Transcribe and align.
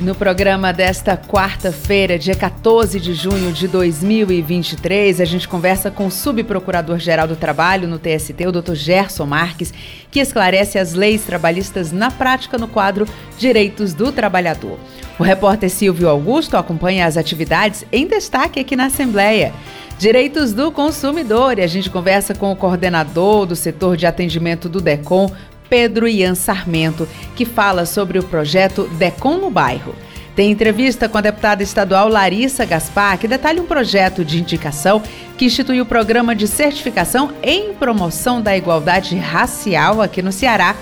No 0.00 0.14
programa 0.14 0.72
desta 0.72 1.14
quarta-feira, 1.14 2.18
dia 2.18 2.34
14 2.34 2.98
de 2.98 3.12
junho 3.12 3.52
de 3.52 3.68
2023, 3.68 5.20
a 5.20 5.26
gente 5.26 5.46
conversa 5.46 5.90
com 5.90 6.06
o 6.06 6.10
subprocurador-geral 6.10 7.28
do 7.28 7.36
Trabalho 7.36 7.86
no 7.86 7.98
TST, 7.98 8.46
o 8.46 8.52
Dr. 8.52 8.74
Gerson 8.74 9.26
Marques, 9.26 9.74
que 10.10 10.18
esclarece 10.18 10.78
as 10.78 10.94
leis 10.94 11.24
trabalhistas 11.24 11.92
na 11.92 12.10
prática 12.10 12.56
no 12.56 12.66
quadro 12.66 13.06
Direitos 13.36 13.92
do 13.92 14.10
Trabalhador. 14.10 14.78
O 15.18 15.22
repórter 15.22 15.68
Silvio 15.68 16.08
Augusto 16.08 16.56
acompanha 16.56 17.04
as 17.04 17.18
atividades 17.18 17.84
em 17.92 18.06
destaque 18.06 18.58
aqui 18.58 18.74
na 18.74 18.86
Assembleia. 18.86 19.52
Direitos 19.98 20.54
do 20.54 20.72
consumidor 20.72 21.58
e 21.58 21.62
a 21.62 21.66
gente 21.66 21.90
conversa 21.90 22.34
com 22.34 22.50
o 22.50 22.56
coordenador 22.56 23.44
do 23.44 23.54
setor 23.54 23.98
de 23.98 24.06
atendimento 24.06 24.66
do 24.66 24.80
DECOM, 24.80 25.30
Pedro 25.70 26.08
Ian 26.08 26.34
Sarmento, 26.34 27.08
que 27.34 27.46
fala 27.46 27.86
sobre 27.86 28.18
o 28.18 28.22
projeto 28.24 28.88
Decom 28.98 29.38
no 29.38 29.50
Bairro. 29.50 29.94
Tem 30.34 30.50
entrevista 30.50 31.08
com 31.08 31.18
a 31.18 31.20
deputada 31.20 31.62
estadual 31.62 32.08
Larissa 32.08 32.64
Gaspar, 32.64 33.18
que 33.18 33.28
detalha 33.28 33.62
um 33.62 33.66
projeto 33.66 34.24
de 34.24 34.40
indicação 34.40 35.02
que 35.38 35.44
institui 35.44 35.80
o 35.80 35.86
programa 35.86 36.34
de 36.34 36.46
certificação 36.46 37.32
em 37.42 37.72
promoção 37.74 38.42
da 38.42 38.56
igualdade 38.56 39.16
racial 39.16 40.02
aqui 40.02 40.20
no 40.20 40.32
Ceará. 40.32 40.74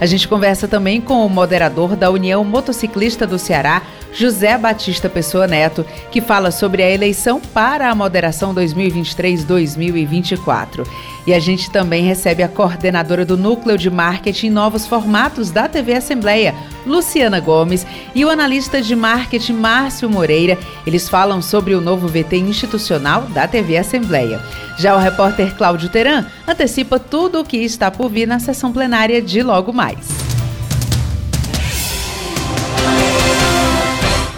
A 0.00 0.06
gente 0.06 0.26
conversa 0.26 0.66
também 0.66 1.00
com 1.00 1.24
o 1.24 1.30
moderador 1.30 1.94
da 1.94 2.10
União 2.10 2.42
Motociclista 2.44 3.26
do 3.26 3.38
Ceará, 3.38 3.82
José 4.12 4.58
Batista 4.58 5.08
Pessoa 5.08 5.46
Neto, 5.46 5.86
que 6.10 6.20
fala 6.20 6.50
sobre 6.50 6.82
a 6.82 6.90
eleição 6.90 7.40
para 7.40 7.88
a 7.90 7.94
moderação 7.94 8.54
2023-2024. 8.54 10.86
E 11.26 11.32
a 11.32 11.40
gente 11.40 11.70
também 11.70 12.04
recebe 12.04 12.42
a 12.42 12.48
coordenadora 12.48 13.24
do 13.24 13.34
Núcleo 13.36 13.78
de 13.78 13.88
Marketing 13.88 14.50
Novos 14.50 14.84
Formatos 14.86 15.50
da 15.50 15.66
TV 15.68 15.94
Assembleia, 15.94 16.54
Luciana 16.84 17.38
Gomes, 17.40 17.86
e 18.14 18.22
o 18.24 18.30
analista 18.30 18.82
de 18.82 18.96
marketing 18.96 19.54
Márcio 19.54 20.10
Moreira. 20.10 20.58
Eles 20.86 21.08
falam 21.08 21.40
sobre 21.40 21.74
o 21.74 21.80
novo 21.80 22.06
VT 22.08 22.36
institucional 22.36 23.22
da 23.22 23.48
TV 23.48 23.78
Assembleia. 23.78 24.42
Já 24.78 24.94
o 24.96 24.98
repórter 24.98 25.56
Cláudio 25.56 25.88
Teran 25.88 26.26
antecipa 26.46 26.98
tudo 26.98 27.40
o 27.40 27.44
que 27.44 27.56
está 27.58 27.90
por 27.90 28.10
vir 28.10 28.26
na 28.26 28.38
sessão 28.40 28.72
plenária 28.72 29.22
de 29.22 29.42
logo 29.42 29.72
mais. 29.72 30.08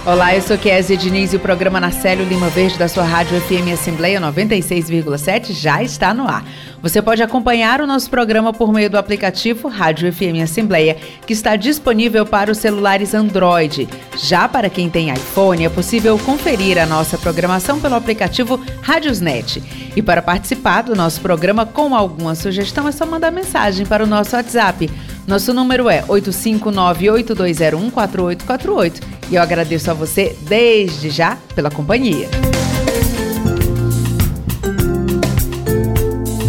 Olá, 0.07 0.35
eu 0.37 0.43
sou 0.43 0.59
Kézia 0.59 0.99
Diniz 0.99 1.33
e 1.33 1.37
o 1.37 1.41
programa 1.41 1.81
Narcélio 1.81 2.27
Lima 2.27 2.51
Verde 2.51 2.77
da 2.77 2.87
sua 2.87 3.05
Rádio 3.05 3.41
FM 3.41 3.73
Assembleia 3.73 4.21
96,7 4.21 5.53
já 5.53 5.83
está 5.83 6.13
no 6.13 6.29
ar. 6.29 6.45
Você 6.83 7.01
pode 7.01 7.23
acompanhar 7.23 7.81
o 7.81 7.87
nosso 7.87 8.11
programa 8.11 8.53
por 8.53 8.71
meio 8.71 8.91
do 8.91 8.99
aplicativo 8.99 9.67
Rádio 9.67 10.13
FM 10.13 10.43
Assembleia, 10.43 10.99
que 11.27 11.33
está 11.33 11.57
disponível 11.57 12.27
para 12.27 12.53
os 12.53 12.59
celulares 12.59 13.15
Android. 13.15 13.89
Já 14.19 14.47
para 14.47 14.69
quem 14.69 14.91
tem 14.91 15.09
iPhone, 15.09 15.65
é 15.65 15.71
possível 15.71 16.19
conferir 16.19 16.77
a 16.77 16.85
nossa 16.85 17.17
programação 17.17 17.81
pelo 17.81 17.95
aplicativo 17.95 18.61
Rádiosnet. 18.83 19.63
E 19.97 20.03
para 20.03 20.21
participar 20.21 20.83
do 20.83 20.95
nosso 20.95 21.23
programa 21.23 21.65
com 21.65 21.95
alguma 21.95 22.35
sugestão, 22.35 22.87
é 22.87 22.93
só 22.93 23.07
mandar 23.07 23.33
mensagem 23.33 23.87
para 23.87 24.05
o 24.05 24.07
nosso 24.07 24.37
WhatsApp. 24.37 24.91
Nosso 25.27 25.55
número 25.55 25.89
é 25.89 26.03
859-8201-4848 26.03 29.03
e 29.31 29.37
eu 29.37 29.43
agradeço 29.43 29.91
a 29.91 29.95
você 29.95 30.37
desde 30.43 31.09
já 31.09 31.39
pela 31.55 31.71
companhia. 31.71 32.29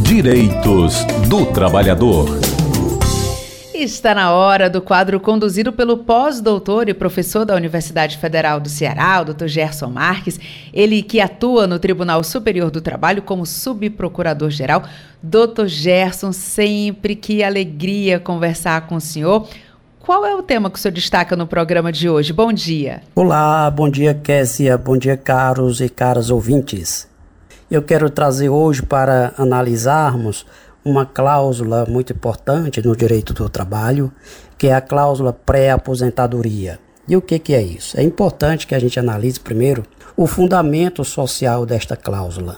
Direitos 0.04 1.06
do 1.28 1.46
Trabalhador. 1.48 2.45
Está 3.86 4.16
na 4.16 4.32
hora 4.32 4.68
do 4.68 4.82
quadro 4.82 5.20
conduzido 5.20 5.72
pelo 5.72 6.00
pós-doutor 6.00 6.90
e 6.90 6.94
professor 6.94 7.46
da 7.46 7.54
Universidade 7.54 8.18
Federal 8.18 8.60
do 8.60 8.68
Ceará, 8.68 9.22
o 9.22 9.26
Dr. 9.26 9.46
Gerson 9.46 9.90
Marques, 9.92 10.40
ele 10.74 11.04
que 11.04 11.22
atua 11.22 11.68
no 11.68 11.78
Tribunal 11.78 12.24
Superior 12.24 12.72
do 12.72 12.82
Trabalho 12.82 13.22
como 13.22 13.46
subprocurador-geral. 13.46 14.82
Dr. 15.22 15.68
Gerson, 15.68 16.32
sempre 16.32 17.16
que 17.16 17.44
alegria 17.44 18.20
conversar 18.20 18.88
com 18.88 18.96
o 18.96 19.02
senhor. 19.02 19.48
Qual 20.00 20.26
é 20.26 20.34
o 20.34 20.42
tema 20.42 20.72
que 20.72 20.80
o 20.80 20.82
senhor 20.82 20.92
destaca 20.92 21.36
no 21.36 21.46
programa 21.46 21.92
de 21.92 22.10
hoje? 22.10 22.34
Bom 22.34 22.52
dia. 22.52 23.04
Olá, 23.14 23.70
bom 23.70 23.88
dia, 23.88 24.16
Késia, 24.16 24.80
bom 24.80 24.98
dia, 24.98 25.16
caros 25.16 25.80
e 25.80 25.90
caras 25.90 26.32
ouvintes. 26.32 27.08
Eu 27.70 27.84
quero 27.84 28.10
trazer 28.10 28.50
hoje 28.50 28.82
para 28.82 29.34
analisarmos 29.38 30.44
uma 30.86 31.04
cláusula 31.04 31.84
muito 31.90 32.14
importante 32.14 32.80
no 32.86 32.96
direito 32.96 33.34
do 33.34 33.50
trabalho, 33.50 34.14
que 34.56 34.68
é 34.68 34.74
a 34.76 34.80
cláusula 34.80 35.34
pré-aposentadoria. 35.34 36.80
E 37.08 37.18
o 37.18 37.22
que, 37.22 37.40
que 37.40 37.56
é 37.56 37.62
isso? 37.62 38.00
É 38.00 38.04
importante 38.04 38.68
que 38.68 38.76
a 38.76 38.80
gente 38.80 39.00
analise 39.00 39.40
primeiro 39.40 39.84
o 40.16 40.28
fundamento 40.28 41.04
social 41.04 41.66
desta 41.66 41.98
cláusula. 41.98 42.58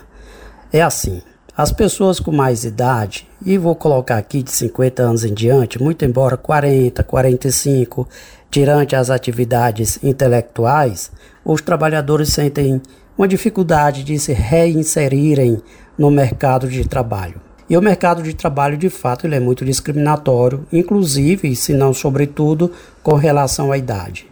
É 0.72 0.82
assim: 0.82 1.22
as 1.56 1.72
pessoas 1.72 2.20
com 2.20 2.32
mais 2.32 2.66
idade, 2.66 3.28
e 3.46 3.58
vou 3.58 3.76
colocar 3.76 4.18
aqui 4.18 4.44
de 4.44 4.52
50 4.52 5.02
anos 5.02 5.24
em 5.24 5.34
diante, 5.34 5.82
muito 5.82 6.04
embora 6.04 6.36
40, 6.36 7.02
45, 7.04 8.08
durante 8.52 8.96
as 8.96 9.10
atividades 9.10 10.04
intelectuais, 10.04 11.12
os 11.46 11.62
trabalhadores 11.62 12.30
sentem 12.30 12.82
uma 13.18 13.28
dificuldade 13.28 14.04
de 14.04 14.20
se 14.20 14.34
reinserirem 14.34 15.62
no 15.98 16.12
mercado 16.12 16.68
de 16.68 16.88
trabalho. 16.88 17.47
E 17.70 17.76
o 17.76 17.82
mercado 17.82 18.24
de 18.24 18.34
trabalho, 18.34 18.78
de 18.78 18.90
fato, 18.90 19.28
ele 19.28 19.36
é 19.36 19.40
muito 19.40 19.66
discriminatório, 19.66 20.66
inclusive, 20.72 21.54
se 21.56 21.74
não 21.74 21.94
sobretudo, 21.94 22.72
com 23.04 23.16
relação 23.16 23.72
à 23.72 23.78
idade. 23.78 24.28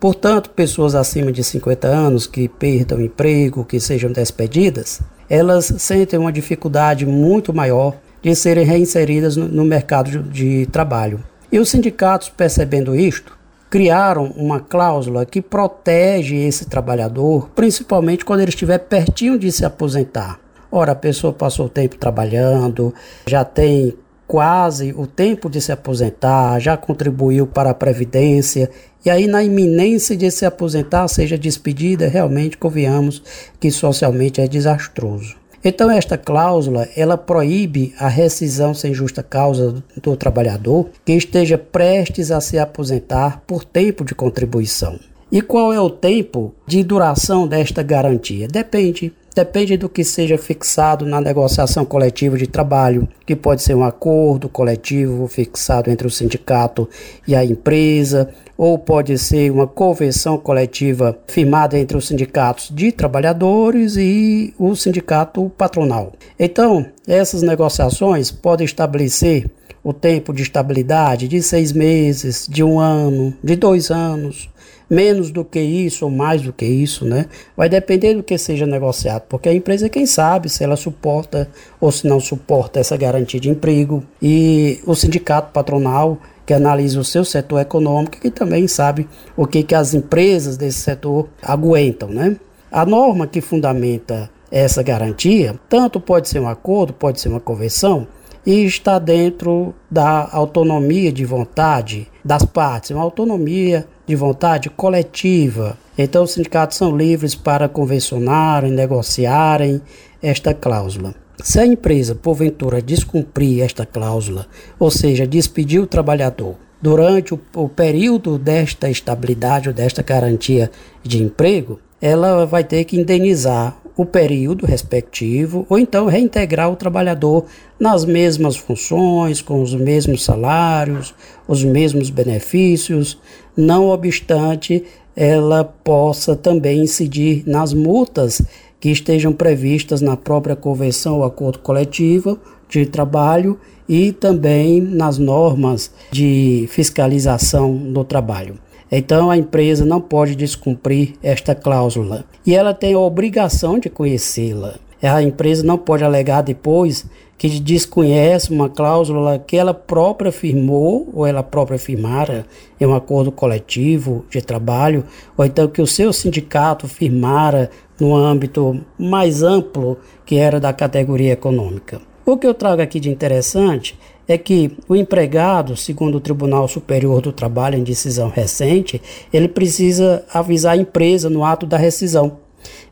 Portanto, 0.00 0.50
pessoas 0.50 0.94
acima 0.94 1.30
de 1.30 1.42
50 1.42 1.86
anos 1.86 2.26
que 2.26 2.48
perdam 2.48 3.00
emprego, 3.00 3.64
que 3.64 3.78
sejam 3.78 4.10
despedidas, 4.12 5.00
elas 5.30 5.72
sentem 5.78 6.18
uma 6.18 6.32
dificuldade 6.32 7.06
muito 7.06 7.54
maior 7.54 7.96
de 8.20 8.34
serem 8.34 8.64
reinseridas 8.64 9.36
no, 9.36 9.64
mercado 9.64 10.22
de 10.24 10.66
trabalho. 10.66 11.22
E 11.50 11.58
os 11.58 11.68
sindicatos, 11.68 12.28
percebendo 12.28 12.96
isto, 12.96 13.38
criaram 13.70 14.26
uma 14.36 14.60
cláusula 14.60 15.24
que 15.24 15.40
protege 15.40 16.36
esse 16.36 16.66
trabalhador, 16.66 17.48
principalmente 17.54 18.24
quando 18.24 18.40
ele 18.40 18.50
estiver 18.50 18.78
pertinho 18.78 19.38
de 19.38 19.50
se 19.52 19.64
aposentar. 19.64 20.38
Ora, 20.76 20.90
a 20.90 20.96
pessoa 20.96 21.32
passou 21.32 21.66
o 21.66 21.68
tempo 21.68 21.96
trabalhando, 21.96 22.92
já 23.28 23.44
tem 23.44 23.94
quase 24.26 24.92
o 24.92 25.06
tempo 25.06 25.48
de 25.48 25.60
se 25.60 25.70
aposentar, 25.70 26.58
já 26.58 26.76
contribuiu 26.76 27.46
para 27.46 27.70
a 27.70 27.74
previdência 27.74 28.68
e 29.06 29.08
aí 29.08 29.28
na 29.28 29.44
iminência 29.44 30.16
de 30.16 30.28
se 30.32 30.44
aposentar, 30.44 31.06
seja 31.06 31.38
despedida, 31.38 32.08
realmente 32.08 32.58
convenhamos 32.58 33.22
que 33.60 33.70
socialmente 33.70 34.40
é 34.40 34.48
desastroso. 34.48 35.36
Então 35.64 35.88
esta 35.88 36.18
cláusula, 36.18 36.88
ela 36.96 37.16
proíbe 37.16 37.94
a 37.96 38.08
rescisão 38.08 38.74
sem 38.74 38.92
justa 38.92 39.22
causa 39.22 39.80
do 40.02 40.16
trabalhador 40.16 40.88
que 41.04 41.12
esteja 41.12 41.56
prestes 41.56 42.32
a 42.32 42.40
se 42.40 42.58
aposentar 42.58 43.44
por 43.46 43.64
tempo 43.64 44.04
de 44.04 44.12
contribuição. 44.12 44.98
E 45.30 45.40
qual 45.40 45.72
é 45.72 45.80
o 45.80 45.88
tempo 45.88 46.52
de 46.66 46.82
duração 46.82 47.46
desta 47.46 47.80
garantia? 47.80 48.48
Depende 48.48 49.12
depende 49.34 49.76
do 49.76 49.88
que 49.88 50.04
seja 50.04 50.38
fixado 50.38 51.04
na 51.04 51.20
negociação 51.20 51.84
coletiva 51.84 52.38
de 52.38 52.46
trabalho, 52.46 53.08
que 53.26 53.34
pode 53.34 53.62
ser 53.62 53.74
um 53.74 53.82
acordo 53.82 54.48
coletivo 54.48 55.26
fixado 55.26 55.90
entre 55.90 56.06
o 56.06 56.10
sindicato 56.10 56.88
e 57.26 57.34
a 57.34 57.44
empresa, 57.44 58.28
ou 58.56 58.78
pode 58.78 59.18
ser 59.18 59.50
uma 59.50 59.66
convenção 59.66 60.38
coletiva 60.38 61.18
firmada 61.26 61.76
entre 61.76 61.96
os 61.96 62.06
sindicatos 62.06 62.70
de 62.70 62.92
trabalhadores 62.92 63.96
e 63.96 64.54
o 64.56 64.76
sindicato 64.76 65.50
patronal. 65.58 66.12
Então, 66.38 66.86
essas 67.06 67.42
negociações 67.42 68.30
podem 68.30 68.64
estabelecer 68.64 69.50
o 69.82 69.92
tempo 69.92 70.32
de 70.32 70.42
estabilidade 70.42 71.28
de 71.28 71.42
seis 71.42 71.70
meses, 71.70 72.46
de 72.48 72.64
um 72.64 72.78
ano, 72.78 73.34
de 73.42 73.54
dois 73.54 73.90
anos, 73.90 74.48
menos 74.94 75.30
do 75.30 75.44
que 75.44 75.60
isso 75.60 76.04
ou 76.04 76.10
mais 76.10 76.40
do 76.40 76.52
que 76.52 76.64
isso, 76.64 77.04
né? 77.04 77.26
Vai 77.56 77.68
depender 77.68 78.14
do 78.14 78.22
que 78.22 78.38
seja 78.38 78.64
negociado, 78.64 79.22
porque 79.28 79.48
a 79.48 79.54
empresa 79.54 79.88
quem 79.88 80.06
sabe 80.06 80.48
se 80.48 80.62
ela 80.62 80.76
suporta 80.76 81.48
ou 81.80 81.90
se 81.90 82.06
não 82.06 82.20
suporta 82.20 82.78
essa 82.78 82.96
garantia 82.96 83.40
de 83.40 83.50
emprego 83.50 84.02
e 84.22 84.80
o 84.86 84.94
sindicato 84.94 85.52
patronal 85.52 86.18
que 86.46 86.54
analisa 86.54 87.00
o 87.00 87.04
seu 87.04 87.24
setor 87.24 87.60
econômico 87.60 88.20
que 88.20 88.30
também 88.30 88.68
sabe 88.68 89.08
o 89.36 89.46
que, 89.46 89.62
que 89.62 89.74
as 89.74 89.94
empresas 89.94 90.56
desse 90.56 90.78
setor 90.78 91.28
aguentam, 91.42 92.08
né? 92.08 92.36
A 92.70 92.86
norma 92.86 93.26
que 93.26 93.40
fundamenta 93.40 94.30
essa 94.50 94.82
garantia, 94.82 95.58
tanto 95.68 95.98
pode 95.98 96.28
ser 96.28 96.38
um 96.38 96.48
acordo, 96.48 96.92
pode 96.92 97.20
ser 97.20 97.28
uma 97.28 97.40
convenção, 97.40 98.06
e 98.46 98.64
está 98.64 98.98
dentro 98.98 99.74
da 99.90 100.28
autonomia 100.32 101.12
de 101.12 101.24
vontade 101.24 102.08
das 102.24 102.44
partes, 102.44 102.90
uma 102.90 103.02
autonomia 103.02 103.86
de 104.06 104.14
vontade 104.14 104.68
coletiva 104.68 105.78
Então, 105.96 106.24
os 106.24 106.32
sindicatos 106.32 106.76
são 106.76 106.96
livres 106.96 107.34
para 107.34 107.68
convencionarem, 107.68 108.72
negociarem 108.72 109.80
esta 110.20 110.52
cláusula. 110.52 111.14
Se 111.40 111.60
a 111.60 111.66
empresa, 111.66 112.14
porventura, 112.14 112.82
descumprir 112.82 113.62
esta 113.62 113.86
cláusula, 113.86 114.46
ou 114.78 114.90
seja, 114.90 115.26
despedir 115.26 115.80
o 115.80 115.86
trabalhador 115.86 116.56
durante 116.82 117.32
o, 117.32 117.40
o 117.54 117.68
período 117.68 118.38
desta 118.38 118.90
estabilidade 118.90 119.68
ou 119.68 119.74
desta 119.74 120.02
garantia 120.02 120.70
de 121.02 121.22
emprego, 121.22 121.78
ela 122.00 122.44
vai 122.44 122.64
ter 122.64 122.84
que 122.84 122.98
indenizar 122.98 123.76
o 123.96 124.04
período 124.04 124.66
respectivo 124.66 125.64
ou 125.68 125.78
então 125.78 126.06
reintegrar 126.06 126.70
o 126.70 126.76
trabalhador 126.76 127.44
nas 127.78 128.04
mesmas 128.04 128.56
funções, 128.56 129.40
com 129.40 129.62
os 129.62 129.74
mesmos 129.74 130.24
salários, 130.24 131.14
os 131.46 131.62
mesmos 131.62 132.10
benefícios, 132.10 133.18
não 133.56 133.88
obstante 133.88 134.84
ela 135.16 135.62
possa 135.62 136.34
também 136.34 136.82
incidir 136.82 137.44
nas 137.46 137.72
multas 137.72 138.42
que 138.80 138.90
estejam 138.90 139.32
previstas 139.32 140.00
na 140.00 140.16
própria 140.16 140.56
convenção 140.56 141.18
ou 141.18 141.24
acordo 141.24 141.60
coletivo 141.60 142.38
de 142.68 142.84
trabalho 142.84 143.58
e 143.88 144.12
também 144.12 144.80
nas 144.80 145.18
normas 145.18 145.90
de 146.10 146.66
fiscalização 146.68 147.76
do 147.76 148.02
trabalho. 148.02 148.58
Então 148.90 149.30
a 149.30 149.36
empresa 149.36 149.84
não 149.84 150.00
pode 150.00 150.34
descumprir 150.34 151.14
esta 151.22 151.54
cláusula 151.54 152.24
e 152.46 152.54
ela 152.54 152.74
tem 152.74 152.94
a 152.94 152.98
obrigação 152.98 153.78
de 153.78 153.88
conhecê-la. 153.88 154.74
A 155.02 155.22
empresa 155.22 155.62
não 155.62 155.76
pode 155.76 156.02
alegar 156.02 156.42
depois 156.42 157.04
que 157.36 157.48
desconhece 157.60 158.50
uma 158.50 158.70
cláusula 158.70 159.38
que 159.38 159.56
ela 159.56 159.74
própria 159.74 160.32
firmou 160.32 161.10
ou 161.12 161.26
ela 161.26 161.42
própria 161.42 161.78
firmara 161.78 162.46
em 162.80 162.86
um 162.86 162.94
acordo 162.94 163.30
coletivo 163.30 164.24
de 164.30 164.40
trabalho, 164.40 165.04
ou 165.36 165.44
então 165.44 165.68
que 165.68 165.82
o 165.82 165.86
seu 165.86 166.12
sindicato 166.12 166.88
firmara 166.88 167.70
no 168.00 168.16
âmbito 168.16 168.80
mais 168.98 169.42
amplo 169.42 169.98
que 170.24 170.36
era 170.36 170.58
da 170.58 170.72
categoria 170.72 171.32
econômica. 171.32 172.00
O 172.24 172.38
que 172.38 172.46
eu 172.46 172.54
trago 172.54 172.80
aqui 172.80 172.98
de 172.98 173.10
interessante 173.10 173.98
é 174.26 174.38
que 174.38 174.76
o 174.88 174.96
empregado, 174.96 175.76
segundo 175.76 176.16
o 176.16 176.20
Tribunal 176.20 176.66
Superior 176.66 177.20
do 177.20 177.32
Trabalho 177.32 177.78
em 177.78 177.82
decisão 177.82 178.28
recente, 178.28 179.00
ele 179.32 179.48
precisa 179.48 180.24
avisar 180.32 180.74
a 180.74 180.76
empresa 180.76 181.28
no 181.28 181.44
ato 181.44 181.66
da 181.66 181.76
rescisão. 181.76 182.38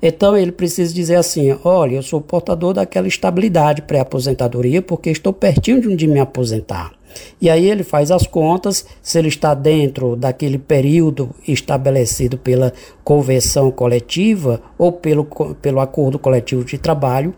Então 0.03 0.37
ele 0.37 0.53
precisa 0.53 0.93
dizer 0.93 1.17
assim: 1.17 1.57
olha, 1.65 1.97
eu 1.97 2.03
sou 2.03 2.21
portador 2.21 2.75
daquela 2.75 3.09
estabilidade 3.09 3.83
pré-aposentadoria 3.83 4.83
porque 4.83 5.11
estou 5.11 5.33
pertinho 5.33 5.97
de 5.97 6.07
me 6.07 6.21
aposentar. 6.21 6.93
E 7.41 7.51
aí 7.51 7.69
ele 7.69 7.83
faz 7.83 8.11
as 8.11 8.27
contas, 8.27 8.87
se 9.03 9.19
ele 9.19 9.29
está 9.29 9.55
dentro 9.55 10.17
daquele 10.17 10.59
período 10.59 11.31
estabelecido 11.47 12.39
pela 12.39 12.73
convenção 13.05 13.71
coletiva 13.71 14.61
ou 14.79 14.93
pelo, 14.93 15.25
pelo 15.61 15.81
acordo 15.81 16.19
coletivo 16.19 16.65
de 16.65 16.79
trabalho 16.79 17.35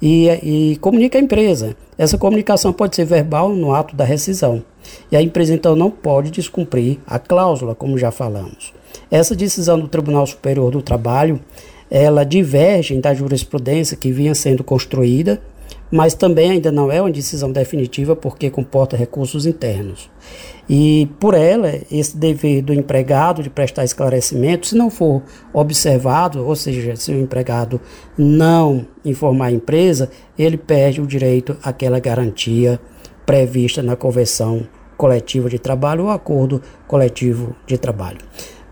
e, 0.00 0.28
e 0.42 0.76
comunica 0.76 1.18
a 1.18 1.20
empresa. 1.20 1.76
Essa 1.96 2.16
comunicação 2.16 2.72
pode 2.72 2.94
ser 2.94 3.04
verbal 3.04 3.50
no 3.50 3.74
ato 3.74 3.96
da 3.96 4.04
rescisão. 4.04 4.62
E 5.10 5.16
a 5.16 5.22
empresa 5.22 5.54
então 5.54 5.74
não 5.74 5.90
pode 5.90 6.30
descumprir 6.30 6.98
a 7.06 7.18
cláusula, 7.18 7.74
como 7.74 7.98
já 7.98 8.10
falamos. 8.10 8.72
Essa 9.10 9.34
decisão 9.34 9.78
do 9.78 9.88
Tribunal 9.88 10.26
Superior 10.26 10.70
do 10.70 10.82
Trabalho 10.82 11.40
ela 11.90 12.24
diverge 12.24 12.98
da 13.00 13.14
jurisprudência 13.14 13.96
que 13.96 14.12
vinha 14.12 14.34
sendo 14.34 14.62
construída, 14.62 15.40
mas 15.90 16.14
também 16.14 16.50
ainda 16.50 16.70
não 16.70 16.90
é 16.90 17.00
uma 17.00 17.10
decisão 17.10 17.50
definitiva 17.50 18.14
porque 18.14 18.50
comporta 18.50 18.96
recursos 18.96 19.46
internos. 19.46 20.10
E 20.68 21.08
por 21.18 21.32
ela, 21.32 21.72
esse 21.90 22.16
dever 22.16 22.62
do 22.62 22.74
empregado 22.74 23.42
de 23.42 23.48
prestar 23.48 23.84
esclarecimento, 23.84 24.66
se 24.66 24.76
não 24.76 24.90
for 24.90 25.22
observado, 25.52 26.46
ou 26.46 26.54
seja, 26.54 26.94
se 26.94 27.10
o 27.10 27.18
empregado 27.18 27.80
não 28.16 28.86
informar 29.02 29.46
a 29.46 29.52
empresa, 29.52 30.10
ele 30.38 30.58
perde 30.58 31.00
o 31.00 31.06
direito 31.06 31.56
àquela 31.62 31.98
garantia 31.98 32.78
prevista 33.24 33.82
na 33.82 33.96
convenção 33.96 34.66
coletiva 34.96 35.48
de 35.48 35.58
trabalho 35.58 36.04
ou 36.04 36.10
acordo 36.10 36.60
coletivo 36.86 37.54
de 37.66 37.78
trabalho. 37.78 38.18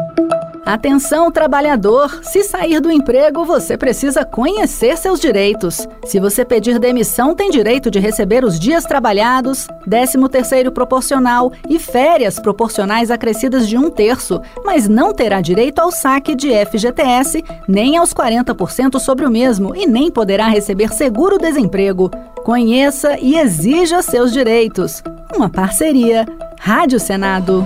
Atenção, 0.67 1.31
trabalhador! 1.31 2.19
Se 2.21 2.43
sair 2.43 2.81
do 2.81 2.91
emprego, 2.91 3.45
você 3.45 3.77
precisa 3.77 4.25
conhecer 4.25 4.97
seus 4.97 5.17
direitos. 5.17 5.87
Se 6.03 6.19
você 6.19 6.43
pedir 6.43 6.77
demissão, 6.77 7.33
tem 7.33 7.49
direito 7.49 7.89
de 7.89 7.99
receber 7.99 8.43
os 8.43 8.59
dias 8.59 8.83
trabalhados, 8.83 9.65
13º 9.87 10.69
proporcional 10.71 11.53
e 11.69 11.79
férias 11.79 12.37
proporcionais 12.37 13.09
acrescidas 13.09 13.65
de 13.65 13.77
um 13.77 13.89
terço, 13.89 14.41
mas 14.65 14.89
não 14.89 15.13
terá 15.13 15.39
direito 15.39 15.79
ao 15.79 15.89
saque 15.89 16.35
de 16.35 16.49
FGTS, 16.65 17.45
nem 17.65 17.95
aos 17.95 18.13
40% 18.13 18.99
sobre 18.99 19.25
o 19.25 19.31
mesmo 19.31 19.73
e 19.73 19.87
nem 19.87 20.11
poderá 20.11 20.49
receber 20.49 20.89
seguro-desemprego. 20.89 22.11
Conheça 22.43 23.17
e 23.21 23.37
exija 23.37 24.01
seus 24.01 24.33
direitos. 24.33 25.01
Uma 25.33 25.47
parceria. 25.47 26.25
Rádio 26.59 26.99
Senado. 26.99 27.65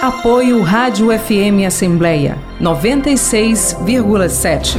Apoio 0.00 0.62
Rádio 0.62 1.08
FM 1.08 1.66
Assembleia 1.66 2.38
96,7. 2.58 4.78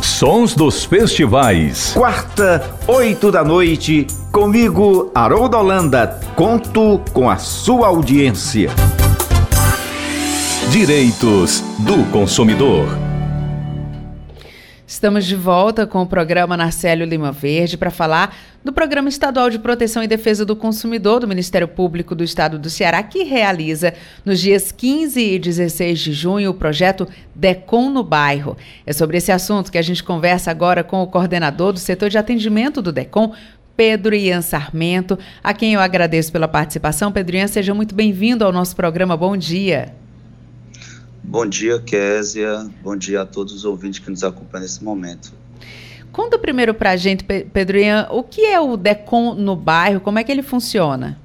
Sons 0.00 0.54
dos 0.54 0.82
festivais. 0.82 1.92
Quarta, 1.92 2.74
oito 2.88 3.30
da 3.30 3.44
noite, 3.44 4.06
comigo, 4.32 5.10
Haroldo 5.14 5.58
Holanda. 5.58 6.18
Conto 6.34 7.02
com 7.12 7.28
a 7.28 7.36
sua 7.36 7.88
audiência. 7.88 8.70
Direitos 10.70 11.62
do 11.80 12.02
consumidor. 12.10 13.01
Estamos 15.02 15.26
de 15.26 15.34
volta 15.34 15.84
com 15.84 16.00
o 16.00 16.06
programa 16.06 16.56
Narcélio 16.56 17.04
Lima 17.04 17.32
Verde 17.32 17.76
para 17.76 17.90
falar 17.90 18.36
do 18.62 18.72
Programa 18.72 19.08
Estadual 19.08 19.50
de 19.50 19.58
Proteção 19.58 20.00
e 20.00 20.06
Defesa 20.06 20.44
do 20.46 20.54
Consumidor 20.54 21.18
do 21.18 21.26
Ministério 21.26 21.66
Público 21.66 22.14
do 22.14 22.22
Estado 22.22 22.56
do 22.56 22.70
Ceará, 22.70 23.02
que 23.02 23.24
realiza 23.24 23.94
nos 24.24 24.38
dias 24.38 24.70
15 24.70 25.20
e 25.20 25.40
16 25.40 25.98
de 25.98 26.12
junho 26.12 26.52
o 26.52 26.54
projeto 26.54 27.08
DECOM 27.34 27.90
no 27.90 28.04
Bairro. 28.04 28.56
É 28.86 28.92
sobre 28.92 29.16
esse 29.16 29.32
assunto 29.32 29.72
que 29.72 29.78
a 29.78 29.82
gente 29.82 30.04
conversa 30.04 30.52
agora 30.52 30.84
com 30.84 31.02
o 31.02 31.08
coordenador 31.08 31.72
do 31.72 31.80
setor 31.80 32.08
de 32.08 32.16
atendimento 32.16 32.80
do 32.80 32.92
DECOM, 32.92 33.32
Pedro 33.76 34.14
Ian 34.14 34.40
Sarmento, 34.40 35.18
a 35.42 35.52
quem 35.52 35.74
eu 35.74 35.80
agradeço 35.80 36.30
pela 36.30 36.46
participação. 36.46 37.10
Pedro 37.10 37.34
Ian, 37.34 37.48
seja 37.48 37.74
muito 37.74 37.92
bem-vindo 37.92 38.44
ao 38.44 38.52
nosso 38.52 38.76
programa. 38.76 39.16
Bom 39.16 39.36
dia. 39.36 40.00
Bom 41.24 41.46
dia, 41.46 41.80
Késia. 41.80 42.70
Bom 42.82 42.96
dia 42.96 43.22
a 43.22 43.26
todos 43.26 43.52
os 43.52 43.64
ouvintes 43.64 44.00
que 44.00 44.10
nos 44.10 44.24
acompanham 44.24 44.62
nesse 44.62 44.82
momento. 44.82 45.32
Conta 46.10 46.38
primeiro 46.38 46.74
para 46.74 46.90
a 46.90 46.96
gente, 46.96 47.24
Pedro 47.24 47.78
Ian, 47.78 48.06
o 48.10 48.22
que 48.22 48.42
é 48.44 48.60
o 48.60 48.76
DECOM 48.76 49.34
no 49.34 49.56
bairro, 49.56 50.00
como 50.00 50.18
é 50.18 50.24
que 50.24 50.30
ele 50.30 50.42
funciona? 50.42 51.18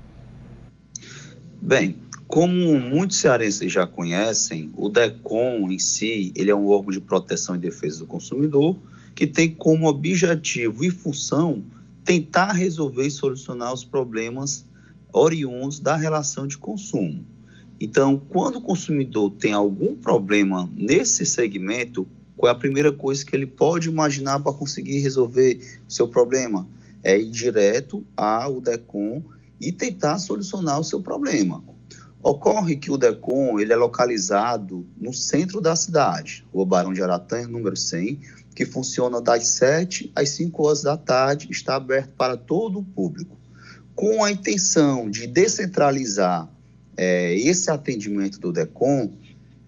Bem, 1.62 1.98
como 2.27 2.80
muitos 2.80 3.18
cearenses 3.18 3.72
já 3.72 3.86
conhecem, 3.86 4.72
o 4.77 4.88
DECOM 4.88 5.70
em 5.72 5.80
si, 5.80 6.32
ele 6.36 6.51
é 6.51 6.56
um 6.56 6.68
órgão 6.68 6.92
de 6.92 7.01
proteção 7.01 7.56
e 7.56 7.60
defesa 7.60 8.00
do 8.00 8.06
consumidor 8.06 8.77
que 9.16 9.25
tem 9.25 9.50
como 9.50 9.88
objetivo 9.88 10.86
e 10.86 10.92
função 10.92 11.63
tentar 12.06 12.54
resolver 12.54 13.08
e 13.08 13.12
solucionar 13.12 13.74
os 13.74 13.84
problemas 13.84 14.63
oriundos 15.12 15.80
da 15.80 15.96
relação 15.96 16.46
de 16.48 16.58
consumo. 16.58 17.25
Então, 17.79 18.19
quando 18.29 18.57
o 18.57 18.62
consumidor 18.62 19.31
tem 19.31 19.53
algum 19.53 19.96
problema 19.96 20.69
nesse 20.75 21.25
segmento, 21.25 22.07
qual 22.36 22.51
é 22.51 22.55
a 22.55 22.57
primeira 22.57 22.91
coisa 22.91 23.24
que 23.24 23.36
ele 23.36 23.46
pode 23.46 23.88
imaginar 23.88 24.39
para 24.39 24.53
conseguir 24.53 25.00
resolver 25.00 25.60
seu 25.88 26.07
problema? 26.07 26.67
É 27.03 27.19
ir 27.19 27.29
direto 27.29 28.03
ao 28.15 28.60
DECOM 28.60 29.22
e 29.62 29.72
tentar 29.72 30.17
solucionar 30.17 30.79
o 30.79 30.84
seu 30.84 31.01
problema. 31.01 31.63
Ocorre 32.22 32.75
que 32.75 32.91
o 32.91 32.98
DECOM 32.98 33.60
ele 33.60 33.72
é 33.72 33.75
localizado 33.75 34.86
no 35.00 35.13
centro 35.13 35.62
da 35.62 35.75
cidade, 35.75 36.46
o 36.51 36.65
Barão 36.65 36.93
de 36.93 37.01
Aratanha, 37.01 37.48
número 37.48 37.77
100, 37.77 38.19
que 38.55 38.65
funciona 38.65 39.22
das 39.22 39.48
7 39.50 40.12
às 40.15 40.29
5 40.29 40.65
horas 40.65 40.81
da 40.81 40.98
tarde, 40.98 41.48
está 41.51 41.75
aberto 41.75 42.10
para 42.17 42.36
todo 42.36 42.79
o 42.79 42.84
público. 42.84 43.38
Com 43.93 44.24
a 44.24 44.31
intenção 44.31 45.10
de 45.10 45.27
descentralizar 45.27 46.50
é, 46.98 47.36
esse 47.36 47.70
atendimento 47.70 48.39
do 48.39 48.51
DECOM, 48.51 49.13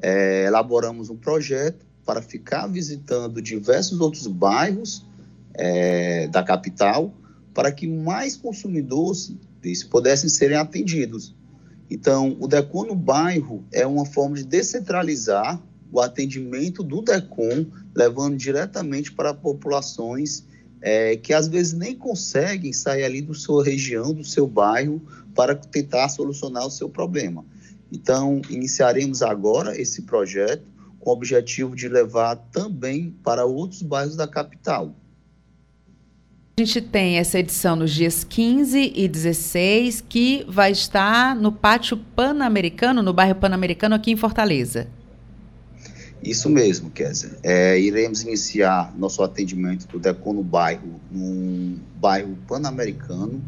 é, 0.01 0.45
elaboramos 0.45 1.09
um 1.09 1.15
projeto 1.15 1.85
para 2.03 2.21
ficar 2.21 2.65
visitando 2.65 3.39
diversos 3.41 3.99
outros 4.01 4.25
bairros 4.25 5.05
é, 5.53 6.27
da 6.27 6.41
capital 6.41 7.13
para 7.53 7.71
que 7.71 7.87
mais 7.87 8.35
consumidores 8.35 9.35
pudessem 9.89 10.29
serem 10.29 10.57
atendidos. 10.57 11.35
Então, 11.89 12.37
o 12.39 12.47
DECOM 12.47 12.85
no 12.85 12.95
bairro 12.95 13.63
é 13.71 13.85
uma 13.85 14.05
forma 14.05 14.37
de 14.37 14.45
descentralizar 14.45 15.61
o 15.91 15.99
atendimento 15.99 16.83
do 16.83 17.01
DECOM, 17.01 17.65
levando 17.95 18.37
diretamente 18.37 19.11
para 19.11 19.33
populações 19.33 20.45
é, 20.81 21.15
que 21.17 21.33
às 21.33 21.47
vezes 21.47 21.73
nem 21.73 21.95
conseguem 21.95 22.71
sair 22.73 23.03
ali 23.03 23.21
da 23.21 23.33
sua 23.33 23.63
região, 23.63 24.13
do 24.13 24.23
seu 24.23 24.47
bairro, 24.47 25.01
para 25.35 25.55
tentar 25.55 26.09
solucionar 26.09 26.65
o 26.65 26.71
seu 26.71 26.89
problema. 26.89 27.45
Então, 27.91 28.41
iniciaremos 28.49 29.21
agora 29.21 29.79
esse 29.79 30.03
projeto 30.03 30.63
com 30.99 31.09
o 31.09 31.13
objetivo 31.13 31.75
de 31.75 31.87
levar 31.87 32.35
também 32.51 33.15
para 33.23 33.45
outros 33.45 33.81
bairros 33.81 34.15
da 34.15 34.27
capital. 34.27 34.93
A 36.57 36.61
gente 36.61 36.81
tem 36.81 37.17
essa 37.17 37.39
edição 37.39 37.77
nos 37.77 37.91
dias 37.91 38.25
15 38.25 38.91
e 38.93 39.07
16, 39.07 40.03
que 40.09 40.45
vai 40.47 40.71
estar 40.71 41.33
no 41.33 41.53
Pátio 41.53 41.95
Pan-Americano, 41.95 43.01
no 43.01 43.13
bairro 43.13 43.35
Pan-Americano, 43.35 43.95
aqui 43.95 44.11
em 44.11 44.17
Fortaleza. 44.17 44.87
Isso 46.21 46.49
mesmo, 46.49 46.89
Kézia. 46.89 47.37
É, 47.41 47.79
iremos 47.79 48.23
iniciar 48.23 48.93
nosso 48.97 49.23
atendimento 49.23 49.87
do 49.87 49.99
DECON 49.99 50.33
no 50.33 50.43
bairro, 50.43 50.99
num 51.09 51.79
bairro 51.95 52.37
Pan-Americano, 52.47 53.41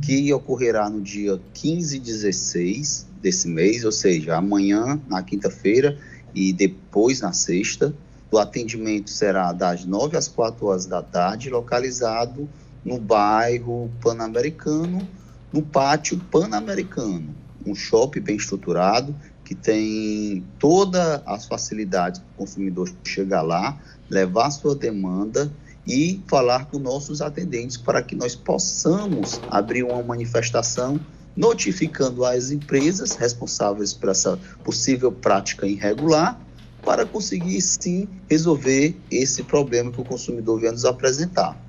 que 0.00 0.32
ocorrerá 0.32 0.88
no 0.88 1.00
dia 1.00 1.40
15 1.54 1.96
e 1.96 2.00
16 2.00 3.06
desse 3.20 3.48
mês, 3.48 3.84
ou 3.84 3.92
seja, 3.92 4.36
amanhã, 4.36 5.00
na 5.08 5.22
quinta-feira, 5.22 5.98
e 6.34 6.52
depois 6.52 7.20
na 7.20 7.32
sexta. 7.32 7.94
O 8.30 8.38
atendimento 8.38 9.10
será 9.10 9.52
das 9.52 9.84
9 9.84 10.16
às 10.16 10.26
4 10.26 10.64
horas 10.66 10.86
da 10.86 11.02
tarde, 11.02 11.50
localizado 11.50 12.48
no 12.84 12.98
bairro 12.98 13.90
Pan-Americano, 14.00 15.06
no 15.52 15.60
pátio 15.60 16.18
Pan-Americano, 16.30 17.34
um 17.66 17.74
shopping 17.74 18.20
bem 18.20 18.36
estruturado 18.36 19.14
que 19.52 19.54
tem 19.54 20.44
todas 20.58 21.20
as 21.26 21.46
facilidades 21.46 22.20
para 22.20 22.30
o 22.30 22.38
consumidor 22.38 22.90
chegar 23.04 23.42
lá, 23.42 23.78
levar 24.08 24.50
sua 24.50 24.74
demanda 24.74 25.52
e 25.86 26.22
falar 26.26 26.66
com 26.66 26.78
nossos 26.78 27.20
atendentes 27.20 27.76
para 27.76 28.02
que 28.02 28.14
nós 28.14 28.34
possamos 28.34 29.42
abrir 29.46 29.82
uma 29.82 30.02
manifestação 30.02 30.98
notificando 31.36 32.24
as 32.24 32.50
empresas 32.50 33.14
responsáveis 33.14 33.92
por 33.92 34.08
essa 34.08 34.38
possível 34.64 35.12
prática 35.12 35.66
irregular 35.66 36.40
para 36.82 37.04
conseguir 37.04 37.60
sim 37.60 38.08
resolver 38.30 38.96
esse 39.10 39.42
problema 39.42 39.92
que 39.92 40.00
o 40.00 40.04
consumidor 40.04 40.60
vem 40.60 40.70
nos 40.70 40.86
apresentar. 40.86 41.60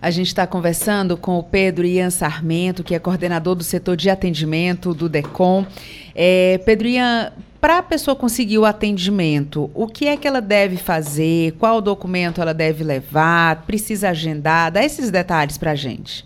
A 0.00 0.12
gente 0.12 0.28
está 0.28 0.46
conversando 0.46 1.16
com 1.16 1.38
o 1.38 1.42
Pedro 1.42 1.84
Ian 1.84 2.10
Sarmento, 2.10 2.84
que 2.84 2.94
é 2.94 3.00
coordenador 3.00 3.56
do 3.56 3.64
setor 3.64 3.96
de 3.96 4.08
atendimento 4.08 4.94
do 4.94 5.08
DECOM. 5.08 5.66
É, 6.14 6.58
Pedro 6.64 6.86
Ian, 6.86 7.32
para 7.60 7.78
a 7.78 7.82
pessoa 7.82 8.14
conseguir 8.14 8.58
o 8.58 8.64
atendimento, 8.64 9.68
o 9.74 9.88
que 9.88 10.06
é 10.06 10.16
que 10.16 10.28
ela 10.28 10.40
deve 10.40 10.76
fazer? 10.76 11.52
Qual 11.58 11.80
documento 11.80 12.40
ela 12.40 12.54
deve 12.54 12.84
levar? 12.84 13.64
Precisa 13.66 14.10
agendar? 14.10 14.70
Dá 14.70 14.84
esses 14.84 15.10
detalhes 15.10 15.58
para 15.58 15.72
a 15.72 15.74
gente. 15.74 16.24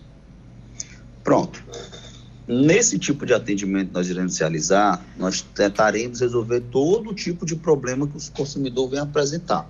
Pronto. 1.24 1.64
Nesse 2.46 2.98
tipo 2.98 3.24
de 3.24 3.32
atendimento 3.32 3.90
nós 3.94 4.10
iremos 4.10 4.36
realizar, 4.38 5.02
nós 5.16 5.40
tentaremos 5.40 6.20
resolver 6.20 6.60
todo 6.70 7.14
tipo 7.14 7.46
de 7.46 7.56
problema 7.56 8.06
que 8.06 8.18
o 8.18 8.32
consumidor 8.32 8.90
vem 8.90 9.00
apresentar. 9.00 9.66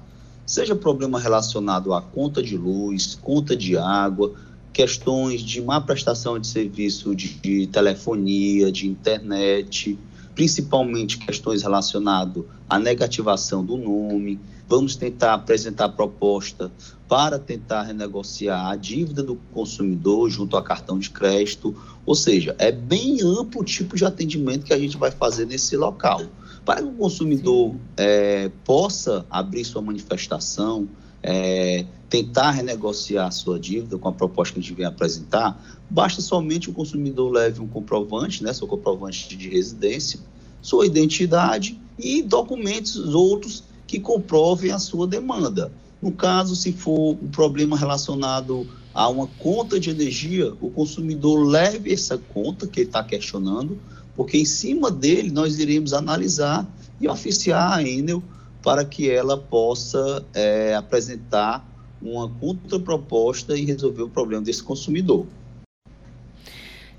Seja 0.52 0.76
problema 0.76 1.18
relacionado 1.18 1.94
à 1.94 2.02
conta 2.02 2.42
de 2.42 2.58
luz, 2.58 3.18
conta 3.22 3.56
de 3.56 3.74
água, 3.78 4.34
questões 4.70 5.40
de 5.40 5.62
má 5.62 5.80
prestação 5.80 6.38
de 6.38 6.46
serviço 6.46 7.14
de, 7.14 7.28
de 7.40 7.66
telefonia, 7.68 8.70
de 8.70 8.86
internet, 8.86 9.98
principalmente 10.34 11.16
questões 11.16 11.62
relacionadas 11.62 12.44
à 12.68 12.78
negativação 12.78 13.64
do 13.64 13.78
nome. 13.78 14.38
Vamos 14.68 14.94
tentar 14.94 15.32
apresentar 15.32 15.88
proposta 15.88 16.70
para 17.08 17.38
tentar 17.38 17.84
renegociar 17.84 18.66
a 18.66 18.76
dívida 18.76 19.22
do 19.22 19.36
consumidor 19.54 20.28
junto 20.28 20.58
a 20.58 20.62
cartão 20.62 20.98
de 20.98 21.08
crédito. 21.08 21.74
Ou 22.04 22.14
seja, 22.14 22.54
é 22.58 22.70
bem 22.70 23.22
amplo 23.22 23.62
o 23.62 23.64
tipo 23.64 23.96
de 23.96 24.04
atendimento 24.04 24.66
que 24.66 24.74
a 24.74 24.78
gente 24.78 24.98
vai 24.98 25.10
fazer 25.10 25.46
nesse 25.46 25.78
local. 25.78 26.20
Para 26.64 26.80
que 26.80 26.88
o 26.88 26.92
consumidor 26.92 27.74
é, 27.96 28.50
possa 28.64 29.26
abrir 29.28 29.64
sua 29.64 29.82
manifestação, 29.82 30.88
é, 31.22 31.84
tentar 32.08 32.50
renegociar 32.50 33.26
a 33.26 33.30
sua 33.30 33.58
dívida 33.58 33.96
com 33.96 34.08
a 34.08 34.12
proposta 34.12 34.54
que 34.54 34.60
a 34.60 34.62
gente 34.62 34.74
vem 34.74 34.86
apresentar, 34.86 35.60
basta 35.88 36.20
somente 36.20 36.68
o 36.68 36.72
consumidor 36.72 37.32
leve 37.32 37.60
um 37.60 37.66
comprovante, 37.66 38.42
né, 38.42 38.52
seu 38.52 38.66
comprovante 38.66 39.36
de 39.36 39.48
residência, 39.48 40.20
sua 40.60 40.86
identidade 40.86 41.80
e 41.98 42.22
documentos 42.22 43.14
outros 43.14 43.64
que 43.86 43.98
comprovem 43.98 44.70
a 44.72 44.78
sua 44.78 45.06
demanda. 45.06 45.72
No 46.00 46.12
caso, 46.12 46.56
se 46.56 46.72
for 46.72 47.16
um 47.22 47.28
problema 47.28 47.76
relacionado 47.76 48.66
a 48.92 49.08
uma 49.08 49.26
conta 49.26 49.78
de 49.78 49.90
energia, 49.90 50.52
o 50.60 50.70
consumidor 50.70 51.46
leve 51.46 51.92
essa 51.92 52.18
conta 52.18 52.66
que 52.66 52.80
ele 52.80 52.88
está 52.88 53.02
questionando, 53.02 53.78
porque 54.16 54.38
em 54.38 54.44
cima 54.44 54.90
dele 54.90 55.30
nós 55.30 55.58
iremos 55.58 55.92
analisar 55.92 56.66
e 57.00 57.08
oficiar 57.08 57.78
a 57.78 57.82
Enel 57.82 58.22
para 58.62 58.84
que 58.84 59.10
ela 59.10 59.36
possa 59.36 60.24
é, 60.34 60.74
apresentar 60.74 61.66
uma 62.00 62.28
contraproposta 62.28 63.56
e 63.56 63.64
resolver 63.64 64.02
o 64.02 64.08
problema 64.08 64.42
desse 64.42 64.62
consumidor. 64.62 65.26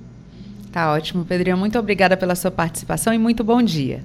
Tá 0.71 0.93
ótimo, 0.93 1.25
Pedrinho. 1.25 1.57
Muito 1.57 1.77
obrigada 1.77 2.17
pela 2.17 2.35
sua 2.35 2.49
participação 2.49 3.13
e 3.13 3.17
muito 3.17 3.43
bom 3.43 3.61
dia. 3.61 4.03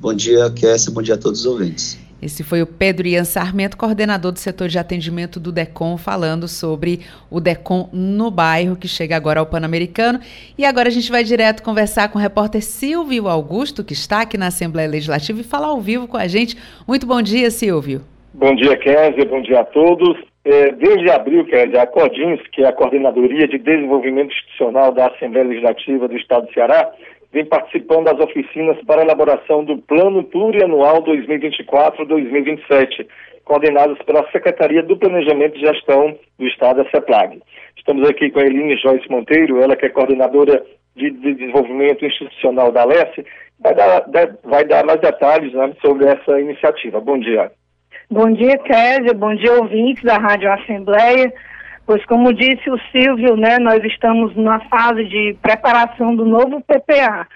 Bom 0.00 0.14
dia, 0.14 0.50
Kessia. 0.50 0.92
Bom 0.92 1.02
dia 1.02 1.14
a 1.14 1.18
todos 1.18 1.40
os 1.40 1.46
ouvintes. 1.46 1.98
Esse 2.20 2.42
foi 2.42 2.60
o 2.60 2.66
Pedro 2.66 3.06
Ian 3.06 3.24
Sarmento, 3.24 3.76
coordenador 3.76 4.32
do 4.32 4.40
setor 4.40 4.66
de 4.66 4.76
atendimento 4.76 5.38
do 5.38 5.52
DECOM, 5.52 5.96
falando 5.96 6.48
sobre 6.48 7.00
o 7.30 7.38
DECOM 7.40 7.88
no 7.92 8.28
bairro, 8.28 8.74
que 8.74 8.88
chega 8.88 9.16
agora 9.16 9.38
ao 9.38 9.46
Pan-Americano. 9.46 10.18
E 10.58 10.64
agora 10.64 10.88
a 10.88 10.90
gente 10.90 11.10
vai 11.12 11.22
direto 11.22 11.62
conversar 11.62 12.10
com 12.10 12.18
o 12.18 12.22
repórter 12.22 12.62
Silvio 12.62 13.28
Augusto, 13.28 13.84
que 13.84 13.92
está 13.92 14.22
aqui 14.22 14.36
na 14.36 14.48
Assembleia 14.48 14.88
Legislativa, 14.88 15.40
e 15.40 15.44
falar 15.44 15.68
ao 15.68 15.80
vivo 15.80 16.08
com 16.08 16.16
a 16.16 16.26
gente. 16.26 16.56
Muito 16.88 17.06
bom 17.06 17.22
dia, 17.22 17.50
Silvio. 17.52 18.00
Bom 18.34 18.54
dia, 18.54 18.76
Kézia. 18.76 19.24
Bom 19.24 19.40
dia 19.40 19.60
a 19.60 19.64
todos. 19.64 20.18
É, 20.44 20.72
desde 20.72 21.10
abril, 21.10 21.44
Kézia, 21.44 21.82
a 21.82 21.86
CODINS, 21.86 22.40
que 22.52 22.62
é 22.62 22.68
a 22.68 22.72
Coordenadoria 22.72 23.46
de 23.46 23.58
Desenvolvimento 23.58 24.32
Institucional 24.32 24.92
da 24.92 25.06
Assembleia 25.06 25.46
Legislativa 25.46 26.08
do 26.08 26.16
Estado 26.16 26.46
do 26.46 26.52
Ceará, 26.52 26.90
vem 27.32 27.44
participando 27.44 28.04
das 28.04 28.20
oficinas 28.20 28.78
para 28.86 29.02
elaboração 29.02 29.64
do 29.64 29.78
Plano 29.78 30.22
Plurianual 30.24 31.02
2024-2027, 31.04 33.06
coordenadas 33.44 33.98
pela 34.04 34.28
Secretaria 34.30 34.82
do 34.82 34.96
Planejamento 34.96 35.56
e 35.56 35.60
Gestão 35.60 36.16
do 36.38 36.46
Estado, 36.46 36.82
a 36.82 36.90
CEPLAG. 36.90 37.40
Estamos 37.76 38.08
aqui 38.08 38.30
com 38.30 38.40
a 38.40 38.44
Eline 38.44 38.76
Joyce 38.76 39.10
Monteiro, 39.10 39.62
ela 39.62 39.76
que 39.76 39.86
é 39.86 39.88
coordenadora 39.88 40.64
de 40.96 41.10
Desenvolvimento 41.10 42.04
Institucional 42.04 42.72
da 42.72 42.82
Alesse, 42.82 43.24
vai 43.60 43.74
dar, 43.74 44.04
vai 44.44 44.64
dar 44.64 44.84
mais 44.84 45.00
detalhes 45.00 45.52
né, 45.52 45.72
sobre 45.80 46.06
essa 46.06 46.40
iniciativa. 46.40 47.00
Bom 47.00 47.18
dia. 47.18 47.50
Bom 48.10 48.30
dia, 48.32 48.56
Kézia. 48.58 49.14
Bom 49.14 49.34
dia, 49.34 49.52
ouvintes 49.52 50.02
da 50.02 50.16
Rádio 50.16 50.52
Assembleia. 50.52 51.32
Pois, 51.88 52.04
como 52.04 52.34
disse 52.34 52.68
o 52.68 52.78
Silvio, 52.92 53.34
né, 53.34 53.58
nós 53.58 53.82
estamos 53.82 54.36
na 54.36 54.60
fase 54.68 55.06
de 55.06 55.34
preparação 55.40 56.14
do 56.14 56.26
novo 56.26 56.60
PPA. 56.60 57.26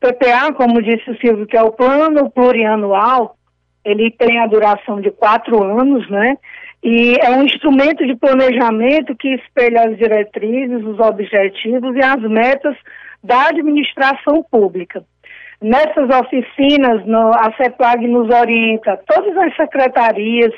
PPA, 0.00 0.54
como 0.54 0.80
disse 0.80 1.10
o 1.10 1.18
Silvio, 1.18 1.46
que 1.46 1.54
é 1.54 1.62
o 1.62 1.70
Plano 1.70 2.30
Plurianual, 2.30 3.36
ele 3.84 4.10
tem 4.10 4.40
a 4.40 4.46
duração 4.46 5.02
de 5.02 5.10
quatro 5.10 5.62
anos, 5.62 6.08
né? 6.08 6.38
E 6.82 7.14
é 7.20 7.30
um 7.32 7.42
instrumento 7.42 8.06
de 8.06 8.16
planejamento 8.16 9.14
que 9.14 9.34
espelha 9.34 9.90
as 9.90 9.98
diretrizes, 9.98 10.82
os 10.82 10.98
objetivos 10.98 11.94
e 11.94 12.02
as 12.02 12.22
metas 12.22 12.78
da 13.22 13.48
administração 13.48 14.42
pública. 14.50 15.04
Nessas 15.60 16.08
oficinas, 16.08 17.04
no, 17.04 17.32
a 17.34 17.52
CEPLAG 17.58 18.08
nos 18.08 18.34
orienta 18.34 18.98
todas 19.06 19.36
as 19.36 19.54
secretarias, 19.56 20.54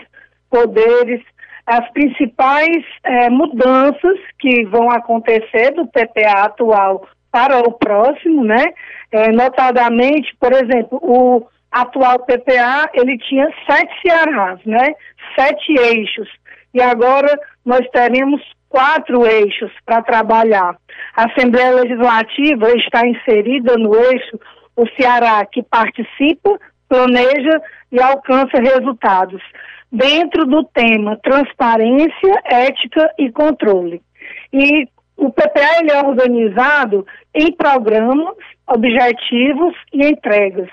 poderes, 0.48 1.20
as 1.66 1.88
principais 1.92 2.84
é, 3.04 3.30
mudanças 3.30 4.18
que 4.38 4.64
vão 4.66 4.90
acontecer 4.90 5.72
do 5.72 5.86
PPA 5.86 6.44
atual 6.44 7.06
para 7.30 7.58
o 7.60 7.72
próximo, 7.72 8.44
né? 8.44 8.64
É, 9.10 9.30
notadamente, 9.32 10.34
por 10.38 10.52
exemplo, 10.52 10.98
o 11.02 11.46
atual 11.70 12.18
PPA, 12.20 12.90
ele 12.92 13.16
tinha 13.18 13.48
sete 13.66 13.92
Cearás, 14.02 14.60
né? 14.66 14.94
Sete 15.38 15.72
eixos. 15.80 16.28
E 16.74 16.82
agora 16.82 17.38
nós 17.64 17.86
teremos 17.90 18.42
quatro 18.68 19.26
eixos 19.26 19.70
para 19.84 20.02
trabalhar. 20.02 20.76
A 21.14 21.26
Assembleia 21.26 21.74
Legislativa 21.74 22.70
está 22.76 23.06
inserida 23.06 23.76
no 23.76 23.94
eixo 23.94 24.38
o 24.74 24.86
Ceará 24.96 25.44
que 25.44 25.62
participa, 25.62 26.58
planeja 26.88 27.60
e 27.90 28.00
alcança 28.00 28.58
resultados, 28.58 29.42
dentro 29.92 30.46
do 30.46 30.64
tema 30.64 31.18
transparência, 31.22 32.42
ética 32.44 33.12
e 33.18 33.30
controle. 33.30 34.00
E 34.52 34.88
o 35.16 35.30
PPA 35.30 35.80
ele 35.80 35.92
é 35.92 36.00
organizado 36.00 37.06
em 37.34 37.52
programas, 37.52 38.34
objetivos 38.66 39.74
e 39.92 40.06
entregas. 40.06 40.68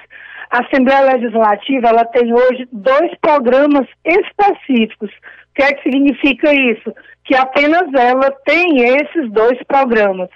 A 0.50 0.62
Assembleia 0.66 1.14
Legislativa 1.14 1.90
ela 1.90 2.06
tem 2.06 2.34
hoje 2.34 2.68
dois 2.72 3.12
programas 3.20 3.88
específicos. 4.04 5.12
O 5.12 5.54
que 5.54 5.64
é 5.64 5.74
que 5.74 5.84
significa 5.84 6.54
isso? 6.54 6.94
Que 7.26 7.36
apenas 7.36 7.94
ela 7.94 8.32
tem 8.46 8.80
esses 8.82 9.30
dois 9.32 9.62
programas. 9.68 10.30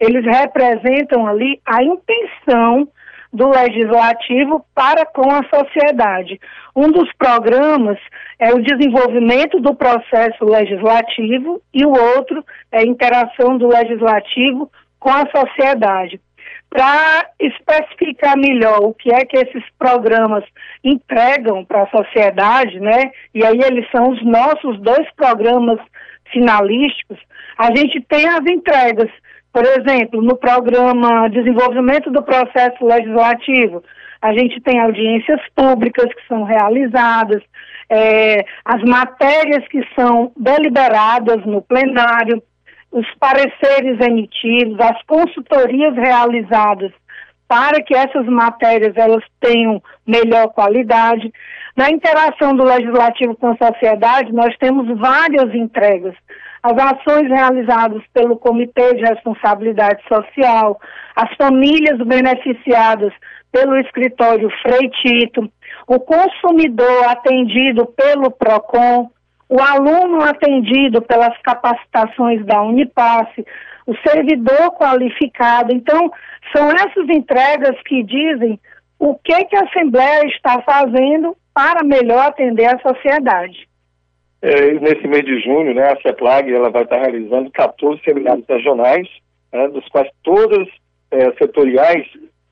Eles 0.00 0.24
representam 0.24 1.26
ali 1.26 1.60
a 1.66 1.84
intenção 1.84 2.88
do 3.32 3.48
legislativo 3.48 4.64
para 4.74 5.06
com 5.06 5.30
a 5.30 5.42
sociedade. 5.44 6.40
Um 6.74 6.90
dos 6.90 7.12
programas 7.14 7.98
é 8.38 8.52
o 8.52 8.62
desenvolvimento 8.62 9.60
do 9.60 9.74
processo 9.74 10.44
legislativo 10.44 11.60
e 11.72 11.84
o 11.84 11.90
outro 11.90 12.44
é 12.72 12.80
a 12.80 12.86
interação 12.86 13.56
do 13.56 13.68
legislativo 13.68 14.70
com 14.98 15.10
a 15.10 15.26
sociedade. 15.30 16.20
Para 16.68 17.26
especificar 17.38 18.36
melhor 18.36 18.80
o 18.82 18.94
que 18.94 19.12
é 19.12 19.24
que 19.24 19.36
esses 19.36 19.64
programas 19.78 20.44
entregam 20.84 21.64
para 21.64 21.82
a 21.82 21.90
sociedade, 21.90 22.78
né? 22.78 23.10
E 23.34 23.44
aí 23.44 23.60
eles 23.60 23.88
são 23.90 24.10
os 24.10 24.24
nossos 24.24 24.80
dois 24.80 25.08
programas 25.16 25.80
finalísticos, 26.32 27.18
a 27.58 27.76
gente 27.76 28.00
tem 28.02 28.26
as 28.26 28.44
entregas 28.46 29.10
por 29.52 29.64
exemplo, 29.64 30.22
no 30.22 30.36
programa 30.36 31.28
Desenvolvimento 31.28 32.10
do 32.10 32.22
Processo 32.22 32.84
Legislativo, 32.84 33.82
a 34.22 34.32
gente 34.32 34.60
tem 34.60 34.78
audiências 34.78 35.40
públicas 35.54 36.06
que 36.06 36.26
são 36.28 36.44
realizadas, 36.44 37.42
é, 37.88 38.44
as 38.64 38.82
matérias 38.82 39.66
que 39.68 39.80
são 39.98 40.30
deliberadas 40.36 41.44
no 41.44 41.62
plenário, 41.62 42.42
os 42.92 43.06
pareceres 43.18 43.98
emitidos, 44.00 44.78
as 44.80 45.02
consultorias 45.04 45.94
realizadas 45.94 46.92
para 47.48 47.82
que 47.82 47.94
essas 47.94 48.26
matérias 48.26 48.96
elas 48.96 49.24
tenham 49.40 49.82
melhor 50.06 50.48
qualidade. 50.48 51.32
Na 51.76 51.90
interação 51.90 52.54
do 52.54 52.62
legislativo 52.62 53.34
com 53.34 53.48
a 53.48 53.56
sociedade, 53.56 54.32
nós 54.32 54.56
temos 54.58 54.86
várias 54.96 55.52
entregas 55.52 56.14
as 56.62 56.72
ações 56.72 57.28
realizadas 57.28 58.02
pelo 58.12 58.36
Comitê 58.36 58.94
de 58.94 59.02
Responsabilidade 59.02 60.02
Social, 60.06 60.78
as 61.16 61.34
famílias 61.36 61.98
beneficiadas 62.06 63.12
pelo 63.50 63.76
escritório 63.78 64.48
Freitito, 64.62 65.50
o 65.86 65.98
consumidor 65.98 67.04
atendido 67.06 67.86
pelo 67.86 68.30
PROCON, 68.30 69.10
o 69.48 69.60
aluno 69.60 70.22
atendido 70.22 71.02
pelas 71.02 71.36
capacitações 71.42 72.44
da 72.46 72.62
Unipasse, 72.62 73.44
o 73.86 73.94
servidor 74.06 74.72
qualificado. 74.72 75.74
Então, 75.74 76.12
são 76.54 76.70
essas 76.70 77.08
entregas 77.08 77.76
que 77.84 78.02
dizem 78.04 78.60
o 78.98 79.16
que, 79.16 79.44
que 79.46 79.56
a 79.56 79.64
Assembleia 79.64 80.26
está 80.26 80.62
fazendo 80.62 81.36
para 81.52 81.82
melhor 81.82 82.28
atender 82.28 82.66
a 82.66 82.78
sociedade. 82.78 83.69
É, 84.42 84.72
nesse 84.80 85.06
mês 85.06 85.24
de 85.24 85.38
junho, 85.40 85.74
né, 85.74 85.92
a 85.92 86.00
CEPLAG 86.00 86.52
ela 86.52 86.70
vai 86.70 86.82
estar 86.82 86.98
realizando 86.98 87.50
14 87.50 88.00
seminários 88.02 88.46
regionais, 88.48 89.06
né, 89.52 89.68
dos 89.68 89.86
quais 89.88 90.08
todas 90.22 90.66
é, 91.10 91.30
setoriais 91.32 92.06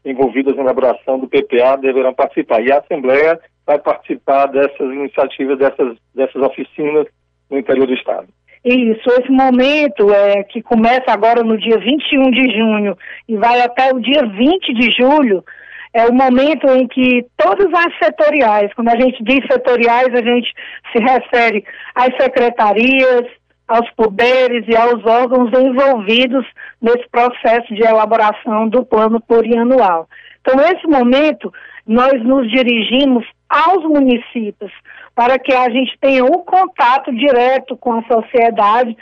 envolvidas 0.05 0.55
na 0.57 0.63
elaboração 0.63 1.19
do 1.19 1.29
PPA 1.29 1.77
deverão 1.77 2.13
participar. 2.13 2.63
E 2.63 2.71
a 2.71 2.79
Assembleia 2.79 3.41
vai 3.67 3.79
participar 3.79 4.47
dessas 4.47 4.81
iniciativas, 4.81 5.59
dessas, 5.59 5.97
dessas 6.15 6.43
oficinas 6.43 7.07
no 7.51 7.59
interior 7.59 7.87
do 7.87 7.95
Estado. 7.95 8.29
Isso, 8.65 9.09
esse 9.11 9.31
momento 9.31 10.13
é, 10.13 10.43
que 10.43 10.61
começa 10.63 11.05
agora 11.09 11.43
no 11.43 11.57
dia 11.57 11.79
21 11.79 12.31
de 12.31 12.57
junho 12.57 12.97
e 13.29 13.37
vai 13.37 13.61
até 13.61 13.93
o 13.95 14.01
dia 14.01 14.27
20 14.27 14.75
de 14.75 14.91
julho, 14.91 15.45
é 15.93 16.07
o 16.07 16.15
momento 16.15 16.69
em 16.69 16.87
que 16.87 17.27
todas 17.37 17.73
as 17.73 17.99
setoriais, 17.99 18.73
quando 18.75 18.89
a 18.89 19.01
gente 19.01 19.23
diz 19.23 19.41
setoriais, 19.47 20.09
a 20.15 20.23
gente 20.23 20.53
se 20.93 20.99
refere 20.99 21.65
às 21.95 22.15
secretarias, 22.17 23.27
aos 23.67 23.89
poderes 23.91 24.65
e 24.67 24.77
aos 24.77 25.05
órgãos 25.05 25.51
envolvidos 25.53 26.47
nesse 26.81 27.07
processo 27.11 27.75
de 27.75 27.83
elaboração 27.83 28.69
do 28.69 28.85
plano 28.85 29.21
plurianual. 29.21 30.09
Então, 30.41 30.57
nesse 30.57 30.87
momento, 30.87 31.53
nós 31.87 32.23
nos 32.23 32.51
dirigimos 32.51 33.27
aos 33.49 33.85
municípios 33.85 34.73
para 35.15 35.39
que 35.39 35.53
a 35.53 35.69
gente 35.71 35.99
tenha 36.01 36.25
um 36.25 36.45
contato 36.45 37.13
direto 37.15 37.77
com 37.77 37.95
a 37.95 38.03
sociedade, 38.05 38.97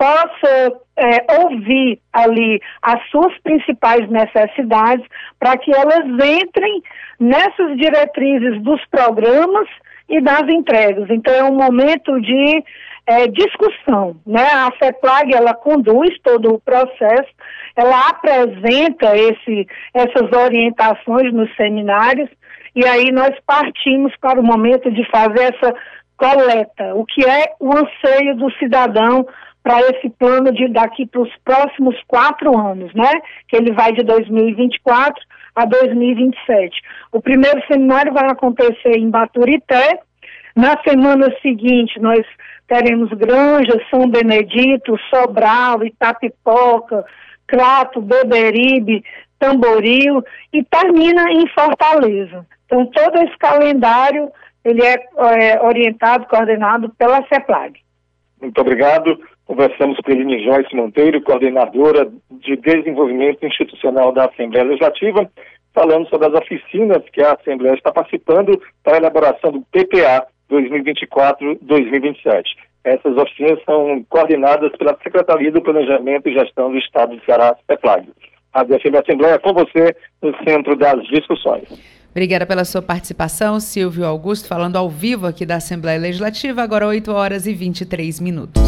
possa 0.00 0.80
é, 0.96 1.42
ouvir 1.42 2.00
ali 2.10 2.58
as 2.80 3.06
suas 3.10 3.38
principais 3.42 4.08
necessidades 4.08 5.06
para 5.38 5.58
que 5.58 5.70
elas 5.70 6.06
entrem 6.06 6.82
nessas 7.18 7.76
diretrizes 7.76 8.62
dos 8.62 8.82
programas 8.86 9.68
e 10.08 10.18
das 10.22 10.48
entregas. 10.48 11.10
Então 11.10 11.34
é 11.34 11.44
um 11.44 11.54
momento 11.54 12.18
de 12.18 12.64
é, 13.06 13.26
discussão, 13.26 14.16
né? 14.26 14.42
A 14.42 14.70
FEPLAG 14.78 15.34
ela 15.34 15.52
conduz 15.52 16.18
todo 16.22 16.54
o 16.54 16.60
processo, 16.60 17.28
ela 17.76 18.08
apresenta 18.08 19.14
esse, 19.14 19.68
essas 19.92 20.32
orientações 20.32 21.30
nos 21.34 21.54
seminários 21.56 22.30
e 22.74 22.86
aí 22.86 23.12
nós 23.12 23.36
partimos 23.46 24.14
para 24.18 24.40
o 24.40 24.44
momento 24.44 24.90
de 24.90 25.04
fazer 25.10 25.54
essa 25.54 25.74
coleta, 26.16 26.94
o 26.94 27.04
que 27.04 27.22
é 27.24 27.52
o 27.60 27.70
anseio 27.72 28.36
do 28.36 28.50
cidadão 28.52 29.26
para 29.62 29.80
esse 29.90 30.08
plano 30.10 30.52
de 30.52 30.68
daqui 30.68 31.06
para 31.06 31.20
os 31.20 31.30
próximos 31.44 31.96
quatro 32.06 32.56
anos, 32.58 32.92
né? 32.94 33.10
Que 33.48 33.56
ele 33.56 33.72
vai 33.72 33.92
de 33.92 34.02
2024 34.02 35.22
a 35.54 35.64
2027. 35.64 36.80
O 37.12 37.20
primeiro 37.20 37.60
seminário 37.66 38.12
vai 38.12 38.26
acontecer 38.30 38.96
em 38.96 39.10
Baturité. 39.10 40.00
Na 40.56 40.76
semana 40.82 41.34
seguinte, 41.42 42.00
nós 42.00 42.24
teremos 42.66 43.10
Granja, 43.10 43.80
São 43.90 44.08
Benedito, 44.08 44.96
Sobral, 45.10 45.84
Itapipoca, 45.84 47.04
Crato, 47.46 48.00
Beberibe, 48.00 49.04
Tamboril 49.38 50.22
e 50.52 50.62
termina 50.64 51.30
em 51.32 51.46
Fortaleza. 51.48 52.46
Então, 52.66 52.86
todo 52.86 53.18
esse 53.22 53.36
calendário 53.38 54.30
ele 54.64 54.82
é, 54.84 54.96
é 55.40 55.62
orientado, 55.62 56.26
coordenado 56.26 56.90
pela 56.90 57.26
CEPLAG. 57.26 57.80
Muito 58.40 58.60
obrigado. 58.60 59.18
Conversamos 59.50 59.98
com 59.98 60.12
Eline 60.12 60.44
Joyce 60.44 60.76
Monteiro, 60.76 61.20
coordenadora 61.22 62.08
de 62.30 62.56
desenvolvimento 62.58 63.44
institucional 63.44 64.12
da 64.12 64.26
Assembleia 64.26 64.64
Legislativa, 64.64 65.28
falando 65.74 66.08
sobre 66.08 66.28
as 66.28 66.34
oficinas 66.34 67.02
que 67.12 67.20
a 67.20 67.32
Assembleia 67.32 67.74
está 67.74 67.90
participando 67.90 68.62
para 68.84 68.94
a 68.94 68.98
elaboração 68.98 69.50
do 69.50 69.60
PPA 69.72 70.24
2024-2027. 70.52 72.44
Essas 72.84 73.16
oficinas 73.16 73.58
são 73.64 74.06
coordenadas 74.08 74.70
pela 74.78 74.96
Secretaria 75.02 75.50
do 75.50 75.60
Planejamento 75.60 76.28
e 76.28 76.32
Gestão 76.32 76.70
do 76.70 76.78
Estado 76.78 77.16
do 77.16 77.24
Ceará, 77.24 77.56
CEPLAG. 77.68 78.08
A 78.52 78.62
DFM 78.62 79.00
Assembleia 79.02 79.34
é 79.34 79.38
com 79.38 79.52
você 79.52 79.96
no 80.22 80.32
centro 80.44 80.76
das 80.76 81.02
discussões. 81.08 81.64
Obrigada 82.12 82.46
pela 82.46 82.64
sua 82.64 82.82
participação, 82.82 83.58
Silvio 83.58 84.06
Augusto, 84.06 84.46
falando 84.46 84.76
ao 84.76 84.88
vivo 84.88 85.26
aqui 85.26 85.44
da 85.44 85.56
Assembleia 85.56 85.98
Legislativa, 85.98 86.62
agora 86.62 86.86
8 86.86 87.10
horas 87.10 87.48
e 87.48 87.52
23 87.52 88.20
minutos. 88.20 88.62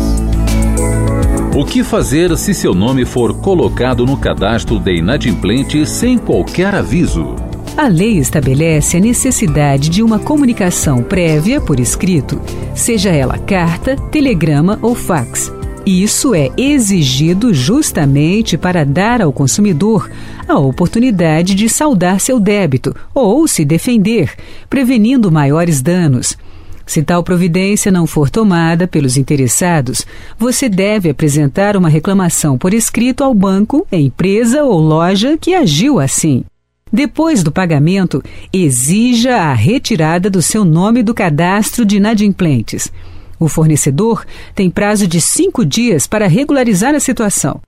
O 1.54 1.64
que 1.64 1.84
fazer 1.84 2.36
se 2.38 2.54
seu 2.54 2.74
nome 2.74 3.04
for 3.04 3.34
colocado 3.34 4.06
no 4.06 4.16
cadastro 4.16 4.78
de 4.78 4.96
inadimplente 4.96 5.86
sem 5.86 6.16
qualquer 6.16 6.74
aviso? 6.74 7.36
A 7.76 7.88
lei 7.88 8.18
estabelece 8.18 8.96
a 8.96 9.00
necessidade 9.00 9.88
de 9.88 10.02
uma 10.02 10.18
comunicação 10.18 11.02
prévia 11.02 11.60
por 11.60 11.78
escrito, 11.78 12.40
seja 12.74 13.10
ela 13.10 13.38
carta, 13.38 13.96
telegrama 14.10 14.78
ou 14.82 14.94
fax. 14.94 15.52
Isso 15.84 16.34
é 16.34 16.50
exigido 16.56 17.52
justamente 17.52 18.56
para 18.56 18.84
dar 18.84 19.20
ao 19.20 19.32
consumidor 19.32 20.10
a 20.46 20.58
oportunidade 20.58 21.54
de 21.54 21.68
saldar 21.68 22.20
seu 22.20 22.38
débito 22.38 22.94
ou 23.14 23.48
se 23.48 23.64
defender, 23.64 24.32
prevenindo 24.70 25.32
maiores 25.32 25.82
danos. 25.82 26.36
Se 26.86 27.02
tal 27.02 27.22
providência 27.22 27.92
não 27.92 28.06
for 28.06 28.28
tomada 28.28 28.86
pelos 28.86 29.16
interessados, 29.16 30.06
você 30.38 30.68
deve 30.68 31.10
apresentar 31.10 31.76
uma 31.76 31.88
reclamação 31.88 32.58
por 32.58 32.74
escrito 32.74 33.22
ao 33.22 33.34
banco, 33.34 33.86
empresa 33.90 34.64
ou 34.64 34.78
loja 34.78 35.38
que 35.38 35.54
agiu 35.54 35.98
assim. 36.00 36.44
Depois 36.92 37.42
do 37.42 37.50
pagamento, 37.50 38.22
exija 38.52 39.36
a 39.36 39.54
retirada 39.54 40.28
do 40.28 40.42
seu 40.42 40.64
nome 40.64 41.02
do 41.02 41.14
cadastro 41.14 41.86
de 41.86 41.96
inadimplentes. 41.96 42.92
O 43.40 43.48
fornecedor 43.48 44.26
tem 44.54 44.70
prazo 44.70 45.06
de 45.06 45.20
cinco 45.20 45.64
dias 45.64 46.06
para 46.06 46.28
regularizar 46.28 46.94
a 46.94 47.00
situação. 47.00 47.60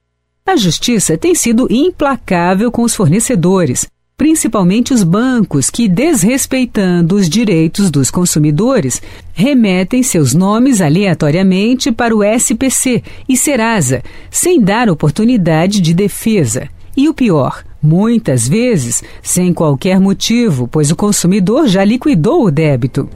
A 0.47 0.57
Justiça 0.57 1.17
tem 1.17 1.35
sido 1.35 1.67
implacável 1.71 2.71
com 2.71 2.83
os 2.83 2.95
fornecedores, 2.95 3.87
principalmente 4.17 4.95
os 4.95 5.03
bancos 5.03 5.71
que, 5.71 5.89
desrespeitando 5.89 7.17
os 7.17 7.29
direitos 7.29 7.91
dos 7.91 8.11
consumidores, 8.11 9.03
remetem 9.33 10.03
seus 10.03 10.35
nomes 10.35 10.81
aleatoriamente 10.81 11.91
para 11.91 12.15
o 12.15 12.23
SPC 12.23 13.03
e 13.29 13.37
Serasa, 13.37 14.03
sem 14.31 14.61
dar 14.61 14.89
oportunidade 14.89 15.81
de 15.81 15.93
defesa. 15.93 16.69
E 16.97 17.09
o 17.09 17.15
pior, 17.15 17.65
muitas 17.83 18.47
vezes 18.47 19.03
sem 19.21 19.53
qualquer 19.53 19.99
motivo, 19.99 20.69
pois 20.69 20.93
o 20.93 20.97
consumidor 20.97 21.67
já 21.67 21.85
liquidou 21.85 22.45
o 22.45 22.51
débito. 22.51 23.09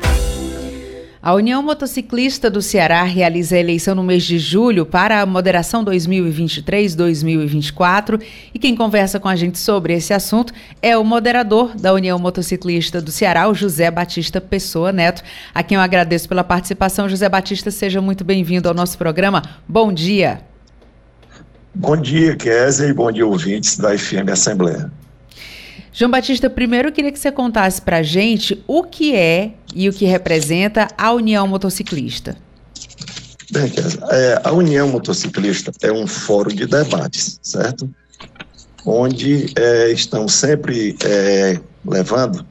A 1.30 1.34
União 1.36 1.62
Motociclista 1.62 2.50
do 2.50 2.60
Ceará 2.60 3.04
realiza 3.04 3.56
a 3.56 3.60
eleição 3.60 3.94
no 3.94 4.02
mês 4.02 4.24
de 4.24 4.40
julho 4.40 4.84
para 4.84 5.22
a 5.22 5.26
moderação 5.28 5.86
2023-2024 5.86 8.20
e 8.52 8.58
quem 8.58 8.76
conversa 8.76 9.20
com 9.20 9.28
a 9.28 9.36
gente 9.36 9.60
sobre 9.60 9.94
esse 9.94 10.12
assunto 10.12 10.52
é 10.82 10.98
o 10.98 11.04
moderador 11.04 11.76
da 11.76 11.94
União 11.94 12.18
Motociclista 12.18 13.00
do 13.00 13.12
Ceará, 13.12 13.48
o 13.48 13.54
José 13.54 13.92
Batista 13.92 14.42
Pessoa 14.42 14.92
Neto, 14.92 15.22
a 15.54 15.62
quem 15.62 15.76
eu 15.76 15.82
agradeço 15.82 16.28
pela 16.28 16.44
participação. 16.44 17.08
José 17.08 17.30
Batista, 17.30 17.70
seja 17.70 18.02
muito 18.02 18.24
bem-vindo 18.24 18.68
ao 18.68 18.74
nosso 18.74 18.98
programa. 18.98 19.44
Bom 19.68 19.94
dia. 19.94 20.42
Bom 21.76 21.96
dia, 21.96 22.36
Kézia, 22.36 22.88
e 22.88 22.94
bom 22.94 23.12
dia, 23.12 23.28
ouvintes 23.28 23.78
da 23.78 23.96
FM 23.96 24.32
Assembleia. 24.32 24.92
João 26.00 26.12
Batista, 26.12 26.50
primeiro 26.50 26.88
eu 26.88 26.92
queria 26.94 27.12
que 27.12 27.20
você 27.20 27.30
contasse 27.30 27.82
para 27.82 27.98
a 27.98 28.04
gente 28.04 28.64
o 28.66 28.84
que 28.84 29.14
é 29.14 29.52
e 29.76 29.90
o 29.90 29.92
que 29.92 30.06
representa 30.06 30.88
a 30.98 31.12
União 31.12 31.46
Motociclista. 31.46 32.38
Bem, 33.52 33.70
é, 34.10 34.40
a 34.42 34.54
União 34.54 34.88
Motociclista 34.88 35.74
é 35.82 35.92
um 35.92 36.08
fórum 36.08 36.56
de 36.56 36.66
debates, 36.66 37.38
certo? 37.44 37.94
Onde 38.86 39.52
é, 39.58 39.92
estão 39.92 40.26
sempre 40.30 40.96
é, 41.04 41.60
levando 41.86 42.46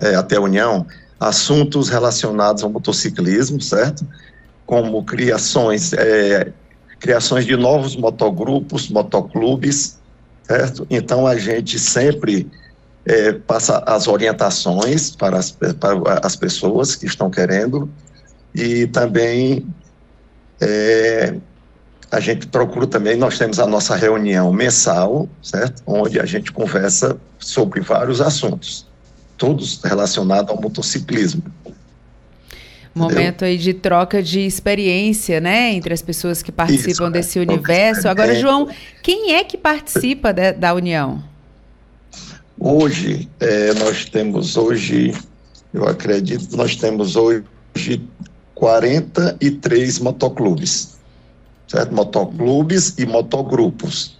é, 0.00 0.14
até 0.14 0.36
a 0.36 0.40
União 0.40 0.86
assuntos 1.18 1.88
relacionados 1.88 2.62
ao 2.62 2.70
motociclismo, 2.70 3.60
certo? 3.60 4.06
Como 4.64 5.02
criações, 5.02 5.92
é, 5.92 6.52
criações 7.00 7.46
de 7.46 7.56
novos 7.56 7.96
motogrupos, 7.96 8.88
motoclubes, 8.88 9.98
certo? 10.44 10.86
Então 10.88 11.26
a 11.26 11.36
gente 11.36 11.80
sempre 11.80 12.48
é, 13.06 13.32
passa 13.32 13.82
as 13.86 14.08
orientações 14.08 15.14
para 15.14 15.38
as, 15.38 15.52
para 15.52 16.20
as 16.22 16.34
pessoas 16.34 16.96
que 16.96 17.06
estão 17.06 17.30
querendo 17.30 17.88
e 18.52 18.86
também 18.88 19.64
é, 20.60 21.36
a 22.10 22.18
gente 22.18 22.48
procura 22.48 22.86
também, 22.86 23.16
nós 23.16 23.38
temos 23.38 23.60
a 23.60 23.66
nossa 23.66 23.94
reunião 23.94 24.52
mensal, 24.52 25.28
certo? 25.42 25.82
Onde 25.86 26.18
a 26.18 26.24
gente 26.24 26.50
conversa 26.50 27.16
sobre 27.38 27.80
vários 27.80 28.20
assuntos, 28.20 28.86
todos 29.36 29.80
relacionados 29.82 30.50
ao 30.50 30.60
motociclismo. 30.60 31.42
Momento 32.94 33.44
aí 33.44 33.58
de 33.58 33.74
troca 33.74 34.22
de 34.22 34.40
experiência, 34.40 35.38
né, 35.38 35.70
entre 35.72 35.92
as 35.92 36.00
pessoas 36.00 36.42
que 36.42 36.50
participam 36.50 37.04
Isso, 37.04 37.10
desse 37.10 37.38
universo. 37.38 38.08
Agora, 38.08 38.34
João, 38.34 38.68
quem 39.02 39.34
é 39.34 39.44
que 39.44 39.58
participa 39.58 40.32
de, 40.32 40.52
da 40.52 40.72
União? 40.72 41.22
Hoje, 42.58 43.28
é, 43.38 43.74
nós 43.74 44.06
temos 44.06 44.56
hoje, 44.56 45.12
eu 45.72 45.86
acredito, 45.86 46.56
nós 46.56 46.74
temos 46.76 47.16
hoje 47.16 47.44
43 48.54 49.98
motoclubes, 49.98 50.98
certo? 51.68 51.94
Motoclubes 51.94 52.94
e 52.98 53.04
motogrupos. 53.04 54.16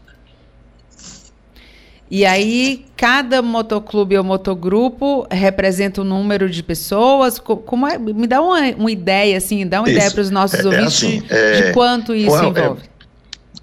E 2.08 2.24
aí, 2.24 2.84
cada 2.96 3.42
motoclube 3.42 4.16
ou 4.16 4.22
motogrupo 4.22 5.26
representa 5.28 6.02
um 6.02 6.04
número 6.04 6.48
de 6.48 6.62
pessoas? 6.62 7.40
Como 7.40 7.86
é, 7.86 7.98
me 7.98 8.28
dá 8.28 8.40
uma, 8.40 8.60
uma 8.76 8.90
ideia, 8.90 9.36
assim, 9.38 9.66
dá 9.66 9.80
uma 9.80 9.88
isso. 9.88 9.96
ideia 9.98 10.10
para 10.12 10.20
os 10.20 10.30
nossos 10.30 10.60
é, 10.60 10.62
é 10.62 10.66
ouvintes 10.66 10.96
assim, 10.96 11.22
é, 11.28 11.60
de 11.62 11.72
quanto 11.72 12.14
isso 12.14 12.28
qual, 12.28 12.50
envolve. 12.50 12.82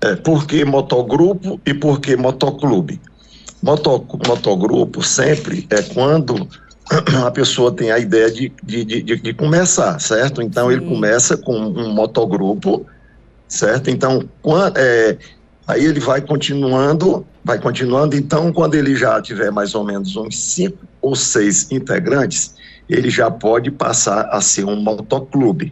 É, 0.01 0.09
é, 0.09 0.15
por 0.17 0.45
que 0.45 0.65
motogrupo 0.65 1.61
e 1.65 1.73
por 1.73 2.01
que 2.01 2.17
motoclube? 2.17 2.99
Moto, 3.63 4.05
motogrupo 4.27 5.01
sempre 5.01 5.65
é 5.69 5.81
quando 5.81 6.49
a 7.25 7.31
pessoa 7.31 7.71
tem 7.71 7.91
a 7.91 7.97
ideia 7.97 8.29
de, 8.29 8.51
de, 8.61 8.83
de, 8.83 9.01
de 9.01 9.33
começar, 9.33 9.97
certo? 10.01 10.41
Então 10.41 10.67
Sim. 10.67 10.73
ele 10.73 10.85
começa 10.85 11.37
com 11.37 11.55
um 11.55 11.93
motogrupo, 11.93 12.85
certo? 13.47 13.89
Então, 13.89 14.27
quando, 14.41 14.77
é, 14.77 15.17
aí 15.65 15.85
ele 15.85 16.01
vai 16.01 16.19
continuando, 16.19 17.25
vai 17.41 17.57
continuando, 17.57 18.17
então 18.17 18.51
quando 18.51 18.75
ele 18.75 18.97
já 18.97 19.21
tiver 19.21 19.49
mais 19.49 19.73
ou 19.75 19.85
menos 19.85 20.13
uns 20.17 20.37
cinco 20.37 20.79
ou 21.01 21.15
seis 21.15 21.71
integrantes, 21.71 22.55
ele 22.89 23.09
já 23.09 23.31
pode 23.31 23.71
passar 23.71 24.27
a 24.29 24.41
ser 24.41 24.65
um 24.65 24.75
motoclube. 24.75 25.71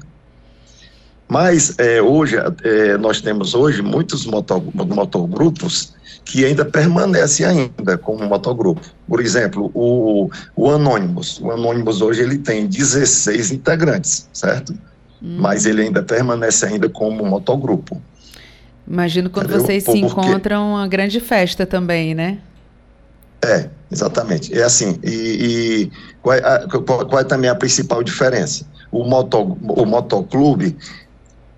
Mas 1.27 1.77
é, 1.77 2.01
hoje, 2.01 2.37
é, 2.63 2.97
nós 2.97 3.19
temos 3.19 3.53
hoje 3.53 3.81
muitos 3.81 4.25
moto, 4.25 4.63
motogrupos 4.73 5.93
que 6.23 6.45
ainda 6.45 6.63
permanece 6.63 7.43
ainda 7.43 7.97
como 7.97 8.25
motogrupo. 8.25 8.81
Por 9.07 9.19
exemplo, 9.19 9.71
o, 9.73 10.29
o 10.55 10.69
Anonymous. 10.69 11.39
O 11.41 11.51
Anonymous 11.51 12.01
hoje 12.01 12.21
ele 12.21 12.37
tem 12.37 12.67
16 12.67 13.51
integrantes, 13.51 14.27
certo? 14.31 14.73
Hum. 15.21 15.37
Mas 15.39 15.65
ele 15.65 15.81
ainda 15.81 16.01
permanece 16.03 16.65
ainda 16.65 16.87
como 16.89 17.25
motogrupo. 17.25 18.01
Imagino 18.87 19.29
quando 19.29 19.47
Entendeu? 19.47 19.65
vocês 19.65 19.83
se 19.83 19.97
encontram, 19.97 20.71
uma 20.71 20.87
grande 20.87 21.19
festa 21.19 21.65
também, 21.65 22.13
né? 22.13 22.39
É, 23.43 23.69
exatamente. 23.91 24.57
É 24.57 24.63
assim, 24.63 24.99
e, 25.03 25.09
e 25.09 25.91
qual, 26.21 26.35
é 26.35 26.39
a, 26.39 26.67
qual, 26.67 27.19
é 27.19 27.23
também 27.23 27.49
a 27.49 27.55
principal 27.55 28.03
diferença? 28.03 28.65
o, 28.91 29.03
moto, 29.05 29.57
o 29.61 29.85
motoclube, 29.85 30.77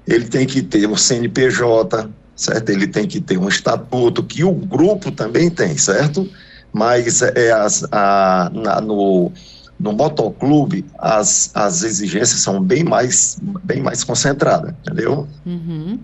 ele 0.07 0.25
tem 0.25 0.45
que 0.45 0.61
ter 0.61 0.87
o 0.87 0.95
CNPJ, 0.95 2.09
certo? 2.35 2.69
Ele 2.69 2.87
tem 2.87 3.07
que 3.07 3.21
ter 3.21 3.37
um 3.37 3.47
estatuto, 3.47 4.23
que 4.23 4.43
o 4.43 4.53
grupo 4.53 5.11
também 5.11 5.49
tem, 5.49 5.77
certo? 5.77 6.29
Mas 6.71 7.21
é 7.21 7.51
as, 7.51 7.85
a, 7.91 8.51
na, 8.53 8.81
no, 8.81 9.31
no 9.79 9.93
motoclube, 9.93 10.85
as, 10.97 11.51
as 11.53 11.83
exigências 11.83 12.39
são 12.39 12.61
bem 12.61 12.83
mais, 12.83 13.37
bem 13.63 13.81
mais 13.81 14.03
concentradas, 14.03 14.73
entendeu? 14.81 15.27
Uhum. 15.45 15.99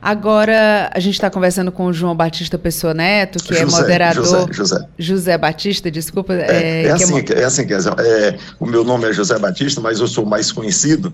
Agora, 0.00 0.90
a 0.92 0.98
gente 0.98 1.14
está 1.14 1.30
conversando 1.30 1.70
com 1.70 1.86
o 1.86 1.92
João 1.92 2.16
Batista 2.16 2.58
Pessoa 2.58 2.92
Neto, 2.92 3.38
que 3.38 3.54
é 3.54 3.60
José, 3.60 3.78
é 3.78 3.80
moderador. 3.80 4.24
José, 4.24 4.52
José. 4.52 4.88
José 4.98 5.38
Batista, 5.38 5.88
desculpa. 5.92 6.34
É, 6.34 6.82
é, 6.82 6.86
é 6.86 6.90
assim, 6.90 7.18
é, 7.18 7.40
é 7.40 7.44
assim, 7.44 7.62
é, 7.62 8.36
o 8.58 8.66
meu 8.66 8.82
nome 8.82 9.08
é 9.08 9.12
José 9.12 9.38
Batista, 9.38 9.80
mas 9.80 10.00
eu 10.00 10.08
sou 10.08 10.26
mais 10.26 10.50
conhecido 10.50 11.12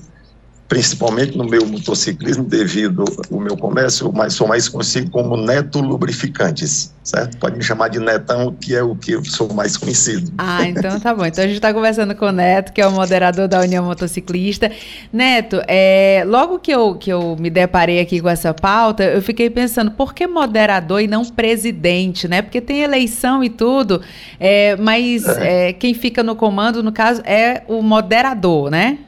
principalmente 0.69 1.37
no 1.37 1.45
meu 1.45 1.67
motociclismo, 1.67 2.45
devido 2.45 3.05
ao 3.33 3.41
meu 3.41 3.57
comércio, 3.57 4.13
mas 4.13 4.35
sou 4.35 4.47
mais 4.47 4.69
conhecido 4.69 5.11
como 5.11 5.35
Neto 5.35 5.81
Lubrificantes, 5.81 6.95
certo? 7.03 7.39
Pode 7.39 7.57
me 7.57 7.65
chamar 7.65 7.89
de 7.89 7.99
Netão, 7.99 8.53
que 8.53 8.77
é 8.77 8.83
o 8.83 8.95
que 8.95 9.13
eu 9.13 9.25
sou 9.25 9.53
mais 9.55 9.79
conhecido. 9.79 10.31
Ah, 10.37 10.69
então 10.69 11.01
tá 11.01 11.15
bom. 11.15 11.25
Então 11.25 11.43
a 11.43 11.47
gente 11.47 11.57
está 11.57 11.73
conversando 11.73 12.15
com 12.15 12.27
o 12.27 12.33
Neto, 12.33 12.75
que 12.75 12.83
é 12.83 12.87
o 12.87 12.93
moderador 12.93 13.49
da 13.49 13.61
União 13.61 13.83
Motociclista. 13.83 14.71
Neto, 15.11 15.63
é, 15.67 16.23
logo 16.27 16.59
que 16.59 16.71
eu, 16.71 16.97
que 16.97 17.11
eu 17.11 17.35
me 17.41 17.49
deparei 17.49 17.99
aqui 17.99 18.21
com 18.21 18.29
essa 18.29 18.53
pauta, 18.53 19.05
eu 19.05 19.23
fiquei 19.23 19.49
pensando, 19.49 19.91
por 19.93 20.13
que 20.13 20.27
moderador 20.27 21.01
e 21.01 21.07
não 21.07 21.25
presidente, 21.25 22.29
né? 22.29 22.43
Porque 22.43 22.61
tem 22.61 22.83
eleição 22.83 23.43
e 23.43 23.49
tudo, 23.49 24.03
é, 24.39 24.77
mas 24.77 25.27
é. 25.27 25.71
É, 25.71 25.73
quem 25.73 25.95
fica 25.95 26.23
no 26.23 26.37
comando, 26.37 26.83
no 26.83 26.93
caso, 26.93 27.23
é 27.25 27.63
o 27.67 27.81
moderador, 27.81 28.71
né? 28.71 28.99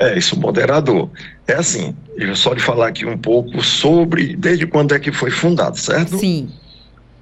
É, 0.00 0.16
isso, 0.16 0.40
moderador. 0.40 1.10
É 1.46 1.52
assim, 1.52 1.94
só 2.34 2.54
de 2.54 2.62
falar 2.62 2.88
aqui 2.88 3.04
um 3.04 3.18
pouco 3.18 3.62
sobre 3.62 4.34
desde 4.34 4.66
quando 4.66 4.94
é 4.94 4.98
que 4.98 5.12
foi 5.12 5.30
fundado, 5.30 5.78
certo? 5.78 6.18
Sim. 6.18 6.48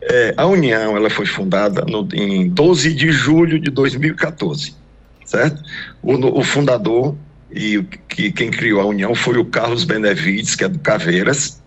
É, 0.01 0.33
a 0.37 0.47
União, 0.47 0.97
ela 0.97 1.11
foi 1.11 1.27
fundada 1.27 1.85
no, 1.85 2.09
em 2.15 2.49
12 2.49 2.95
de 2.95 3.11
julho 3.11 3.59
de 3.59 3.69
2014, 3.69 4.77
certo? 5.25 5.61
O, 6.01 6.15
o 6.39 6.45
fundador 6.45 7.17
e 7.51 7.83
que, 8.09 8.31
quem 8.31 8.49
criou 8.49 8.81
a 8.81 8.87
União 8.87 9.13
foi 9.13 9.39
o 9.39 9.45
Carlos 9.45 9.83
Benevides, 9.83 10.55
que 10.55 10.63
é 10.63 10.69
do 10.69 10.79
Caveiras, 10.79 11.61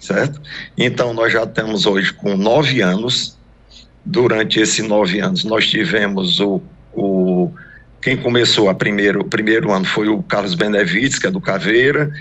certo? 0.00 0.40
Então, 0.78 1.12
nós 1.12 1.30
já 1.30 1.42
estamos 1.42 1.84
hoje 1.84 2.10
com 2.10 2.38
nove 2.38 2.80
anos. 2.80 3.36
Durante 4.06 4.60
esses 4.60 4.86
nove 4.86 5.20
anos, 5.20 5.44
nós 5.44 5.66
tivemos 5.66 6.40
o, 6.40 6.60
o 6.92 7.50
quem 8.04 8.18
começou 8.18 8.68
a 8.68 8.74
primeiro, 8.74 9.22
o 9.22 9.24
primeiro 9.24 9.72
ano 9.72 9.86
foi 9.86 10.08
o 10.08 10.22
Carlos 10.22 10.54
Benevides, 10.54 11.18
que 11.18 11.26
é 11.26 11.30
do 11.30 11.40
Caveira, 11.40 12.12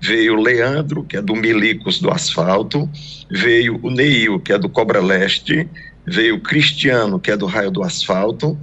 veio 0.00 0.34
o 0.34 0.40
Leandro, 0.40 1.02
que 1.02 1.16
é 1.16 1.20
do 1.20 1.34
Milicos 1.34 1.98
do 1.98 2.08
Asfalto, 2.08 2.88
veio 3.28 3.80
o 3.82 3.90
Neil, 3.90 4.38
que 4.38 4.52
é 4.52 4.58
do 4.58 4.68
Cobra 4.68 5.00
Leste, 5.00 5.68
veio 6.06 6.36
o 6.36 6.40
Cristiano, 6.40 7.18
que 7.18 7.32
é 7.32 7.36
do 7.36 7.46
Raio 7.46 7.72
do 7.72 7.82
Asfalto, 7.82 8.56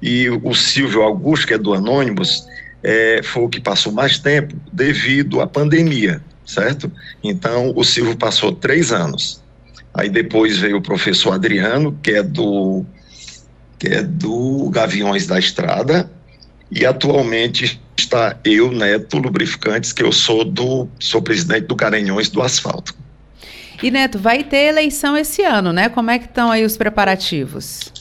e 0.00 0.30
o 0.30 0.54
Silvio 0.54 1.02
Augusto, 1.02 1.46
que 1.46 1.52
é 1.52 1.58
do 1.58 1.74
Anônimos, 1.74 2.46
é, 2.82 3.20
foi 3.22 3.42
o 3.42 3.48
que 3.50 3.60
passou 3.60 3.92
mais 3.92 4.18
tempo 4.18 4.56
devido 4.72 5.42
à 5.42 5.46
pandemia, 5.46 6.22
certo? 6.46 6.90
Então, 7.22 7.74
o 7.76 7.84
Silvio 7.84 8.16
passou 8.16 8.52
três 8.52 8.92
anos. 8.92 9.42
Aí 9.92 10.08
depois 10.08 10.56
veio 10.56 10.78
o 10.78 10.82
professor 10.82 11.34
Adriano, 11.34 11.98
que 12.02 12.12
é 12.12 12.22
do 12.22 12.86
que 13.78 13.88
é 13.88 14.02
do 14.02 14.68
Gaviões 14.70 15.26
da 15.26 15.38
Estrada, 15.38 16.10
e 16.70 16.84
atualmente 16.84 17.80
está 17.96 18.36
eu, 18.44 18.70
Neto 18.70 19.18
Lubrificantes, 19.18 19.92
que 19.92 20.02
eu 20.02 20.12
sou 20.12 20.44
do 20.44 20.88
sou 20.98 21.22
presidente 21.22 21.66
do 21.66 21.76
Caranhões 21.76 22.28
do 22.28 22.42
Asfalto. 22.42 22.94
E 23.82 23.90
Neto, 23.90 24.18
vai 24.18 24.42
ter 24.42 24.66
eleição 24.66 25.16
esse 25.16 25.42
ano, 25.42 25.72
né? 25.72 25.88
Como 25.88 26.10
é 26.10 26.18
que 26.18 26.26
estão 26.26 26.50
aí 26.50 26.64
os 26.64 26.76
preparativos? 26.76 27.92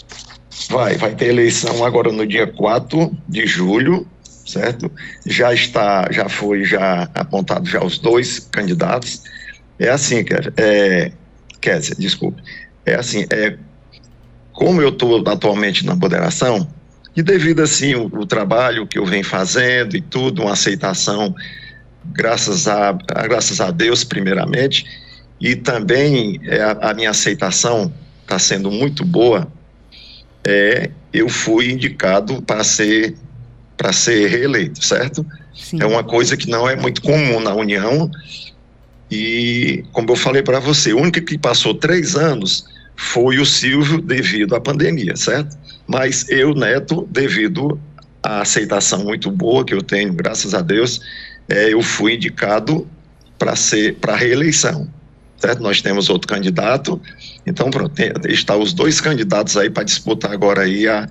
Vai, 0.69 0.97
vai 0.97 1.13
ter 1.13 1.27
eleição 1.27 1.85
agora 1.85 2.11
no 2.11 2.25
dia 2.25 2.47
4 2.47 3.15
de 3.29 3.45
julho, 3.45 4.07
certo? 4.45 4.91
Já 5.25 5.53
está, 5.53 6.07
já 6.11 6.27
foi 6.27 6.63
já 6.65 7.07
apontado 7.13 7.69
já 7.69 7.83
os 7.83 7.99
dois 7.99 8.39
candidatos. 8.39 9.21
É 9.77 9.89
assim, 9.89 10.23
quer, 10.23 10.51
é, 10.57 11.11
Kézia, 11.61 11.95
desculpe. 11.97 12.41
É 12.85 12.95
assim, 12.95 13.25
é 13.29 13.57
como 14.57 14.81
eu 14.81 14.89
estou 14.89 15.23
atualmente 15.29 15.85
na 15.85 15.95
moderação, 15.95 16.67
e 17.15 17.21
devido 17.21 17.61
assim 17.61 17.93
o, 17.93 18.05
o, 18.07 18.25
trabalho 18.25 18.87
que 18.87 18.97
eu 18.97 19.05
venho 19.05 19.23
fazendo 19.23 19.95
e 19.95 20.01
tudo, 20.01 20.41
uma 20.41 20.53
aceitação, 20.53 21.35
graças 22.05 22.67
a, 22.67 22.89
a 22.89 23.27
graças 23.27 23.61
a 23.61 23.69
Deus 23.69 24.03
primeiramente, 24.03 24.83
e 25.39 25.55
também 25.55 26.39
é, 26.43 26.59
a, 26.63 26.71
a, 26.89 26.93
minha 26.95 27.11
aceitação 27.11 27.93
está 28.23 28.39
sendo 28.39 28.71
muito 28.71 29.05
boa, 29.05 29.47
é, 30.43 30.89
eu 31.13 31.29
fui 31.29 31.71
indicado 31.71 32.41
para 32.41 32.63
ser 32.63 33.15
para 33.77 33.93
ser 33.93 34.27
reeleito, 34.27 34.83
certo? 34.83 35.23
Sim. 35.53 35.79
É 35.79 35.85
uma 35.85 36.03
coisa 36.03 36.35
que 36.35 36.49
não 36.49 36.67
é 36.67 36.75
muito 36.75 36.99
comum 37.03 37.39
na 37.39 37.53
União 37.53 38.09
e, 39.11 39.85
como 39.91 40.09
eu 40.09 40.15
falei 40.15 40.41
para 40.41 40.59
você, 40.59 40.93
o 40.93 40.99
único 40.99 41.21
que 41.21 41.37
passou 41.37 41.75
três 41.75 42.15
anos 42.15 42.65
foi 42.97 43.37
o 43.37 43.45
Silvio 43.45 44.01
devido 44.01 44.55
à 44.55 44.59
pandemia, 44.59 45.15
certo? 45.15 45.55
Mas 45.87 46.27
eu, 46.29 46.53
Neto, 46.53 47.07
devido 47.09 47.79
à 48.21 48.41
aceitação 48.41 49.03
muito 49.03 49.31
boa 49.31 49.63
que 49.63 49.73
eu 49.73 49.81
tenho, 49.81 50.11
graças 50.11 50.53
a 50.53 50.61
Deus, 50.61 50.99
é, 51.47 51.71
eu 51.71 51.81
fui 51.81 52.15
indicado 52.15 52.85
para 53.37 53.55
ser 53.55 53.95
para 53.95 54.15
reeleição, 54.15 54.91
certo? 55.37 55.61
Nós 55.61 55.81
temos 55.81 56.09
outro 56.09 56.27
candidato, 56.27 56.99
então 57.45 57.69
pronto, 57.69 57.93
tem, 57.93 58.11
está 58.27 58.57
os 58.57 58.73
dois 58.73 58.99
candidatos 58.99 59.55
aí 59.55 59.69
para 59.69 59.83
disputar 59.83 60.31
agora 60.31 60.63
aí 60.63 60.87
a, 60.87 61.07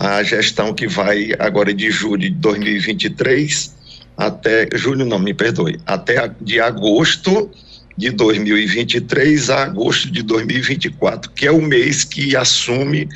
a 0.00 0.22
gestão 0.24 0.74
que 0.74 0.88
vai 0.88 1.30
agora 1.38 1.72
de 1.72 1.90
julho 1.90 2.22
de 2.22 2.30
2023 2.30 3.72
até 4.16 4.68
julho 4.74 5.04
não, 5.04 5.18
me 5.18 5.34
perdoe, 5.34 5.80
até 5.86 6.30
de 6.40 6.60
agosto 6.60 7.50
de 7.96 8.10
2023 8.10 9.50
a 9.50 9.62
agosto 9.64 10.10
de 10.10 10.22
2024, 10.22 11.30
que 11.30 11.46
é 11.46 11.50
o 11.50 11.62
mês 11.62 12.04
que 12.04 12.36
assume 12.36 13.08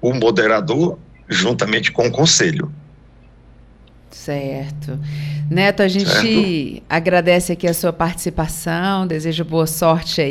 o 0.00 0.12
moderador 0.12 0.98
juntamente 1.28 1.92
com 1.92 2.06
o 2.06 2.10
conselho. 2.10 2.72
Certo. 4.10 4.98
Neto, 5.50 5.82
a 5.82 5.88
gente 5.88 6.10
certo. 6.10 6.82
agradece 6.88 7.52
aqui 7.52 7.66
a 7.66 7.74
sua 7.74 7.92
participação, 7.92 9.06
deseja 9.06 9.44
boa 9.44 9.66
sorte 9.66 10.20
aí 10.20 10.30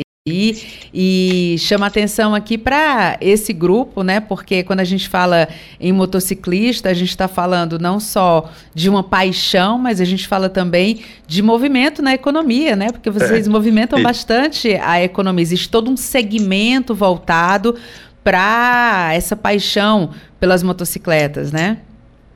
e 0.92 1.56
chama 1.58 1.86
atenção 1.86 2.34
aqui 2.34 2.56
para 2.56 3.16
esse 3.20 3.52
grupo, 3.52 4.02
né? 4.02 4.20
Porque 4.20 4.62
quando 4.62 4.80
a 4.80 4.84
gente 4.84 5.08
fala 5.08 5.48
em 5.78 5.92
motociclista, 5.92 6.88
a 6.88 6.94
gente 6.94 7.10
está 7.10 7.28
falando 7.28 7.78
não 7.78 8.00
só 8.00 8.50
de 8.74 8.88
uma 8.88 9.02
paixão, 9.02 9.78
mas 9.78 10.00
a 10.00 10.04
gente 10.04 10.26
fala 10.26 10.48
também 10.48 11.02
de 11.26 11.42
movimento 11.42 12.02
na 12.02 12.14
economia, 12.14 12.74
né? 12.76 12.90
Porque 12.90 13.10
vocês 13.10 13.46
é. 13.46 13.50
movimentam 13.50 13.98
e... 13.98 14.02
bastante 14.02 14.74
a 14.74 15.02
economia. 15.02 15.42
Existe 15.42 15.68
todo 15.68 15.90
um 15.90 15.96
segmento 15.96 16.94
voltado 16.94 17.76
para 18.22 19.10
essa 19.12 19.34
paixão 19.34 20.10
pelas 20.38 20.62
motocicletas, 20.62 21.52
né? 21.52 21.78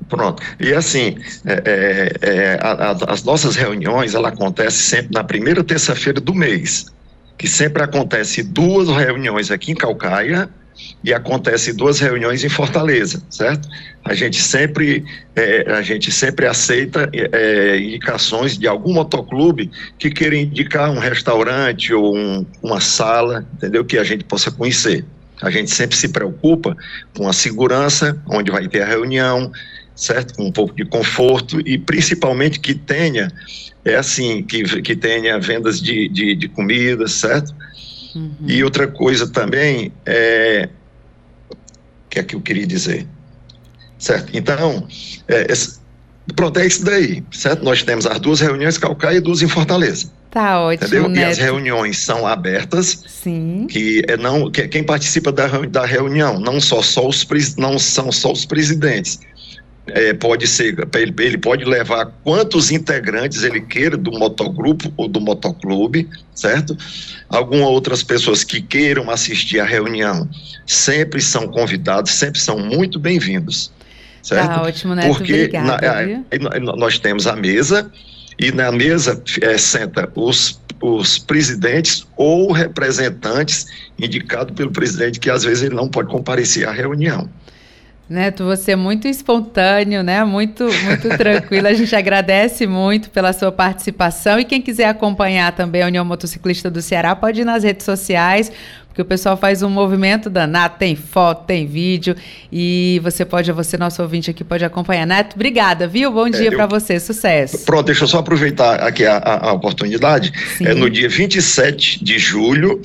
Pronto. 0.09 0.43
E 0.61 0.73
assim, 0.73 1.17
é, 1.45 1.63
é, 1.65 2.13
é 2.21 2.59
a, 2.61 2.91
a, 2.91 3.13
as 3.13 3.23
nossas 3.23 3.57
reuniões, 3.57 4.15
ela 4.15 4.29
acontece 4.29 4.83
sempre 4.83 5.15
na 5.15 5.25
primeira 5.25 5.63
terça-feira 5.65 6.21
do 6.21 6.35
mês 6.35 6.87
que 7.39 7.49
sempre 7.49 7.83
acontece 7.83 8.43
duas 8.43 8.89
reuniões 8.89 9.51
aqui 9.51 9.73
em 9.73 9.75
Calcaia 9.75 10.49
e 11.03 11.13
acontece 11.13 11.73
duas 11.73 12.01
reuniões 12.01 12.43
em 12.45 12.49
Fortaleza, 12.49 13.23
certo? 13.31 13.69
A 14.05 14.15
gente 14.15 14.41
sempre, 14.41 15.05
é, 15.37 15.73
a 15.73 15.83
gente 15.83 16.11
sempre 16.11 16.47
aceita 16.47 17.09
é, 17.13 17.79
indicações 17.79 18.59
de 18.59 18.67
algum 18.67 18.93
motoclube 18.95 19.71
que 19.99 20.11
queira 20.11 20.37
indicar 20.37 20.91
um 20.91 20.99
restaurante 20.99 21.93
ou 21.93 22.17
um, 22.17 22.45
uma 22.63 22.81
sala, 22.81 23.47
entendeu? 23.55 23.85
Que 23.85 23.99
a 23.99 24.05
gente 24.05 24.25
possa 24.25 24.51
conhecer. 24.51 25.05
A 25.43 25.51
gente 25.51 25.71
sempre 25.71 25.97
se 25.97 26.09
preocupa 26.09 26.77
com 27.17 27.29
a 27.29 27.33
segurança, 27.33 28.21
onde 28.27 28.51
vai 28.51 28.67
ter 28.69 28.83
a 28.83 28.87
reunião, 28.87 29.53
certo? 29.95 30.35
Com 30.35 30.47
um 30.47 30.53
pouco 30.53 30.75
de 30.75 30.85
conforto 30.85 31.61
e 31.67 31.79
principalmente 31.79 32.61
que 32.61 32.75
tenha 32.75 33.33
é 33.85 33.97
assim, 33.97 34.43
que, 34.43 34.63
que 34.83 34.97
tenha 34.97 35.39
vendas 35.39 35.81
de, 35.81 36.09
de, 36.09 36.35
de 36.35 36.49
comida, 36.49 37.07
certo? 37.07 37.55
Uhum. 38.15 38.33
E 38.47 38.65
outra 38.65 38.87
coisa 38.87 39.29
também 39.29 39.93
é 40.07 40.69
que 42.09 42.21
é 42.21 42.23
que 42.23 42.37
eu 42.37 42.41
queria 42.41 42.67
dizer, 42.67 43.07
certo? 43.99 44.31
Então, 44.33 44.87
é, 45.27 45.51
esse, 45.51 45.81
pronto, 46.37 46.59
é 46.61 46.67
isso 46.67 46.85
daí, 46.85 47.25
certo? 47.33 47.65
Nós 47.65 47.83
temos 47.83 48.07
as 48.07 48.21
duas 48.21 48.41
reuniões 48.41 48.77
em 48.77 48.81
Calcaia 48.81 49.17
e 49.17 49.21
duas 49.21 49.43
em 49.43 49.49
Fortaleza. 49.49 50.13
Tá 50.31 50.61
ótimo, 50.61 50.87
entendeu? 50.87 51.09
Neto. 51.09 51.21
E 51.21 51.31
as 51.31 51.39
reuniões 51.39 51.99
são 51.99 52.27
abertas. 52.27 53.05
Sim. 53.07 53.67
Que 53.69 54.03
é 54.09 54.17
não, 54.17 54.51
que, 54.51 54.67
quem 54.69 54.83
participa 54.83 55.31
da, 55.31 55.47
da 55.47 55.85
reunião 55.85 56.39
não 56.39 56.61
só, 56.61 56.83
só 56.83 57.07
os 57.09 57.27
não 57.57 57.79
são 57.79 58.11
só 58.11 58.33
os 58.33 58.45
presidentes, 58.45 59.21
é, 59.89 60.15
pode 60.15 60.47
ser, 60.47 60.77
ele, 61.19 61.39
pode 61.39 61.65
levar 61.65 62.07
quantos 62.23 62.71
integrantes 62.71 63.43
ele 63.43 63.61
queira 63.61 63.97
do 63.97 64.11
motogrupo 64.13 64.93
ou 64.97 65.07
do 65.09 65.21
motoclube, 65.21 66.09
certo? 66.35 66.77
Algumas 67.29 67.69
outras 67.69 68.03
pessoas 68.03 68.43
que 68.43 68.63
queiram 68.63 69.11
assistir 69.11 69.61
à 69.61 69.65
reunião 69.65 70.29
sempre 70.67 71.21
são 71.21 71.49
convidados, 71.49 72.13
sempre 72.13 72.41
são 72.41 72.59
muito 72.59 72.99
bem-vindos. 72.99 73.71
Certo? 74.23 74.47
Tá 74.47 74.63
ótimo, 74.63 74.95
Neto. 74.95 75.09
Porque 75.09 75.33
Obrigada, 75.33 75.87
na, 75.87 76.25
é, 76.31 76.61
nós 76.61 76.99
temos 76.99 77.27
a 77.27 77.37
mesa 77.37 77.91
e 78.39 78.51
na 78.51 78.73
mesa 78.73 79.23
é, 79.43 79.59
senta 79.59 80.11
os, 80.15 80.59
os 80.81 81.19
presidentes 81.19 82.07
ou 82.17 82.53
representantes 82.53 83.67
indicados 83.99 84.55
pelo 84.55 84.71
presidente, 84.71 85.21
que 85.21 85.29
às 85.29 85.45
vezes 85.45 85.65
ele 85.65 85.75
não 85.75 85.89
pode 85.89 86.09
comparecer 86.09 86.67
à 86.67 86.73
reunião. 86.73 87.29
Neto, 88.09 88.45
você 88.45 88.73
é 88.73 88.77
muito 88.77 89.09
espontâneo, 89.09 90.03
né? 90.03 90.23
Muito, 90.25 90.65
muito 90.65 91.09
tranquilo. 91.17 91.67
A 91.67 91.73
gente 91.73 91.97
agradece 91.97 92.67
muito 92.67 93.09
pela 93.09 93.33
sua 93.33 93.51
participação. 93.51 94.39
E 94.39 94.45
quem 94.45 94.61
quiser 94.61 94.89
acompanhar 94.89 95.53
também 95.53 95.83
a 95.83 95.87
União 95.87 96.05
Motociclista 96.05 96.71
do 96.71 96.83
Ceará, 96.83 97.17
pode 97.17 97.41
ir 97.41 97.45
nas 97.47 97.65
redes 97.65 97.87
sociais, 97.87 98.53
porque 98.89 99.01
o 99.01 99.07
pessoal 99.07 99.39
faz 99.39 99.63
um 99.63 99.71
movimento 99.71 100.29
danado, 100.29 100.75
tem 100.79 100.95
foto, 100.95 101.47
tem 101.47 101.67
vídeo, 101.67 102.15
e 102.53 103.01
você 103.03 103.25
pode, 103.25 103.51
você, 103.53 103.79
nosso 103.79 104.03
ouvinte 104.03 104.31
aqui, 104.31 104.45
pode 104.45 104.65
acompanhar. 104.67 105.07
Neto, 105.07 105.35
obrigada, 105.35 105.89
viu? 105.89 106.13
Bom 106.13 106.29
dia 106.29 106.49
é, 106.49 106.51
para 106.51 106.67
você, 106.67 107.01
sucesso. 107.01 107.65
Pronto, 107.65 107.87
deixa 107.87 108.05
eu 108.05 108.09
só 108.09 108.19
aproveitar 108.19 108.83
aqui 108.83 109.07
a, 109.07 109.17
a, 109.17 109.49
a 109.49 109.53
oportunidade. 109.55 110.31
Sim. 110.59 110.67
É, 110.67 110.75
no 110.75 110.91
dia 110.91 111.09
27 111.09 112.05
de 112.05 112.19
julho, 112.19 112.83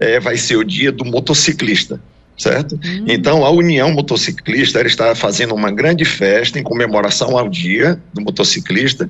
é, 0.00 0.18
vai 0.18 0.38
ser 0.38 0.56
o 0.56 0.64
dia 0.64 0.90
do 0.90 1.04
motociclista 1.04 2.00
certo? 2.36 2.72
Uhum. 2.72 3.04
Então, 3.06 3.44
a 3.44 3.50
União 3.50 3.90
Motociclista 3.92 4.80
está 4.82 5.14
fazendo 5.14 5.54
uma 5.54 5.70
grande 5.70 6.04
festa 6.04 6.58
em 6.58 6.62
comemoração 6.62 7.38
ao 7.38 7.48
dia 7.48 8.00
do 8.12 8.20
motociclista, 8.20 9.08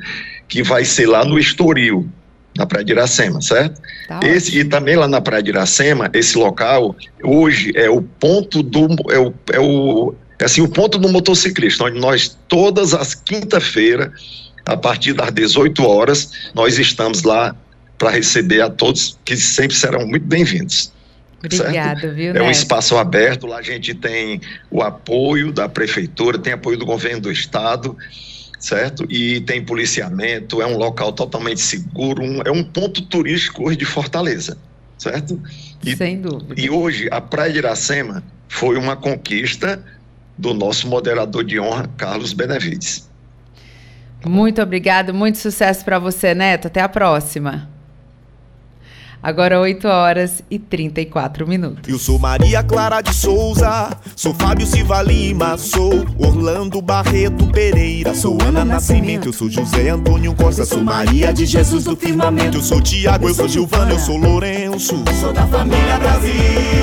que 0.49 0.63
vai 0.63 0.85
ser 0.85 1.07
lá 1.07 1.25
no 1.25 1.39
Estoril, 1.39 2.09
na 2.57 2.67
Praia 2.67 2.85
de 2.85 2.93
Iracema, 2.93 3.41
certo? 3.41 3.81
Tá 4.07 4.21
esse, 4.23 4.59
e 4.59 4.65
também 4.65 4.97
lá 4.97 5.09
na 5.09 5.21
Praia 5.21 5.43
de 5.43 5.51
Iracema, 5.51 6.11
esse 6.13 6.37
local, 6.37 6.95
hoje 7.23 7.73
é 7.75 7.89
o 7.89 8.03
ponto 8.03 8.63
do, 8.63 8.89
é 9.11 9.19
o, 9.19 9.33
é 9.53 9.61
o, 9.61 10.15
é 10.39 10.45
assim, 10.45 10.61
o 10.61 10.69
ponto 10.69 10.99
do 10.99 11.09
motociclista, 11.09 11.85
onde 11.85 11.99
nós, 11.99 12.37
todas 12.49 12.93
as 12.93 13.15
quinta-feiras, 13.15 14.11
a 14.67 14.77
partir 14.77 15.13
das 15.13 15.33
18 15.33 15.83
horas, 15.83 16.31
nós 16.55 16.79
estamos 16.79 17.23
lá 17.23 17.57
para 17.99 18.11
receber 18.11 18.61
a 18.61 18.71
todos 18.71 19.19
que 19.25 19.37
sempre 19.37 19.77
serão 19.77 20.07
muito 20.07 20.27
bem-vindos. 20.27 20.93
Obrigada, 21.45 22.13
viu, 22.13 22.35
É 22.35 22.43
um 22.43 22.51
espaço 22.51 22.97
aberto, 22.97 23.47
lá 23.47 23.59
a 23.59 23.63
gente 23.63 23.95
tem 23.95 24.41
o 24.71 24.83
apoio 24.83 25.53
da 25.53 25.69
prefeitura, 25.69 26.39
tem 26.39 26.53
apoio 26.53 26.79
do 26.79 26.87
governo 26.87 27.23
do 27.23 27.33
estado, 27.33 27.97
certo? 28.59 29.05
E 29.11 29.41
tem 29.41 29.65
policiamento, 29.65 30.63
é 30.63 30.67
um 30.67 30.77
local 30.77 31.13
totalmente 31.13 31.61
seguro, 31.61 32.23
um, 32.23 32.43
é 32.43 32.51
um 32.51 32.63
ponto 32.63 33.03
turístico 33.03 33.67
hoje 33.67 33.77
de 33.77 33.85
Fortaleza, 33.85 34.57
certo? 34.97 35.41
E, 35.85 35.97
Sem 35.97 36.21
dúvida. 36.21 36.55
E 36.57 36.71
hoje 36.71 37.09
a 37.11 37.21
Praia 37.21 37.53
de 37.53 37.59
Iracema 37.59 38.23
foi 38.49 38.77
uma 38.77 38.95
conquista 38.95 39.85
do 40.39 40.55
nosso 40.55 40.89
moderador 40.89 41.45
de 41.45 41.59
honra, 41.59 41.89
Carlos 41.97 42.33
Benevides. 42.33 43.11
Muito 44.25 44.63
obrigado, 44.63 45.13
muito 45.13 45.39
sucesso 45.39 45.85
para 45.85 45.99
você, 45.99 46.33
Neto. 46.33 46.69
Até 46.69 46.81
a 46.81 46.89
próxima. 46.89 47.72
Agora 49.23 49.61
8 49.61 49.87
horas 49.87 50.43
e 50.51 50.59
34 50.59 51.47
minutos. 51.47 51.89
Eu 51.89 51.97
sou 51.97 52.19
Maria 52.19 52.61
Clara 52.63 53.01
de 53.01 53.15
Souza, 53.15 53.97
sou 54.17 54.35
Fábio 54.35 54.67
Silva 54.67 55.01
Lima, 55.01 55.57
sou 55.57 56.05
Orlando 56.19 56.83
Barreto 56.83 57.47
Pereira, 57.53 58.15
sou 58.15 58.37
Ana 58.43 58.65
Nascimento, 58.65 59.29
eu 59.29 59.33
sou 59.33 59.49
José 59.49 59.91
Antônio 59.91 60.35
Costa, 60.35 60.65
sou 60.65 60.83
Maria 60.83 61.33
de 61.33 61.47
Jesus 61.47 61.85
do 61.85 61.95
Firmamento, 61.97 62.59
eu 62.59 62.63
sou 62.63 62.81
Tiago, 62.81 63.29
eu 63.29 63.35
sou 63.35 63.47
Gilvana, 63.47 63.93
eu 63.93 63.99
sou 64.01 64.17
Lourenço, 64.17 65.05
sou 65.21 65.33
da 65.33 65.47
família 65.47 65.99
Brasil. 65.99 66.83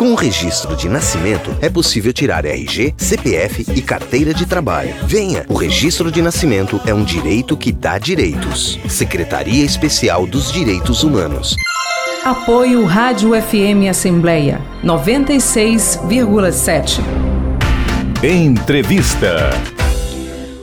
Com 0.00 0.12
o 0.12 0.14
registro 0.14 0.74
de 0.74 0.88
nascimento, 0.88 1.54
é 1.60 1.68
possível 1.68 2.10
tirar 2.10 2.46
RG, 2.46 2.94
CPF 2.96 3.66
e 3.76 3.82
carteira 3.82 4.32
de 4.32 4.46
trabalho. 4.46 4.94
Venha! 5.04 5.44
O 5.46 5.52
registro 5.52 6.10
de 6.10 6.22
nascimento 6.22 6.80
é 6.86 6.94
um 6.94 7.04
direito 7.04 7.54
que 7.54 7.70
dá 7.70 7.98
direitos. 7.98 8.78
Secretaria 8.88 9.62
Especial 9.62 10.26
dos 10.26 10.50
Direitos 10.50 11.04
Humanos. 11.04 11.54
Apoio 12.24 12.86
Rádio 12.86 13.32
FM 13.32 13.90
Assembleia 13.90 14.62
96,7. 14.82 17.00
Entrevista. 18.22 19.50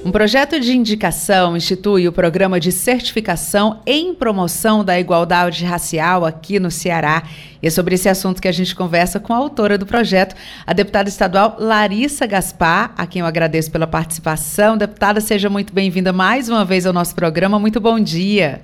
Um 0.08 0.12
projeto 0.12 0.58
de 0.58 0.72
indicação 0.72 1.58
institui 1.58 2.08
o 2.08 2.14
programa 2.14 2.62
de 2.62 2.72
certificação 2.72 3.82
em 3.86 4.16
promoção 4.16 4.82
da 4.82 4.98
igualdade 4.98 5.66
racial 5.66 6.26
aqui 6.26 6.62
no 6.62 6.72
Ceará. 6.72 7.24
E 7.62 7.68
é 7.68 7.70
sobre 7.70 7.96
esse 7.96 8.08
assunto 8.08 8.42
que 8.42 8.48
a 8.48 8.52
gente 8.54 8.74
conversa 8.74 9.20
com 9.20 9.34
a 9.34 9.36
autora 9.36 9.78
do 9.78 9.86
projeto, 9.86 10.34
a 10.66 10.72
deputada 10.72 11.10
estadual 11.10 11.58
Larissa 11.60 12.26
Gaspar, 12.26 12.94
a 12.98 13.06
quem 13.06 13.20
eu 13.20 13.26
agradeço 13.26 13.70
pela 13.70 13.86
participação. 13.86 14.78
Deputada, 14.78 15.20
seja 15.20 15.50
muito 15.50 15.74
bem-vinda 15.74 16.14
mais 16.14 16.48
uma 16.48 16.64
vez 16.64 16.86
ao 16.86 16.94
nosso 16.94 17.14
programa. 17.14 17.60
Muito 17.60 17.82
bom 17.82 18.00
dia. 18.00 18.62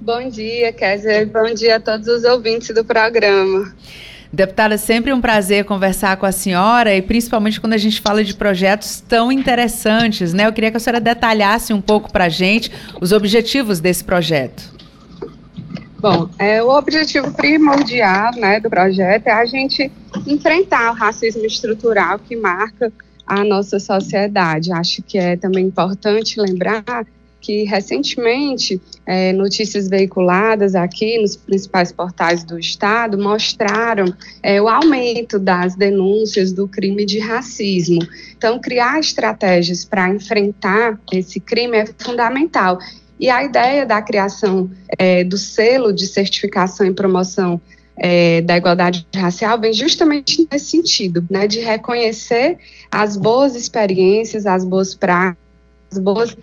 Bom 0.00 0.28
dia, 0.28 0.72
Kézia. 0.72 1.24
Bom 1.26 1.54
dia 1.54 1.76
a 1.76 1.80
todos 1.80 2.08
os 2.08 2.24
ouvintes 2.24 2.74
do 2.74 2.84
programa. 2.84 3.72
Deputada, 4.34 4.76
sempre 4.76 5.12
um 5.12 5.20
prazer 5.20 5.64
conversar 5.64 6.16
com 6.16 6.26
a 6.26 6.32
senhora 6.32 6.92
e 6.92 7.00
principalmente 7.00 7.60
quando 7.60 7.74
a 7.74 7.78
gente 7.78 8.00
fala 8.00 8.24
de 8.24 8.34
projetos 8.34 9.00
tão 9.00 9.30
interessantes, 9.30 10.32
né? 10.32 10.44
Eu 10.44 10.52
queria 10.52 10.72
que 10.72 10.76
a 10.76 10.80
senhora 10.80 11.00
detalhasse 11.00 11.72
um 11.72 11.80
pouco 11.80 12.10
para 12.10 12.24
a 12.24 12.28
gente 12.28 12.68
os 13.00 13.12
objetivos 13.12 13.78
desse 13.78 14.02
projeto. 14.02 14.74
Bom, 16.00 16.28
é, 16.36 16.60
o 16.60 16.68
objetivo 16.68 17.32
primordial 17.32 18.32
né, 18.34 18.58
do 18.58 18.68
projeto 18.68 19.28
é 19.28 19.32
a 19.32 19.46
gente 19.46 19.90
enfrentar 20.26 20.90
o 20.90 20.94
racismo 20.94 21.46
estrutural 21.46 22.18
que 22.18 22.34
marca 22.34 22.92
a 23.24 23.44
nossa 23.44 23.78
sociedade. 23.78 24.72
Acho 24.72 25.00
que 25.00 25.16
é 25.16 25.36
também 25.36 25.64
importante 25.64 26.40
lembrar 26.40 27.06
que 27.44 27.64
recentemente 27.64 28.80
é, 29.04 29.30
notícias 29.34 29.86
veiculadas 29.86 30.74
aqui 30.74 31.18
nos 31.18 31.36
principais 31.36 31.92
portais 31.92 32.42
do 32.42 32.58
Estado 32.58 33.18
mostraram 33.18 34.06
é, 34.42 34.62
o 34.62 34.66
aumento 34.66 35.38
das 35.38 35.76
denúncias 35.76 36.52
do 36.52 36.66
crime 36.66 37.04
de 37.04 37.18
racismo. 37.18 38.00
Então, 38.34 38.58
criar 38.58 38.98
estratégias 38.98 39.84
para 39.84 40.08
enfrentar 40.08 40.98
esse 41.12 41.38
crime 41.38 41.76
é 41.76 41.86
fundamental. 41.98 42.78
E 43.20 43.28
a 43.28 43.44
ideia 43.44 43.84
da 43.84 44.00
criação 44.00 44.70
é, 44.98 45.22
do 45.22 45.36
selo 45.36 45.92
de 45.92 46.06
certificação 46.06 46.86
e 46.86 46.94
promoção 46.94 47.60
é, 47.94 48.40
da 48.40 48.56
igualdade 48.56 49.06
racial 49.14 49.60
vem 49.60 49.74
justamente 49.74 50.48
nesse 50.50 50.70
sentido, 50.70 51.22
né, 51.30 51.46
de 51.46 51.60
reconhecer 51.60 52.56
as 52.90 53.18
boas 53.18 53.54
experiências, 53.54 54.46
as 54.46 54.64
boas 54.64 54.94
práticas, 54.94 55.44
as 55.92 55.98
boas 55.98 56.36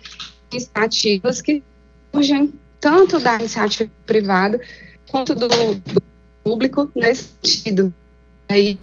iniciativas 0.52 1.40
que 1.40 1.62
surgem 2.12 2.52
tanto 2.80 3.18
da 3.18 3.36
iniciativa 3.36 3.90
privada 4.04 4.60
quanto 5.08 5.34
do, 5.34 5.48
do 5.48 6.02
público 6.42 6.90
nesse 6.94 7.30
sentido. 7.42 7.94
Aí, 8.48 8.78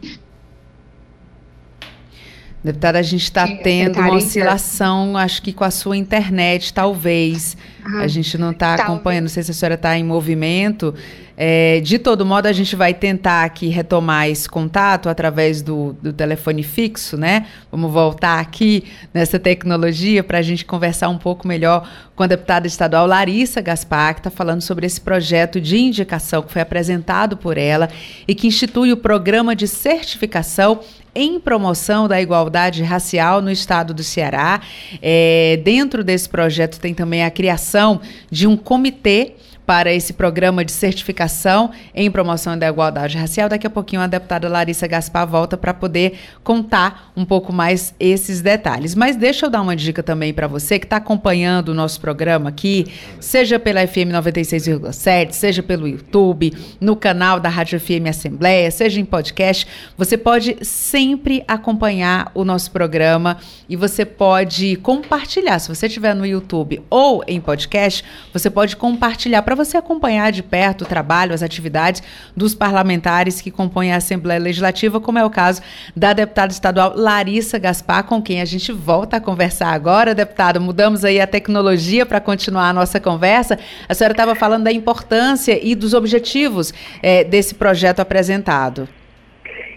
Deputada, 2.62 3.00
a 3.00 3.02
gente 3.02 3.24
está 3.24 3.48
tendo 3.48 4.00
uma 4.00 4.16
oscilação, 4.16 5.16
acho 5.16 5.42
que 5.42 5.54
com 5.54 5.64
a 5.64 5.72
sua 5.72 5.96
internet, 5.96 6.74
talvez. 6.74 7.56
Ah, 7.86 8.02
a 8.02 8.08
gente 8.08 8.38
não 8.38 8.52
está 8.52 8.76
acompanhando, 8.76 9.24
não 9.24 9.30
sei 9.30 9.44
se 9.44 9.52
a 9.52 9.54
senhora 9.54 9.76
está 9.76 9.98
em 9.98 10.04
movimento. 10.04 10.94
É, 11.42 11.80
de 11.80 11.98
todo 11.98 12.26
modo, 12.26 12.48
a 12.48 12.52
gente 12.52 12.76
vai 12.76 12.94
tentar 12.94 13.46
aqui 13.46 13.70
retomar 13.70 14.28
esse 14.28 14.50
contato 14.50 15.08
através 15.08 15.62
do, 15.62 15.94
do 16.02 16.12
telefone 16.12 16.64
fixo, 16.64 17.16
né? 17.16 17.46
Vamos 17.72 17.94
voltar 17.94 18.42
aqui 18.42 18.84
nessa 19.14 19.40
tecnologia 19.40 20.22
para 20.22 20.40
a 20.40 20.42
gente 20.42 20.66
conversar 20.66 21.08
um 21.08 21.18
pouco 21.18 21.48
melhor 21.48 21.90
com 22.14 22.24
a 22.24 22.28
deputada 22.28 22.68
estadual 22.68 23.08
Larissa 23.08 23.62
Gaspar, 23.62 24.16
que 24.16 24.20
está 24.20 24.30
falando 24.30 24.62
sobre 24.62 24.86
esse 24.86 25.00
projeto 25.00 25.62
de 25.62 25.78
indicação 25.78 26.42
que 26.42 26.52
foi 26.52 26.62
apresentado 26.62 27.38
por 27.38 27.58
ela 27.58 27.88
e 28.28 28.36
que 28.36 28.46
institui 28.46 28.92
o 28.92 28.98
programa 28.98 29.56
de 29.56 29.66
certificação 29.66 30.82
em 31.14 31.40
promoção 31.40 32.08
da 32.08 32.22
igualdade 32.22 32.84
racial 32.84 33.42
no 33.42 33.52
estado 33.52 33.94
do 33.94 34.04
Ceará. 34.04 34.62
É, 35.02 35.60
dentro 35.64 36.04
desse 36.04 36.30
projeto 36.30 36.80
tem 36.80 36.94
também 36.94 37.24
a 37.24 37.32
criação 37.32 38.02
de 38.32 38.48
um 38.48 38.56
comitê 38.56 39.36
para 39.70 39.94
esse 39.94 40.14
programa 40.14 40.66
de 40.66 40.72
certificação 40.72 41.70
em 41.94 42.10
promoção 42.10 42.58
da 42.58 42.68
igualdade 42.68 43.16
racial. 43.16 43.48
Daqui 43.48 43.68
a 43.68 43.70
pouquinho 43.70 44.02
a 44.02 44.08
deputada 44.08 44.50
Larissa 44.50 44.88
Gaspar 44.88 45.28
volta 45.28 45.56
para 45.56 45.76
poder 45.76 46.14
contar 46.44 47.12
um 47.16 47.24
pouco 47.24 47.54
mais 47.54 47.94
esses 48.00 48.42
detalhes. 48.42 48.96
Mas 48.96 49.16
deixa 49.16 49.46
eu 49.46 49.50
dar 49.52 49.62
uma 49.62 49.76
dica 49.76 50.02
também 50.02 50.34
para 50.34 50.48
você 50.48 50.80
que 50.80 50.88
está 50.88 50.98
acompanhando 50.98 51.70
o 51.70 51.76
nosso 51.76 52.02
programa 52.02 52.50
aqui, 52.50 52.88
seja 53.20 53.60
pela 53.60 53.86
FM 53.86 54.10
96,7, 54.12 55.34
seja 55.34 55.62
pelo 55.62 55.88
YouTube, 55.88 56.52
no 56.82 56.96
canal 56.96 57.40
da 57.40 57.48
Rádio 57.48 57.80
FM 57.80 58.10
Assembleia, 58.10 58.72
seja 58.72 59.00
em 59.00 59.06
podcast. 59.06 59.68
Você 59.96 60.18
pode 60.18 60.66
sempre 60.66 61.44
acompanhar 61.48 62.32
o 62.34 62.44
nosso 62.44 62.72
programa 62.72 63.38
e 63.70 63.76
você 63.76 64.04
pode 64.04 64.78
compartilhar. 64.78 65.60
Se 65.60 65.70
você 65.70 65.86
estiver 65.86 66.16
no 66.16 66.26
YouTube 66.26 66.82
ou 66.90 67.24
em 67.28 67.40
podcast, 67.40 68.04
você 68.34 68.50
pode 68.50 68.76
compartilhar 68.76 69.44
para 69.44 69.59
você 69.60 69.78
acompanhar 69.78 70.32
de 70.32 70.42
perto 70.42 70.84
o 70.84 70.88
trabalho, 70.88 71.34
as 71.34 71.44
atividades 71.44 72.02
dos 72.36 72.56
parlamentares 72.56 73.42
que 73.42 73.52
compõem 73.52 73.92
a 73.92 73.98
Assembleia 73.98 74.40
Legislativa, 74.40 75.02
como 75.02 75.20
é 75.20 75.26
o 75.26 75.30
caso 75.30 75.62
da 75.96 76.14
deputada 76.14 76.52
estadual 76.52 76.94
Larissa 76.96 77.60
Gaspar, 77.60 78.06
com 78.06 78.22
quem 78.22 78.42
a 78.42 78.46
gente 78.46 78.72
volta 78.72 79.18
a 79.18 79.22
conversar 79.22 79.74
agora. 79.74 80.16
Deputada, 80.16 80.60
mudamos 80.60 81.04
aí 81.04 81.20
a 81.20 81.28
tecnologia 81.28 82.06
para 82.06 82.22
continuar 82.22 82.70
a 82.70 82.74
nossa 82.74 83.00
conversa. 83.00 83.60
A 83.88 83.94
senhora 83.94 84.14
estava 84.14 84.34
falando 84.34 84.64
da 84.64 84.72
importância 84.72 85.60
e 85.62 85.76
dos 85.76 85.94
objetivos 85.94 86.74
é, 87.04 87.24
desse 87.24 87.54
projeto 87.54 88.00
apresentado. 88.00 88.88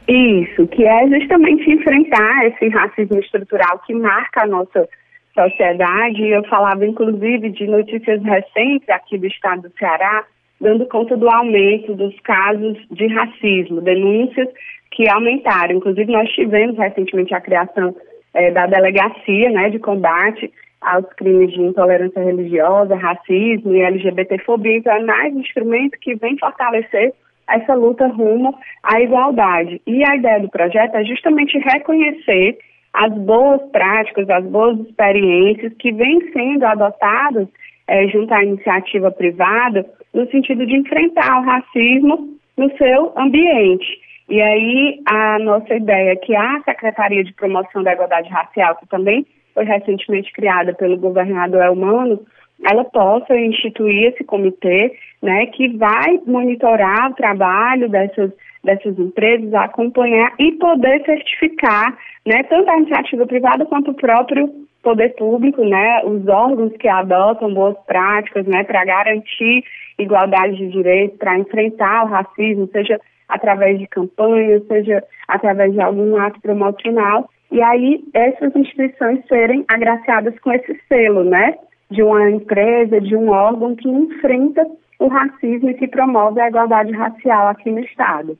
Isso, 0.09 0.67
que 0.69 0.85
é 0.85 1.09
justamente 1.09 1.71
enfrentar 1.71 2.47
esse 2.47 2.69
racismo 2.69 3.19
estrutural 3.19 3.81
que 3.87 3.95
marca 3.95 4.45
a 4.45 4.47
nossa 4.47 4.89
sociedade. 5.35 6.27
Eu 6.29 6.45
falava, 6.45 6.87
inclusive, 6.87 7.51
de 7.51 7.67
notícias 7.67 8.23
recentes 8.23 8.89
aqui 8.89 9.19
do 9.19 9.27
estado 9.27 9.63
do 9.63 9.73
Ceará, 9.79 10.25
dando 10.61 10.87
conta 10.87 11.17
do 11.17 11.29
aumento 11.29 11.95
dos 11.95 12.19
casos 12.21 12.79
de 12.91 13.07
racismo, 13.09 13.81
denúncias 13.81 14.49
que 14.91 15.09
aumentaram. 15.09 15.77
Inclusive, 15.77 16.13
nós 16.13 16.31
tivemos 16.31 16.77
recentemente 16.77 17.35
a 17.35 17.41
criação 17.41 17.95
é, 18.35 18.51
da 18.51 18.67
delegacia 18.67 19.51
né, 19.51 19.71
de 19.71 19.79
combate 19.79 20.53
aos 20.81 21.07
crimes 21.15 21.53
de 21.53 21.63
intolerância 21.63 22.23
religiosa, 22.23 22.97
racismo 22.97 23.75
e 23.75 23.83
LGBTfobia. 23.83 24.79
Então, 24.79 24.93
é 24.93 25.03
mais 25.03 25.35
um 25.35 25.41
instrumento 25.41 25.99
que 26.01 26.15
vem 26.15 26.37
fortalecer 26.39 27.13
essa 27.49 27.75
luta 27.75 28.07
rumo 28.07 28.55
à 28.83 29.01
igualdade. 29.01 29.81
E 29.87 30.03
a 30.09 30.17
ideia 30.17 30.41
do 30.41 30.49
projeto 30.49 30.95
é 30.95 31.05
justamente 31.05 31.59
reconhecer 31.59 32.59
as 32.93 33.13
boas 33.13 33.63
práticas, 33.71 34.29
as 34.29 34.45
boas 34.45 34.79
experiências 34.81 35.73
que 35.75 35.93
vêm 35.93 36.21
sendo 36.33 36.65
adotadas 36.65 37.49
é, 37.89 38.07
junto 38.09 38.33
à 38.33 38.45
iniciativa 38.45 39.11
privada 39.11 39.87
no 40.13 40.31
sentido 40.31 40.67
de 40.67 40.77
enfrentar 40.77 41.41
o 41.41 41.45
racismo 41.45 42.37
no 42.57 42.77
seu 42.77 43.13
ambiente. 43.17 44.01
E 44.29 44.41
aí 44.41 45.01
a 45.07 45.39
nossa 45.39 45.75
ideia 45.75 46.13
é 46.13 46.17
que 46.17 46.35
a 46.35 46.61
Secretaria 46.65 47.25
de 47.25 47.33
Promoção 47.33 47.83
da 47.83 47.93
Igualdade 47.93 48.29
Racial, 48.29 48.77
que 48.77 48.87
também 48.89 49.27
foi 49.55 49.65
recentemente 49.65 50.33
criada 50.33 50.73
pelo 50.75 50.97
governador 50.97 51.63
Elmano, 51.63 52.21
ela 52.65 52.85
possa 52.85 53.39
instituir 53.39 54.13
esse 54.13 54.25
comitê, 54.25 54.93
né, 55.23 55.47
que 55.47 55.69
vai 55.77 56.21
monitorar 56.27 57.11
o 57.11 57.15
trabalho 57.15 57.89
dessas 57.89 58.33
dessas 58.63 58.97
empresas, 58.97 59.53
acompanhar 59.55 60.33
e 60.39 60.53
poder 60.53 61.05
certificar, 61.05 61.99
né, 62.25 62.45
tanto 62.45 62.71
a 62.71 62.79
iniciativa 62.79 63.27
privada 63.27 63.67
quanto 63.67 63.91
o 63.91 63.95
próprio 63.95 64.49
poder 64.83 65.15
público, 65.17 65.65
né, 65.65 66.03
os 66.05 66.27
órgãos 66.29 66.73
que 66.77 66.89
adotam 66.89 67.53
boas 67.53 67.77
práticas, 67.87 68.47
né, 68.47 68.63
para 68.65 68.85
garantir 68.85 69.65
igualdade 69.99 70.57
de 70.57 70.69
direitos, 70.69 71.19
para 71.19 71.39
enfrentar 71.39 72.05
o 72.05 72.09
racismo, 72.09 72.69
seja 72.73 73.01
através 73.29 73.79
de 73.79 73.87
campanhas, 73.87 74.65
seja 74.67 75.03
através 75.27 75.73
de 75.73 75.81
algum 75.81 76.17
ato 76.17 76.41
promocional, 76.41 77.29
e 77.51 77.61
aí 77.63 78.05
essas 78.15 78.55
instituições 78.55 79.25
serem 79.27 79.65
agraciadas 79.69 80.39
com 80.41 80.53
esse 80.53 80.79
selo, 80.89 81.25
né, 81.25 81.55
de 81.93 82.03
uma 82.03 82.31
empresa, 82.31 83.01
de 83.01 83.15
um 83.15 83.31
órgão 83.31 83.77
que 83.77 83.89
enfrenta 83.89 84.67
o 84.99 85.09
racismo 85.09 85.71
e 85.71 85.75
que 85.75 85.87
promove 85.87 86.41
a 86.41 86.49
igualdade 86.49 86.93
racial 86.93 87.49
aqui 87.49 87.71
no 87.71 87.81
Estado. 87.81 88.39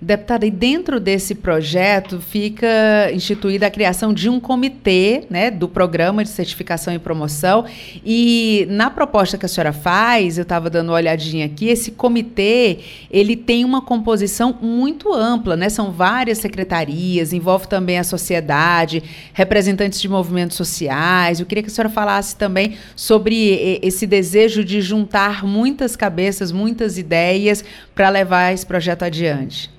Deputada, 0.00 0.46
e 0.46 0.50
dentro 0.50 1.00
desse 1.00 1.34
projeto 1.34 2.20
fica 2.20 3.10
instituída 3.12 3.66
a 3.66 3.70
criação 3.70 4.14
de 4.14 4.28
um 4.28 4.38
comitê 4.38 5.24
né, 5.28 5.50
do 5.50 5.68
programa 5.68 6.22
de 6.22 6.30
certificação 6.30 6.94
e 6.94 7.00
promoção. 7.00 7.64
E 8.06 8.64
na 8.70 8.90
proposta 8.90 9.36
que 9.36 9.44
a 9.44 9.48
senhora 9.48 9.72
faz, 9.72 10.38
eu 10.38 10.42
estava 10.42 10.70
dando 10.70 10.90
uma 10.90 10.94
olhadinha 10.94 11.46
aqui, 11.46 11.66
esse 11.66 11.90
comitê 11.90 12.78
ele 13.10 13.34
tem 13.34 13.64
uma 13.64 13.82
composição 13.82 14.56
muito 14.62 15.12
ampla, 15.12 15.56
né? 15.56 15.68
São 15.68 15.90
várias 15.90 16.38
secretarias, 16.38 17.32
envolve 17.32 17.66
também 17.66 17.98
a 17.98 18.04
sociedade, 18.04 19.02
representantes 19.32 20.00
de 20.00 20.08
movimentos 20.08 20.56
sociais. 20.56 21.40
Eu 21.40 21.46
queria 21.46 21.64
que 21.64 21.70
a 21.70 21.72
senhora 21.72 21.90
falasse 21.90 22.36
também 22.36 22.76
sobre 22.94 23.80
esse 23.82 24.06
desejo 24.06 24.64
de 24.64 24.80
juntar 24.80 25.44
muitas 25.44 25.96
cabeças, 25.96 26.52
muitas 26.52 26.98
ideias 26.98 27.64
para 27.96 28.08
levar 28.08 28.54
esse 28.54 28.64
projeto 28.64 29.02
adiante. 29.02 29.76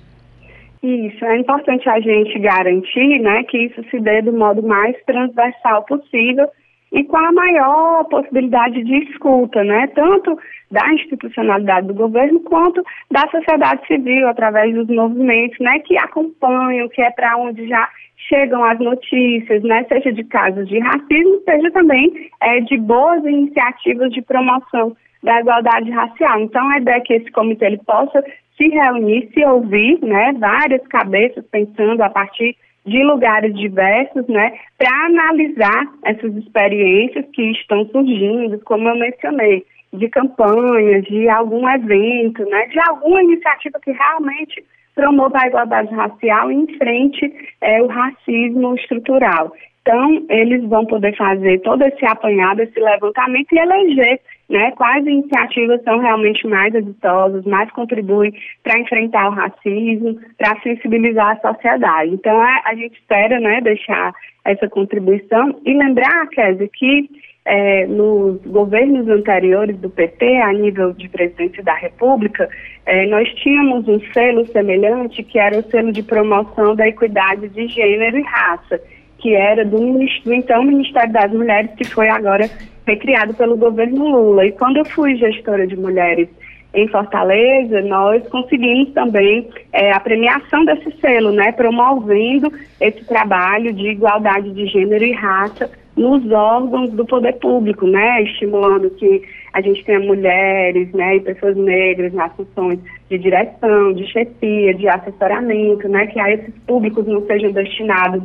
Isso, 0.82 1.24
é 1.26 1.36
importante 1.38 1.88
a 1.88 2.00
gente 2.00 2.38
garantir 2.38 3.20
né, 3.20 3.42
que 3.44 3.58
isso 3.58 3.82
se 3.90 4.00
dê 4.00 4.22
do 4.22 4.32
modo 4.32 4.62
mais 4.62 4.96
transversal 5.04 5.84
possível 5.84 6.48
e 6.92 7.04
com 7.04 7.18
a 7.18 7.30
maior 7.32 8.04
possibilidade 8.04 8.82
de 8.82 8.96
escuta, 9.04 9.62
né, 9.62 9.86
tanto 9.94 10.38
da 10.70 10.92
institucionalidade 10.94 11.86
do 11.86 11.94
governo 11.94 12.40
quanto 12.40 12.82
da 13.10 13.28
sociedade 13.30 13.86
civil, 13.86 14.26
através 14.26 14.74
dos 14.74 14.88
movimentos 14.88 15.58
né, 15.60 15.80
que 15.80 15.96
acompanham, 15.98 16.88
que 16.88 17.02
é 17.02 17.10
para 17.10 17.36
onde 17.36 17.68
já 17.68 17.88
chegam 18.28 18.64
as 18.64 18.78
notícias, 18.78 19.62
né, 19.62 19.84
seja 19.84 20.12
de 20.12 20.24
casos 20.24 20.66
de 20.66 20.78
racismo, 20.78 21.42
seja 21.44 21.70
também 21.72 22.30
é, 22.40 22.60
de 22.60 22.76
boas 22.78 23.22
iniciativas 23.24 24.10
de 24.12 24.22
promoção 24.22 24.96
da 25.22 25.40
igualdade 25.40 25.90
racial. 25.90 26.40
Então, 26.40 26.66
a 26.70 26.78
ideia 26.78 26.96
é 26.96 27.00
que 27.00 27.14
esse 27.14 27.30
comitê 27.30 27.66
ele 27.66 27.80
possa 27.84 28.22
se 28.60 28.68
reunir, 28.68 29.30
se 29.32 29.42
ouvir, 29.46 29.98
né, 30.02 30.34
várias 30.38 30.86
cabeças 30.88 31.42
pensando 31.50 32.02
a 32.02 32.10
partir 32.10 32.54
de 32.84 33.02
lugares 33.02 33.54
diversos, 33.54 34.26
né, 34.28 34.52
para 34.76 35.06
analisar 35.06 35.86
essas 36.04 36.36
experiências 36.36 37.24
que 37.32 37.42
estão 37.52 37.86
surgindo, 37.86 38.60
como 38.64 38.86
eu 38.88 38.96
mencionei, 38.96 39.64
de 39.92 40.08
campanhas, 40.08 41.04
de 41.04 41.28
algum 41.30 41.66
evento, 41.68 42.44
né, 42.44 42.66
de 42.66 42.78
alguma 42.86 43.22
iniciativa 43.22 43.80
que 43.82 43.92
realmente 43.92 44.62
promova 44.94 45.38
a 45.40 45.46
igualdade 45.46 45.94
racial 45.94 46.52
e 46.52 46.56
enfrente 46.56 47.32
é, 47.62 47.82
o 47.82 47.86
racismo 47.86 48.74
estrutural. 48.74 49.52
Então, 49.80 50.26
eles 50.28 50.62
vão 50.68 50.84
poder 50.84 51.16
fazer 51.16 51.60
todo 51.62 51.82
esse 51.82 52.04
apanhado, 52.04 52.60
esse 52.60 52.78
levantamento 52.78 53.50
e 53.52 53.58
eleger 53.58 54.20
né, 54.50 54.72
quais 54.72 55.06
iniciativas 55.06 55.80
são 55.84 56.00
realmente 56.00 56.46
mais 56.46 56.74
exitosas, 56.74 57.44
mais 57.44 57.70
contribuem 57.70 58.34
para 58.64 58.80
enfrentar 58.80 59.28
o 59.28 59.32
racismo, 59.32 60.18
para 60.36 60.60
sensibilizar 60.60 61.38
a 61.38 61.52
sociedade. 61.52 62.12
Então, 62.12 62.38
a, 62.40 62.62
a, 62.64 62.74
gente 62.74 62.94
espera 62.94 63.38
né, 63.38 63.60
deixar 63.60 64.12
essa 64.44 64.68
contribuição 64.68 65.56
e 65.64 65.72
lembrar, 65.72 66.26
Kézia, 66.30 66.68
que 66.72 67.08
é, 67.44 67.86
nos 67.86 68.42
governos 68.44 69.08
anteriores 69.08 69.76
do 69.78 69.88
PT, 69.88 70.26
a 70.38 70.52
nível 70.52 70.92
de 70.94 71.08
presidente 71.08 71.62
da 71.62 71.74
República, 71.74 72.48
é, 72.86 73.06
nós 73.06 73.32
tínhamos 73.34 73.86
um 73.86 74.00
selo 74.12 74.44
semelhante 74.46 75.22
que 75.22 75.38
era 75.38 75.58
o 75.58 75.62
selo 75.70 75.92
de 75.92 76.02
promoção 76.02 76.74
da 76.74 76.88
equidade 76.88 77.48
de 77.48 77.68
gênero 77.68 78.18
e 78.18 78.22
raça 78.22 78.80
que 79.20 79.34
era 79.34 79.64
do, 79.64 79.78
do 79.78 80.32
então 80.34 80.64
Ministério 80.64 81.12
das 81.12 81.30
Mulheres, 81.32 81.70
que 81.76 81.84
foi 81.84 82.08
agora 82.08 82.48
recriado 82.90 83.34
pelo 83.34 83.56
governo 83.56 84.08
Lula. 84.08 84.46
E 84.46 84.52
quando 84.52 84.78
eu 84.78 84.84
fui 84.84 85.16
gestora 85.16 85.66
de 85.66 85.76
mulheres 85.76 86.28
em 86.72 86.86
Fortaleza, 86.88 87.80
nós 87.82 88.26
conseguimos 88.28 88.92
também 88.92 89.48
é, 89.72 89.92
a 89.92 90.00
premiação 90.00 90.64
desse 90.64 90.90
selo, 91.00 91.32
né, 91.32 91.52
promovendo 91.52 92.52
esse 92.80 93.04
trabalho 93.04 93.72
de 93.72 93.88
igualdade 93.88 94.52
de 94.52 94.66
gênero 94.66 95.04
e 95.04 95.12
raça 95.12 95.70
nos 95.96 96.30
órgãos 96.30 96.90
do 96.92 97.04
poder 97.04 97.34
público, 97.34 97.86
né, 97.86 98.22
estimulando 98.22 98.88
que 98.90 99.22
a 99.52 99.60
gente 99.60 99.84
tenha 99.84 99.98
mulheres, 99.98 100.92
né, 100.92 101.16
e 101.16 101.20
pessoas 101.20 101.56
negras 101.56 102.12
nas 102.12 102.32
funções 102.36 102.78
de 103.10 103.18
direção, 103.18 103.92
de 103.92 104.06
chefia, 104.06 104.72
de 104.72 104.88
assessoramento, 104.88 105.88
né, 105.88 106.06
que 106.06 106.20
a 106.20 106.32
esses 106.32 106.54
públicos 106.66 107.04
não 107.06 107.26
sejam 107.26 107.50
destinados 107.50 108.22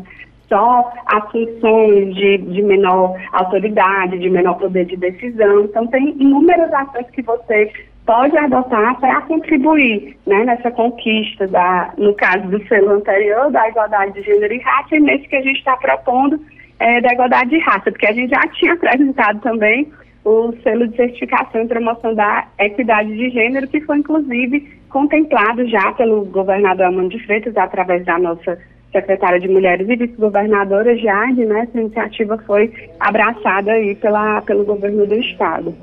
só 0.48 0.91
as 1.06 1.32
funções 1.32 2.16
de, 2.16 2.38
de 2.38 2.62
menor 2.62 3.16
autoridade, 3.32 4.20
de 4.20 4.30
menor 4.30 4.56
poder 4.56 4.86
de 4.86 4.96
decisão. 4.96 5.66
Então, 5.66 5.88
tem 5.88 6.16
inúmeras 6.20 6.72
ações 6.74 7.10
que 7.12 7.22
você 7.22 7.72
pode 8.06 8.38
adotar 8.38 9.00
para 9.00 9.22
contribuir 9.22 10.16
né, 10.28 10.46
nessa 10.46 10.70
conquista, 10.72 11.48
da, 11.48 11.91
no 11.98 12.14
caso 12.14 12.48
do 12.48 12.66
selo 12.68 12.91
anterior, 12.91 13.52
da 13.52 13.68
igualdade 13.68 14.14
de 14.14 14.22
gênero 14.22 14.54
e 14.54 14.60
raça, 14.60 14.96
e 14.96 15.00
nesse 15.00 15.28
que 15.28 15.36
a 15.36 15.41
gente 15.41 15.58
está 15.58 15.76
propondo 15.78 16.39
é, 16.80 17.02
da 17.02 17.14
igualdade 17.14 17.50
de 17.50 17.60
raça, 17.60 17.91
porque 17.91 18.06
a 18.06 18.14
gente 18.14 18.30
já 18.30 18.41
tinha 18.54 18.74
apresentado 18.74 19.39
também 19.41 19.91
o 20.24 20.54
selo 20.64 20.88
de 20.88 20.96
certificação 20.96 21.62
e 21.62 21.68
promoção 21.68 22.14
da 22.14 22.48
equidade 22.60 23.16
de 23.16 23.30
gênero, 23.30 23.68
que 23.68 23.82
foi 23.82 24.00
inclusive 24.00 24.76
contemplado 24.89 25.68
já 25.68 25.91
pelo 25.93 26.26
governador 26.26 26.88
Amando 26.88 27.10
de 27.10 27.24
Freitas, 27.26 27.56
através 27.58 28.04
da 28.06 28.18
nossa 28.18 28.58
secretária 28.96 29.39
de 29.39 29.50
Mulheres 29.50 29.88
e 29.89 29.96
vice-governadora 29.96 30.98
Jade, 30.98 31.46
né? 31.46 31.62
Essa 31.62 31.80
iniciativa 31.80 32.38
foi 32.46 32.72
abraçada 32.98 33.72
aí 33.72 33.93
pela, 33.96 34.41
pelo 34.41 34.64
governo 34.64 35.06
do 35.06 35.16
estado. 35.16 35.76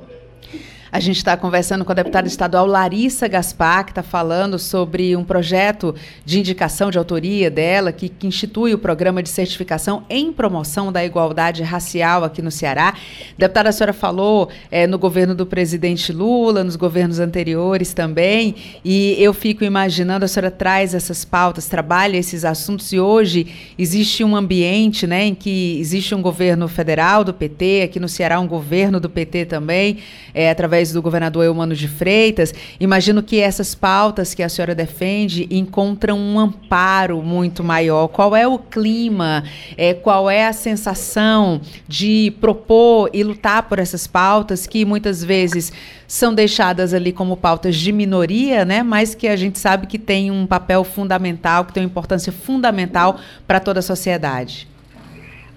A 0.94 1.00
gente 1.00 1.16
está 1.16 1.34
conversando 1.38 1.86
com 1.86 1.92
a 1.92 1.94
deputada 1.94 2.28
estadual 2.28 2.66
Larissa 2.66 3.26
Gaspar, 3.26 3.86
que 3.86 3.92
está 3.92 4.02
falando 4.02 4.58
sobre 4.58 5.16
um 5.16 5.24
projeto 5.24 5.94
de 6.22 6.38
indicação 6.38 6.90
de 6.90 6.98
autoria 6.98 7.50
dela, 7.50 7.92
que, 7.92 8.10
que, 8.10 8.26
institui 8.26 8.74
o 8.74 8.78
programa 8.78 9.22
de 9.22 9.30
certificação 9.30 10.04
em 10.10 10.30
promoção 10.30 10.92
da 10.92 11.02
igualdade 11.02 11.62
racial 11.62 12.24
aqui 12.24 12.42
no 12.42 12.50
Ceará. 12.50 12.94
Deputada, 13.38 13.70
a 13.70 13.72
senhora 13.72 13.94
falou 13.94 14.50
é, 14.70 14.86
no 14.86 14.98
governo 14.98 15.34
do 15.34 15.46
presidente 15.46 16.12
Lula, 16.12 16.62
nos 16.62 16.76
governos 16.76 17.18
anteriores 17.18 17.94
também, 17.94 18.54
e 18.84 19.16
eu 19.18 19.32
fico 19.32 19.64
imaginando, 19.64 20.26
a 20.26 20.28
senhora 20.28 20.50
traz 20.50 20.92
essas 20.92 21.24
pautas, 21.24 21.68
trabalha 21.68 22.18
esses 22.18 22.44
assuntos, 22.44 22.92
e 22.92 23.00
hoje 23.00 23.46
existe 23.78 24.22
um 24.22 24.36
ambiente 24.36 25.06
né, 25.06 25.24
em 25.24 25.34
que 25.34 25.78
existe 25.80 26.14
um 26.14 26.20
governo 26.20 26.68
federal 26.68 27.24
do 27.24 27.32
PT, 27.32 27.80
aqui 27.84 27.98
no 27.98 28.10
Ceará 28.10 28.38
um 28.38 28.46
governo 28.46 29.00
do 29.00 29.08
PT 29.08 29.46
também, 29.46 29.96
é, 30.34 30.50
através 30.50 30.81
através 30.82 30.92
do 30.92 31.00
governador 31.00 31.44
Eumano 31.44 31.74
de 31.74 31.86
Freitas, 31.86 32.52
imagino 32.80 33.22
que 33.22 33.38
essas 33.38 33.74
pautas 33.74 34.34
que 34.34 34.42
a 34.42 34.48
senhora 34.48 34.74
defende 34.74 35.46
encontram 35.50 36.18
um 36.18 36.38
amparo 36.38 37.22
muito 37.22 37.62
maior. 37.62 38.08
Qual 38.08 38.34
é 38.34 38.46
o 38.46 38.58
clima? 38.58 39.44
É, 39.76 39.94
qual 39.94 40.28
é 40.28 40.46
a 40.46 40.52
sensação 40.52 41.60
de 41.86 42.32
propor 42.40 43.10
e 43.12 43.22
lutar 43.22 43.62
por 43.64 43.78
essas 43.78 44.06
pautas 44.06 44.66
que 44.66 44.84
muitas 44.84 45.22
vezes 45.22 45.72
são 46.08 46.34
deixadas 46.34 46.92
ali 46.92 47.12
como 47.12 47.36
pautas 47.36 47.76
de 47.76 47.92
minoria, 47.92 48.64
né? 48.64 48.82
Mas 48.82 49.14
que 49.14 49.28
a 49.28 49.36
gente 49.36 49.58
sabe 49.58 49.86
que 49.86 49.98
tem 49.98 50.30
um 50.30 50.46
papel 50.46 50.84
fundamental, 50.84 51.64
que 51.64 51.72
tem 51.72 51.82
uma 51.82 51.88
importância 51.88 52.32
fundamental 52.32 53.18
para 53.46 53.60
toda 53.60 53.78
a 53.78 53.82
sociedade. 53.82 54.71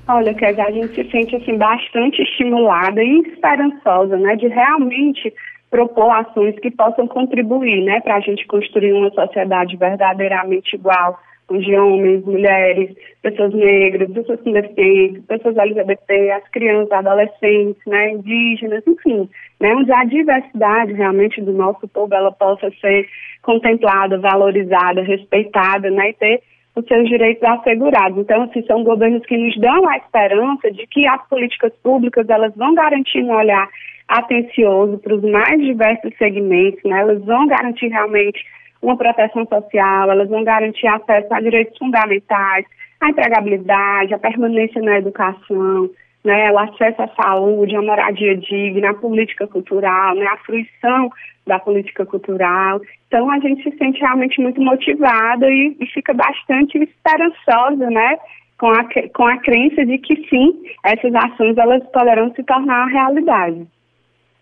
Olha, 0.07 0.35
que 0.35 0.45
a 0.45 0.71
gente 0.71 0.93
se 0.93 1.09
sente 1.09 1.35
assim 1.35 1.57
bastante 1.57 2.21
estimulada 2.21 3.03
e 3.03 3.21
esperançosa, 3.21 4.17
né, 4.17 4.35
de 4.35 4.47
realmente 4.47 5.33
propor 5.69 6.11
ações 6.11 6.57
que 6.59 6.69
possam 6.69 7.07
contribuir, 7.07 7.81
né, 7.83 7.99
para 8.01 8.17
a 8.17 8.19
gente 8.19 8.45
construir 8.45 8.93
uma 8.93 9.09
sociedade 9.09 9.75
verdadeiramente 9.75 10.75
igual, 10.75 11.19
de 11.49 11.75
homens, 11.75 12.23
mulheres, 12.23 12.95
pessoas 13.21 13.53
negras, 13.53 14.11
pessoas 14.11 14.41
com 14.41 14.51
deficiência, 14.51 15.23
pessoas 15.27 15.57
LGBT, 15.57 16.31
as 16.31 16.47
crianças, 16.49 16.91
adolescentes, 16.91 17.81
né, 17.85 18.11
indígenas, 18.11 18.83
enfim, 18.87 19.27
né, 19.59 19.73
onde 19.75 19.91
a 19.91 20.03
diversidade 20.03 20.93
realmente 20.93 21.41
do 21.41 21.51
nosso 21.51 21.87
povo 21.87 22.13
ela 22.13 22.31
possa 22.31 22.71
ser 22.79 23.07
contemplada, 23.41 24.19
valorizada, 24.19 25.01
respeitada, 25.01 25.89
né, 25.89 26.09
e 26.09 26.13
ter 26.13 26.41
os 26.75 26.85
seus 26.85 27.07
direitos 27.07 27.43
assegurados. 27.43 28.17
Então, 28.17 28.43
assim, 28.43 28.63
são 28.65 28.83
governos 28.83 29.25
que 29.25 29.37
nos 29.37 29.57
dão 29.57 29.87
a 29.87 29.97
esperança 29.97 30.71
de 30.71 30.85
que 30.87 31.07
as 31.07 31.25
políticas 31.27 31.73
públicas 31.81 32.27
elas 32.29 32.53
vão 32.55 32.73
garantir 32.75 33.23
um 33.23 33.31
olhar 33.31 33.67
atencioso 34.07 34.99
para 34.99 35.15
os 35.15 35.23
mais 35.23 35.59
diversos 35.59 36.15
segmentos, 36.17 36.83
né? 36.83 36.99
elas 36.99 37.23
vão 37.23 37.47
garantir 37.47 37.87
realmente 37.87 38.43
uma 38.81 38.97
proteção 38.97 39.45
social, 39.47 40.11
elas 40.11 40.29
vão 40.29 40.43
garantir 40.43 40.87
acesso 40.87 41.33
a 41.33 41.41
direitos 41.41 41.77
fundamentais, 41.77 42.65
a 43.01 43.09
empregabilidade, 43.09 44.13
a 44.13 44.19
permanência 44.19 44.81
na 44.81 44.99
educação, 44.99 45.89
né, 46.23 46.51
o 46.51 46.57
acesso 46.57 47.01
à 47.01 47.07
saúde, 47.09 47.75
a 47.75 47.81
moradia 47.81 48.35
digna, 48.35 48.89
a 48.89 48.93
política 48.93 49.47
cultural, 49.47 50.15
né, 50.15 50.25
a 50.25 50.37
fruição 50.37 51.09
da 51.45 51.59
política 51.59 52.05
cultural. 52.05 52.81
Então 53.15 53.31
a 53.31 53.39
gente 53.39 53.63
se 53.63 53.77
sente 53.77 54.01
realmente 54.01 54.41
muito 54.41 54.59
motivada 54.59 55.49
e, 55.49 55.77
e 55.79 55.85
fica 55.87 56.13
bastante 56.13 56.77
esperançosa, 56.77 57.89
né? 57.89 58.17
Com 58.59 58.67
a, 58.67 58.83
com 59.13 59.25
a 59.25 59.37
crença 59.37 59.85
de 59.85 59.97
que 59.99 60.27
sim, 60.27 60.61
essas 60.83 61.15
ações 61.15 61.57
elas 61.57 61.81
poderão 61.93 62.33
se 62.35 62.43
tornar 62.43 62.87
realidade. 62.87 63.65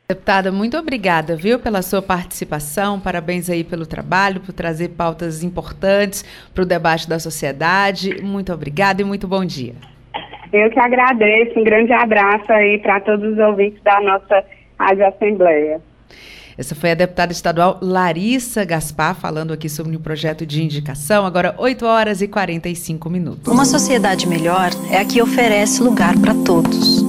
Deputada, 0.09 0.51
muito 0.51 0.75
obrigada, 0.75 1.35
viu, 1.35 1.59
pela 1.59 1.83
sua 1.83 2.01
participação. 2.01 2.99
Parabéns 2.99 3.47
aí 3.47 3.63
pelo 3.63 3.85
trabalho, 3.85 4.41
por 4.41 4.53
trazer 4.53 4.89
pautas 4.89 5.43
importantes 5.43 6.23
para 6.51 6.63
o 6.63 6.65
debate 6.65 7.07
da 7.07 7.19
sociedade. 7.19 8.23
Muito 8.23 8.51
obrigada 8.51 9.03
e 9.03 9.05
muito 9.05 9.27
bom 9.27 9.45
dia. 9.45 9.75
Eu 10.51 10.71
que 10.71 10.79
agradeço. 10.79 11.59
Um 11.59 11.63
grande 11.63 11.93
abraço 11.93 12.51
aí 12.51 12.79
para 12.79 12.99
todos 13.01 13.33
os 13.33 13.37
ouvintes 13.37 13.81
da 13.83 14.01
nossa 14.01 14.43
Rádio 14.79 15.05
Assembleia. 15.05 15.79
Essa 16.57 16.75
foi 16.75 16.91
a 16.91 16.95
deputada 16.95 17.31
estadual 17.31 17.79
Larissa 17.81 18.63
Gaspar 18.63 19.15
falando 19.15 19.53
aqui 19.53 19.67
sobre 19.67 19.95
o 19.95 19.99
projeto 19.99 20.45
de 20.45 20.61
indicação. 20.61 21.25
Agora, 21.25 21.55
8 21.57 21.85
horas 21.85 22.21
e 22.21 22.27
45 22.27 23.09
minutos. 23.09 23.51
Uma 23.51 23.65
sociedade 23.65 24.27
melhor 24.27 24.69
é 24.91 24.97
a 24.97 25.05
que 25.05 25.21
oferece 25.21 25.81
lugar 25.81 26.17
para 26.19 26.33
todos. 26.33 27.03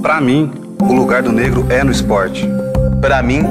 Para 0.00 0.20
mim, 0.20 0.50
o 0.80 0.92
lugar 0.92 1.22
do 1.22 1.32
negro 1.32 1.66
é 1.70 1.84
no 1.84 1.92
esporte. 1.92 2.48
Para 3.00 3.22
mim, 3.22 3.42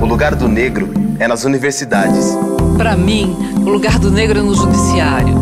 o 0.00 0.06
lugar 0.06 0.34
do 0.34 0.48
negro 0.48 0.90
é 1.18 1.28
nas 1.28 1.44
universidades. 1.44 2.34
Para 2.76 2.96
mim, 2.96 3.36
o 3.58 3.70
lugar 3.70 3.98
do 3.98 4.10
negro 4.10 4.38
é 4.38 4.42
no 4.42 4.54
judiciário. 4.54 5.34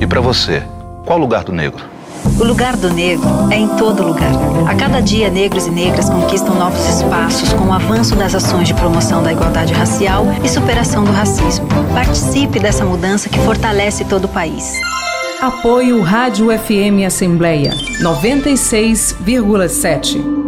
E 0.00 0.06
para 0.06 0.20
você, 0.20 0.62
qual 1.04 1.18
o 1.18 1.20
lugar 1.20 1.44
do 1.44 1.52
negro? 1.52 1.93
O 2.38 2.44
lugar 2.44 2.76
do 2.76 2.92
negro 2.92 3.26
é 3.50 3.56
em 3.56 3.68
todo 3.76 4.02
lugar. 4.02 4.32
A 4.68 4.74
cada 4.74 5.00
dia, 5.00 5.30
negros 5.30 5.66
e 5.66 5.70
negras 5.70 6.10
conquistam 6.10 6.54
novos 6.54 6.86
espaços 6.88 7.52
com 7.52 7.66
o 7.66 7.72
avanço 7.72 8.16
das 8.16 8.34
ações 8.34 8.66
de 8.66 8.74
promoção 8.74 9.22
da 9.22 9.32
igualdade 9.32 9.72
racial 9.72 10.26
e 10.42 10.48
superação 10.48 11.04
do 11.04 11.12
racismo. 11.12 11.66
Participe 11.94 12.58
dessa 12.58 12.84
mudança 12.84 13.28
que 13.28 13.38
fortalece 13.40 14.04
todo 14.04 14.24
o 14.24 14.28
país. 14.28 14.80
Apoio 15.40 16.00
Rádio 16.00 16.46
FM 16.46 17.06
Assembleia 17.06 17.70
96,7. 18.02 20.44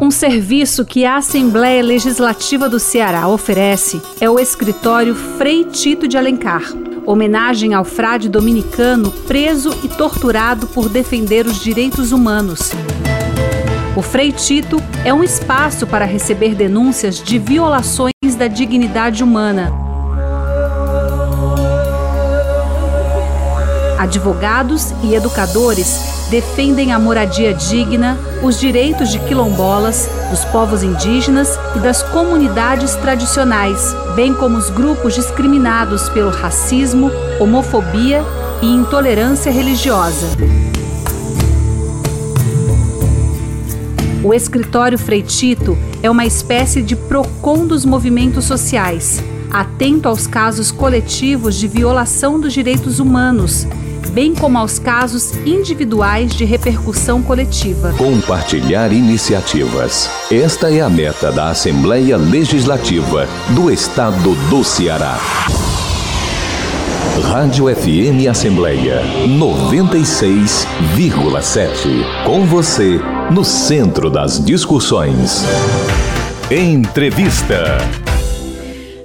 Um 0.00 0.10
serviço 0.10 0.84
que 0.84 1.04
a 1.04 1.16
Assembleia 1.16 1.82
Legislativa 1.82 2.68
do 2.68 2.80
Ceará 2.80 3.28
oferece 3.28 4.02
é 4.20 4.28
o 4.28 4.38
escritório 4.38 5.14
Frei 5.14 5.64
Tito 5.64 6.08
de 6.08 6.16
Alencar 6.16 6.62
homenagem 7.10 7.72
ao 7.72 7.84
frade 7.84 8.28
dominicano 8.28 9.10
preso 9.26 9.74
e 9.82 9.88
torturado 9.88 10.66
por 10.66 10.90
defender 10.90 11.46
os 11.46 11.58
direitos 11.58 12.12
humanos. 12.12 12.70
O 13.96 14.02
Frei 14.02 14.30
Tito 14.30 14.76
é 15.06 15.12
um 15.12 15.24
espaço 15.24 15.86
para 15.86 16.04
receber 16.04 16.54
denúncias 16.54 17.22
de 17.22 17.38
violações 17.38 18.12
da 18.36 18.46
dignidade 18.46 19.24
humana. 19.24 19.72
Advogados 23.98 24.92
e 25.02 25.14
educadores 25.14 26.17
defendem 26.30 26.92
a 26.92 26.98
moradia 26.98 27.54
digna, 27.54 28.18
os 28.42 28.60
direitos 28.60 29.10
de 29.10 29.18
quilombolas, 29.20 30.08
dos 30.30 30.44
povos 30.46 30.82
indígenas 30.82 31.58
e 31.74 31.78
das 31.78 32.02
comunidades 32.02 32.94
tradicionais, 32.96 33.94
bem 34.14 34.34
como 34.34 34.58
os 34.58 34.70
grupos 34.70 35.14
discriminados 35.14 36.08
pelo 36.10 36.30
racismo, 36.30 37.10
homofobia 37.40 38.22
e 38.60 38.66
intolerância 38.66 39.50
religiosa. 39.50 40.26
O 44.22 44.34
escritório 44.34 44.98
Freitito 44.98 45.78
é 46.02 46.10
uma 46.10 46.26
espécie 46.26 46.82
de 46.82 46.94
PROCON 46.94 47.66
dos 47.66 47.86
movimentos 47.86 48.44
sociais, 48.44 49.22
atento 49.50 50.08
aos 50.08 50.26
casos 50.26 50.70
coletivos 50.70 51.54
de 51.54 51.66
violação 51.66 52.38
dos 52.38 52.52
direitos 52.52 53.00
humanos 53.00 53.66
bem 54.08 54.34
como 54.34 54.58
aos 54.58 54.78
casos 54.78 55.34
individuais 55.46 56.34
de 56.34 56.44
repercussão 56.44 57.22
coletiva. 57.22 57.92
Compartilhar 57.96 58.92
iniciativas. 58.92 60.10
Esta 60.30 60.72
é 60.72 60.80
a 60.80 60.88
meta 60.88 61.30
da 61.30 61.50
Assembleia 61.50 62.16
Legislativa 62.16 63.28
do 63.54 63.70
Estado 63.70 64.34
do 64.48 64.64
Ceará. 64.64 65.18
Rádio 67.22 67.66
FM 67.74 68.28
Assembleia 68.30 69.02
96,7. 69.26 72.24
Com 72.24 72.46
você, 72.46 73.00
no 73.32 73.44
centro 73.44 74.08
das 74.08 74.44
discussões. 74.44 75.42
Entrevista. 76.50 77.78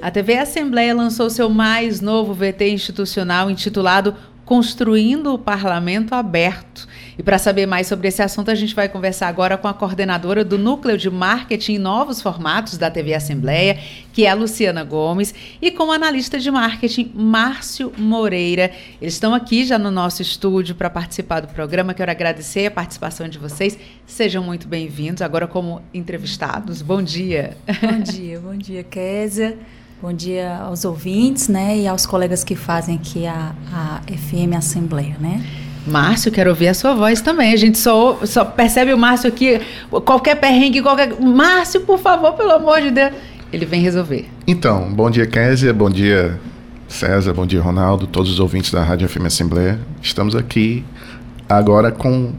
A 0.01 0.12
TV 0.12 0.38
Assembleia 0.38 0.93
lançou 0.93 1.30
seu 1.30 1.49
mais 1.49 2.01
novo 2.01 2.34
VT 2.34 2.70
institucional 2.70 3.49
intitulado 3.49 4.14
Construindo 4.46 5.34
o 5.34 5.39
Parlamento 5.39 6.14
Aberto, 6.14 6.88
E 7.18 7.22
para 7.22 7.38
saber 7.38 7.66
mais 7.66 7.88
sobre 7.88 8.08
esse 8.08 8.22
assunto, 8.22 8.50
a 8.50 8.56
gente 8.56 8.74
vai 8.74 8.89
conversar 8.89 9.28
agora 9.28 9.58
com 9.58 9.68
a 9.68 9.74
coordenadora 9.74 10.44
do 10.44 10.58
Núcleo 10.58 10.98
de 10.98 11.10
Marketing 11.10 11.76
e 11.76 11.80
Novos 11.80 12.22
Formatos 12.22 12.78
da 12.78 12.89
TV 12.89 13.14
Assembleia, 13.14 13.80
que 14.12 14.26
é 14.26 14.30
a 14.30 14.34
Luciana 14.34 14.84
Gomes, 14.84 15.34
e 15.62 15.72
com 15.72 15.86
o 15.86 15.91
analista 15.91 16.39
de 16.39 16.50
marketing 16.50 17.12
Márcio 17.14 17.94
Moreira. 17.98 18.72
Eles 19.02 19.14
estão 19.14 19.34
aqui 19.34 19.64
já 19.64 19.78
no 19.78 19.91
nosso 19.91 20.22
estúdio 20.22 20.76
para 20.76 20.89
participar 20.89 21.41
do 21.41 21.48
programa. 21.48 21.94
Quero 21.94 22.12
agradecer 22.12 22.66
a 22.66 22.72
participação 22.72 23.28
de 23.28 23.38
vocês. 23.38 23.78
Sejam 24.06 24.44
muito 24.44 24.68
bem-vindos, 24.68 25.22
agora 25.22 25.48
como 25.48 25.82
entrevistados. 25.94 26.82
Bom 26.82 27.02
dia. 27.02 27.56
Bom 27.82 28.00
dia, 28.00 28.39
bom 28.39 28.58
dia, 28.58 28.84
Késia. 28.84 29.58
Bom 30.04 30.12
dia 30.12 30.58
aos 30.58 30.84
ouvintes, 30.84 31.47
né, 31.47 31.78
e 31.78 31.88
aos 31.88 32.06
colegas 32.06 32.43
que 32.43 32.58
fazem 32.58 32.95
aqui 32.95 33.26
a, 33.26 33.56
a 33.72 34.01
FM 34.12 34.54
Assembleia, 34.54 35.16
né? 35.18 35.41
Márcio, 35.88 36.30
quero 36.30 36.49
ouvir 36.49 36.68
a 36.68 36.74
sua 36.74 36.93
voz 36.93 37.22
também. 37.22 37.54
A 37.54 37.56
gente 37.56 37.78
só, 37.78 38.20
só 38.26 38.43
percebe 38.43 38.93
o 38.93 38.97
Márcio 38.97 39.30
aqui, 39.30 39.62
qualquer 40.04 40.36
perrengue, 40.36 40.82
qualquer. 40.82 41.18
Márcio, 41.22 41.80
por 41.86 41.97
favor, 41.99 42.34
pelo 42.34 42.51
amor 42.51 42.82
de 42.82 42.91
Deus. 42.91 43.14
Ele 43.54 43.66
vem 43.66 43.80
resolver. 43.80 44.28
Então, 44.45 44.93
bom 44.93 45.10
dia, 45.10 45.26
Késia, 45.26 45.74
bom 45.74 45.89
dia, 45.89 46.38
César, 46.86 47.34
bom 47.34 47.45
dia, 47.45 47.62
Ronaldo, 47.62 48.06
todos 48.06 48.30
os 48.30 48.41
ouvintes 48.41 48.72
da 48.72 48.84
Rádio 48.84 49.08
FM 49.08 49.28
Assembleia. 49.28 49.80
Estamos 50.01 50.36
aqui 50.36 50.84
agora 51.47 51.93
com 51.93 52.34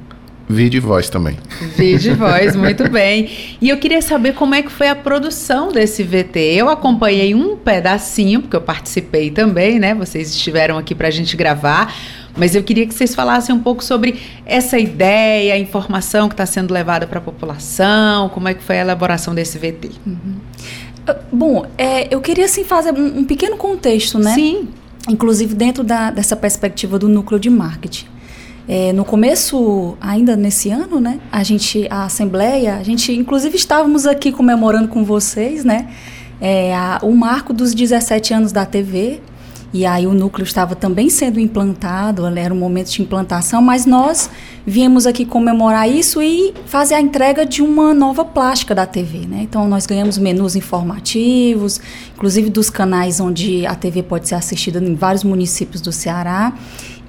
vídeo 0.49 0.79
e 0.79 0.81
voz 0.81 1.09
também. 1.09 1.37
Vídeo 1.77 2.13
e 2.13 2.15
voz, 2.15 2.55
muito 2.57 2.89
bem. 2.91 3.31
E 3.61 3.69
eu 3.69 3.79
queria 3.79 4.03
saber 4.03 4.35
como 4.35 4.55
é 4.55 4.63
que 4.63 4.71
foi 4.71 4.89
a 4.89 4.95
produção 4.95 5.73
desse 5.73 6.03
VT. 6.03 6.39
Eu 6.39 6.69
acompanhei 6.69 7.35
um 7.35 7.57
pedacinho, 7.57 8.43
porque 8.43 8.57
eu 8.57 8.61
participei 8.61 9.31
também, 9.31 9.79
né? 9.79 9.95
Vocês 9.95 10.31
estiveram 10.31 10.79
aqui 10.79 10.95
para 10.95 11.09
a 11.09 11.11
gente 11.11 11.37
gravar. 11.37 11.95
Mas 12.37 12.55
eu 12.55 12.63
queria 12.63 12.87
que 12.87 12.93
vocês 12.93 13.15
falassem 13.15 13.55
um 13.55 13.61
pouco 13.61 13.83
sobre 13.83 14.21
essa 14.45 14.79
ideia, 14.79 15.55
a 15.55 15.59
informação 15.59 16.29
que 16.29 16.35
está 16.35 16.45
sendo 16.45 16.75
levada 16.75 17.07
para 17.07 17.19
a 17.19 17.23
população, 17.23 18.29
como 18.29 18.49
é 18.49 18.55
que 18.55 18.63
foi 18.63 18.79
a 18.79 18.81
elaboração 18.81 19.35
desse 19.35 19.57
VT. 19.57 19.93
Uhum. 20.05 20.35
Uh, 21.09 21.15
bom, 21.31 21.67
é, 21.79 22.13
eu 22.13 22.21
queria 22.21 22.47
assim 22.47 22.65
fazer 22.65 22.93
um, 22.93 23.19
um, 23.19 23.25
pequeno 23.25 23.57
contexto, 23.57 24.19
né? 24.19 24.35
Sim. 24.35 24.69
Inclusive 25.09 25.55
dentro 25.55 25.85
da, 25.85 26.11
dessa 26.11 26.35
perspectiva 26.35 26.99
do 26.99 27.09
núcleo 27.09 27.39
de 27.39 27.51
marketing. 27.51 28.07
É, 28.67 28.93
no 28.93 29.05
começo, 29.05 29.97
ainda 30.01 30.37
nesse 30.37 30.71
ano, 30.71 30.99
né, 30.99 31.21
a 31.31 31.43
gente, 31.43 31.87
a 31.91 32.05
Assembleia, 32.05 32.77
a 32.77 32.83
gente 32.83 33.13
inclusive 33.13 33.57
estávamos 33.57 34.07
aqui 34.07 34.33
comemorando 34.33 34.89
com 34.89 35.05
vocês, 35.05 35.65
né, 35.65 35.89
é, 36.41 36.75
a, 36.75 36.99
o 37.03 37.15
marco 37.15 37.53
dos 37.53 37.75
17 37.75 38.33
anos 38.33 38.53
da 38.53 38.65
TV, 38.65 39.21
e 39.75 39.85
aí 39.85 40.07
o 40.07 40.15
núcleo 40.15 40.45
estava 40.45 40.77
também 40.77 41.11
sendo 41.11 41.41
implantado, 41.41 42.25
era 42.39 42.55
um 42.55 42.57
momento 42.57 42.93
de 42.93 43.03
implantação, 43.03 43.61
mas 43.61 43.85
nós 43.85 44.31
viemos 44.65 45.05
aqui 45.05 45.25
comemorar 45.25 45.91
isso 45.91 46.23
e 46.23 46.55
fazer 46.65 46.95
a 46.95 47.01
entrega 47.01 47.45
de 47.45 47.61
uma 47.61 47.93
nova 47.93 48.25
plástica 48.25 48.73
da 48.73 48.87
TV, 48.87 49.27
né? 49.27 49.41
Então 49.43 49.67
nós 49.67 49.85
ganhamos 49.85 50.17
menus 50.17 50.55
informativos, 50.55 51.81
inclusive 52.15 52.51
dos 52.51 52.71
canais 52.71 53.19
onde 53.19 53.67
a 53.67 53.75
TV 53.75 54.05
pode 54.05 54.29
ser 54.29 54.37
assistida 54.37 54.79
em 54.79 54.95
vários 54.95 55.25
municípios 55.25 55.81
do 55.81 55.91
Ceará. 55.91 56.53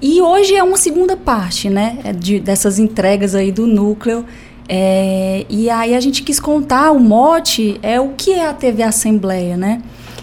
E 0.00 0.20
hoje 0.20 0.54
é 0.54 0.62
uma 0.62 0.76
segunda 0.76 1.16
parte, 1.16 1.70
né, 1.70 1.98
é 2.04 2.12
de, 2.12 2.38
dessas 2.38 2.78
entregas 2.78 3.34
aí 3.34 3.50
do 3.50 3.66
núcleo. 3.66 4.24
É, 4.68 5.46
e 5.48 5.70
aí 5.70 5.94
a 5.94 6.00
gente 6.00 6.22
quis 6.22 6.40
contar, 6.40 6.90
o 6.90 6.98
mote 6.98 7.78
é 7.82 8.00
o 8.00 8.10
que 8.10 8.32
é 8.32 8.48
a 8.48 8.52
TV 8.52 8.82
Assembleia, 8.82 9.56
né? 9.56 9.80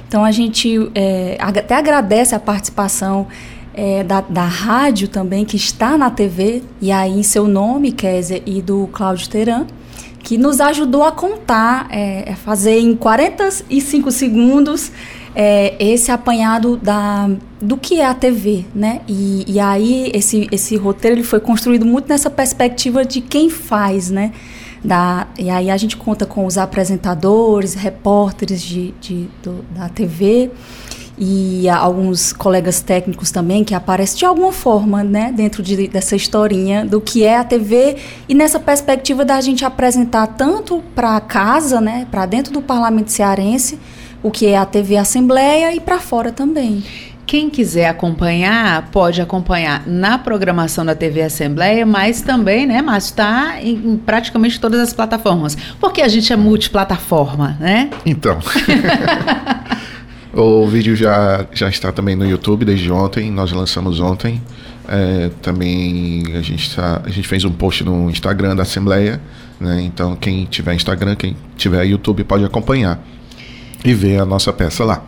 Então 0.08 0.24
a 0.24 0.32
gente 0.32 0.92
é, 0.94 1.38
até 1.40 1.76
agradece 1.76 2.36
a 2.36 2.40
participação 2.40 3.28
é, 3.74 4.04
da, 4.04 4.22
da 4.22 4.46
rádio 4.46 5.08
também, 5.08 5.46
que 5.46 5.56
está 5.56 5.98
na 5.98 6.12
TV, 6.12 6.62
e 6.82 6.92
aí 6.92 7.18
em 7.18 7.24
seu 7.24 7.48
nome, 7.48 7.92
Kézia, 7.92 8.44
e 8.46 8.62
do 8.62 8.88
Cláudio 8.92 9.30
Teran, 9.30 9.66
que 10.20 10.38
nos 10.38 10.62
ajudou 10.62 11.04
a 11.04 11.12
contar, 11.12 11.88
é, 11.90 12.36
fazer 12.36 12.80
em 12.80 12.96
45 12.96 14.12
segundos 14.12 14.92
é, 15.36 15.76
esse 15.80 16.12
apanhado 16.12 16.78
da, 16.78 17.30
do 17.64 17.78
que 17.78 18.00
é 18.00 18.06
a 18.06 18.14
TV, 18.14 18.66
né? 18.76 19.02
E, 19.08 19.46
e 19.48 19.60
aí 19.60 20.12
esse, 20.14 20.48
esse 20.52 20.76
roteiro 20.76 21.16
ele 21.16 21.24
foi 21.24 21.40
construído 21.40 21.86
muito 21.86 22.10
nessa 22.10 22.30
perspectiva 22.30 23.06
de 23.06 23.22
quem 23.22 23.50
faz, 23.50 24.10
né? 24.10 24.34
Da, 24.84 25.28
e 25.40 25.50
aí 25.50 25.72
a 25.72 25.78
gente 25.78 25.96
conta 25.96 26.26
com 26.26 26.46
os 26.46 26.58
apresentadores, 26.58 27.74
repórteres 27.74 28.62
de, 28.62 28.94
de 29.00 29.30
do, 29.42 29.64
da 29.74 29.88
TV 29.88 30.52
e 31.18 31.70
alguns 31.70 32.34
colegas 32.34 32.82
técnicos 32.82 33.32
também 33.32 33.64
que 33.64 33.74
aparecem 33.74 34.18
de 34.18 34.26
alguma 34.26 34.52
forma, 34.52 35.04
né, 35.04 35.32
dentro 35.32 35.64
de, 35.64 35.88
dessa 35.88 36.16
historinha 36.16 36.84
do 36.84 37.00
que 37.00 37.24
é 37.24 37.38
a 37.38 37.44
TV 37.44 37.96
e 38.28 38.34
nessa 38.34 38.60
perspectiva 38.60 39.24
da 39.24 39.40
gente 39.40 39.64
apresentar 39.64 40.28
tanto 40.28 40.84
para 40.94 41.22
casa, 41.22 41.80
né, 41.80 42.08
para 42.10 42.26
dentro 42.26 42.52
do 42.52 42.62
Parlamento 42.62 43.12
cearense, 43.12 43.80
o 44.22 44.32
que 44.32 44.48
é 44.48 44.58
a 44.58 44.66
TV 44.66 44.98
Assembleia 44.98 45.74
e 45.74 45.80
para 45.80 46.00
fora 46.00 46.32
também. 46.32 46.84
Quem 47.26 47.50
quiser 47.50 47.88
acompanhar, 47.88 48.90
pode 48.92 49.22
acompanhar 49.22 49.88
na 49.88 50.18
programação 50.18 50.86
da 50.86 50.94
TV 50.94 51.22
Assembleia, 51.22 51.86
mas 51.86 52.22
também, 52.22 52.68
né, 52.68 52.82
Márcio, 52.82 53.12
está 53.12 53.62
em, 53.62 53.76
em, 53.76 53.98
praticamente 53.98 54.60
todas 54.60 54.80
as 54.80 54.94
plataformas. 54.94 55.58
Porque 55.80 56.02
a 56.02 56.08
gente 56.08 56.32
é 56.34 56.36
multiplataforma, 56.36 57.58
né? 57.60 57.90
Então. 58.06 58.40
o 60.34 60.68
vídeo 60.68 60.96
já, 60.96 61.46
já 61.54 61.70
está 61.70 61.92
também 61.92 62.16
no 62.16 62.26
YouTube 62.26 62.66
desde 62.66 62.92
ontem, 62.92 63.32
nós 63.32 63.52
lançamos 63.52 64.00
ontem. 64.00 64.42
É, 64.88 65.32
também 65.42 66.24
a 66.36 66.42
gente, 66.42 66.76
tá, 66.76 67.02
a 67.06 67.10
gente 67.10 67.28
fez 67.28 67.46
um 67.46 67.52
post 67.52 67.86
no 67.86 68.10
Instagram 68.10 68.56
da 68.56 68.64
Assembleia, 68.64 69.22
né? 69.60 69.82
Então 69.82 70.16
quem 70.16 70.46
tiver 70.46 70.74
Instagram, 70.74 71.16
quem 71.16 71.38
tiver 71.56 71.84
YouTube 71.86 72.24
pode 72.26 72.44
acompanhar 72.44 73.02
e 73.84 73.94
ver 73.94 74.20
a 74.20 74.26
nossa 74.26 74.52
peça 74.52 74.84
lá. 74.84 75.04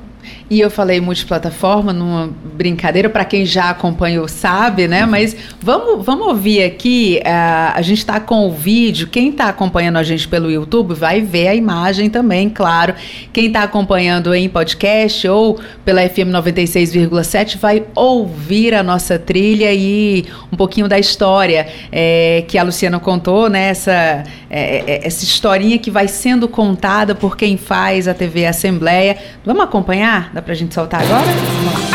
E 0.47 0.59
eu 0.59 0.69
falei 0.69 1.01
multiplataforma 1.01 1.91
numa 1.91 2.29
brincadeira, 2.53 3.09
para 3.09 3.25
quem 3.25 3.47
já 3.47 3.71
acompanhou 3.71 4.27
sabe, 4.27 4.87
né? 4.87 5.03
Uhum. 5.03 5.09
Mas 5.09 5.35
vamos, 5.59 6.05
vamos 6.05 6.27
ouvir 6.27 6.63
aqui. 6.63 7.19
Uh, 7.25 7.71
a 7.73 7.81
gente 7.81 7.97
está 7.97 8.19
com 8.19 8.47
o 8.47 8.51
vídeo. 8.51 9.07
Quem 9.07 9.29
está 9.29 9.49
acompanhando 9.49 9.97
a 9.97 10.03
gente 10.03 10.27
pelo 10.27 10.51
YouTube 10.51 10.93
vai 10.93 11.19
ver 11.21 11.47
a 11.47 11.55
imagem 11.55 12.11
também, 12.11 12.47
claro. 12.47 12.93
Quem 13.33 13.47
está 13.47 13.63
acompanhando 13.63 14.35
em 14.35 14.47
podcast 14.47 15.27
ou 15.27 15.59
pela 15.83 16.07
FM 16.07 16.29
96,7 16.29 17.57
vai 17.57 17.83
ouvir 17.95 18.75
a 18.75 18.83
nossa 18.83 19.17
trilha 19.17 19.73
e 19.73 20.25
um 20.53 20.55
pouquinho 20.55 20.87
da 20.87 20.99
história 20.99 21.67
é, 21.91 22.43
que 22.47 22.55
a 22.59 22.61
Luciana 22.61 22.99
contou, 22.99 23.49
né? 23.49 23.69
Essa, 23.69 24.23
é, 24.47 24.83
é, 24.85 25.07
essa 25.07 25.23
historinha 25.23 25.79
que 25.79 25.89
vai 25.89 26.07
sendo 26.07 26.47
contada 26.47 27.15
por 27.15 27.35
quem 27.35 27.57
faz 27.57 28.07
a 28.07 28.13
TV 28.13 28.45
Assembleia. 28.45 29.17
Vamos 29.43 29.63
acompanhar? 29.63 30.34
Dá 30.36 30.41
pra 30.41 30.53
gente 30.53 30.75
soltar 30.75 31.01
agora? 31.01 31.23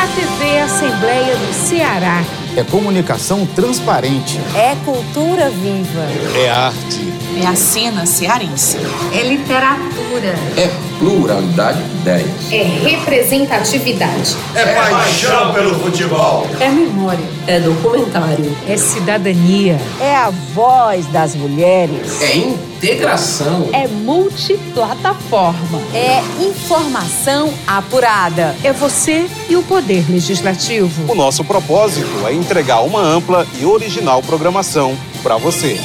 A 0.03 0.07
TV 0.15 0.61
Assembleia 0.61 1.37
do 1.37 1.53
Ceará. 1.53 2.25
É 2.57 2.65
comunicação 2.65 3.45
transparente. 3.45 4.41
É 4.57 4.75
cultura 4.83 5.51
viva. 5.51 6.01
É 6.43 6.49
arte. 6.49 7.20
É 7.41 7.47
a 7.47 7.57
cena 7.57 8.05
cearense. 8.05 8.77
É 9.15 9.23
literatura. 9.23 10.35
É 10.59 10.71
pluralidade 10.99 11.83
de 11.83 11.97
ideias. 11.97 12.53
É 12.53 12.63
representatividade. 12.63 14.37
É 14.55 14.75
paixão 14.75 15.55
pelo 15.55 15.75
futebol. 15.81 16.47
É 16.61 16.69
memória. 16.69 17.25
É 17.47 17.59
documentário. 17.59 18.55
É 18.69 18.77
cidadania. 18.77 19.81
É 19.99 20.15
a 20.15 20.29
voz 20.53 21.07
das 21.07 21.35
mulheres. 21.35 22.21
É 22.21 22.37
integração. 22.37 23.71
É 23.73 23.89
multiplataforma. 23.89 25.81
É 25.95 26.23
informação 26.45 27.55
apurada. 27.67 28.55
É 28.63 28.71
você 28.71 29.27
e 29.49 29.57
o 29.57 29.63
poder 29.63 30.05
legislativo. 30.11 31.11
O 31.11 31.15
nosso 31.15 31.43
propósito 31.43 32.27
é 32.27 32.35
entregar 32.35 32.81
uma 32.81 33.01
ampla 33.01 33.47
e 33.59 33.65
original 33.65 34.23
programação 34.23 34.95
para 35.23 35.39
você. 35.39 35.81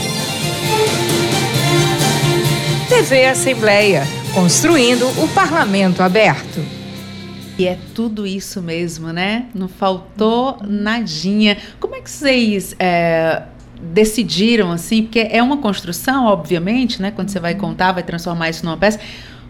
TV 2.87 3.25
Assembleia, 3.25 4.03
construindo 4.31 5.07
o 5.19 5.27
parlamento 5.29 6.03
aberto. 6.03 6.63
E 7.57 7.67
é 7.67 7.79
tudo 7.95 8.27
isso 8.27 8.61
mesmo, 8.61 9.11
né? 9.11 9.47
Não 9.55 9.67
faltou 9.67 10.59
nadinha. 10.61 11.57
Como 11.79 11.95
é 11.95 12.01
que 12.01 12.09
vocês 12.09 12.75
é, 12.77 13.41
decidiram 13.81 14.71
assim? 14.71 15.01
Porque 15.01 15.27
é 15.31 15.41
uma 15.41 15.57
construção, 15.57 16.25
obviamente, 16.25 17.01
né? 17.01 17.09
Quando 17.09 17.29
você 17.29 17.39
vai 17.39 17.55
contar, 17.55 17.91
vai 17.91 18.03
transformar 18.03 18.51
isso 18.51 18.63
numa 18.63 18.77
peça. 18.77 18.99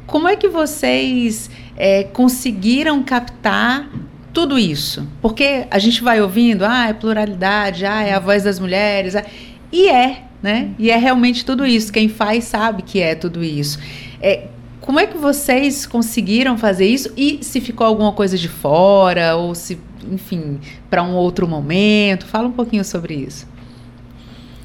Como 0.07 0.29
é 0.29 0.37
que 0.37 0.47
vocês 0.47 1.49
é, 1.75 2.03
conseguiram 2.03 3.03
captar 3.03 3.89
tudo 4.31 4.57
isso? 4.57 5.05
Porque 5.21 5.67
a 5.69 5.79
gente 5.79 6.01
vai 6.01 6.21
ouvindo, 6.21 6.63
ah, 6.63 6.87
é 6.87 6.93
pluralidade, 6.93 7.85
ah, 7.85 8.01
é 8.01 8.13
a 8.13 8.19
voz 8.19 8.43
das 8.43 8.59
mulheres, 8.59 9.13
ah, 9.13 9.25
e 9.71 9.89
é, 9.89 10.24
né? 10.41 10.71
E 10.77 10.91
é 10.91 10.97
realmente 10.97 11.45
tudo 11.45 11.65
isso. 11.65 11.91
Quem 11.91 12.07
faz 12.07 12.45
sabe 12.45 12.81
que 12.83 12.99
é 12.99 13.15
tudo 13.15 13.43
isso. 13.43 13.79
É, 14.21 14.47
como 14.85 14.99
é 14.99 15.07
que 15.07 15.17
vocês 15.17 15.85
conseguiram 15.87 16.57
fazer 16.57 16.85
isso? 16.85 17.11
E 17.17 17.39
se 17.41 17.59
ficou 17.59 17.87
alguma 17.87 18.11
coisa 18.11 18.37
de 18.37 18.47
fora, 18.47 19.35
ou 19.35 19.55
se, 19.55 19.79
enfim, 20.11 20.59
para 20.89 21.01
um 21.01 21.13
outro 21.15 21.47
momento? 21.47 22.27
Fala 22.27 22.47
um 22.47 22.51
pouquinho 22.51 22.85
sobre 22.85 23.15
isso. 23.15 23.47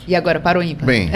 E 0.06 0.14
agora 0.14 0.38
para 0.38 0.58
o 0.58 0.62
ímpar? 0.62 0.84
Bem. 0.84 1.08
Uh, 1.08 1.10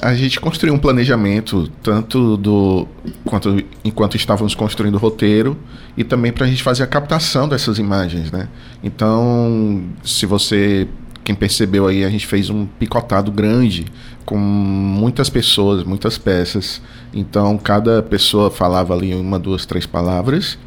a 0.00 0.14
gente 0.14 0.40
construiu 0.40 0.72
um 0.72 0.78
planejamento 0.78 1.70
tanto 1.82 2.38
do 2.38 2.88
quanto 3.24 3.62
enquanto 3.84 4.16
estávamos 4.16 4.54
construindo 4.54 4.94
o 4.94 4.98
roteiro 4.98 5.58
e 5.96 6.04
também 6.04 6.32
para 6.32 6.46
a 6.46 6.48
gente 6.48 6.62
fazer 6.62 6.84
a 6.84 6.86
captação 6.86 7.48
dessas 7.48 7.78
imagens, 7.78 8.30
né? 8.30 8.48
Então, 8.82 9.82
se 10.02 10.24
você 10.24 10.88
quem 11.24 11.34
percebeu 11.34 11.86
aí, 11.86 12.04
a 12.04 12.10
gente 12.10 12.26
fez 12.26 12.50
um 12.50 12.66
picotado 12.66 13.30
grande 13.30 13.86
com 14.24 14.36
muitas 14.36 15.28
pessoas, 15.28 15.84
muitas 15.84 16.18
peças. 16.18 16.82
Então, 17.12 17.56
cada 17.58 18.02
pessoa 18.02 18.50
falava 18.50 18.94
ali 18.94 19.14
uma, 19.14 19.38
duas, 19.38 19.64
três 19.64 19.86
palavras. 19.86 20.58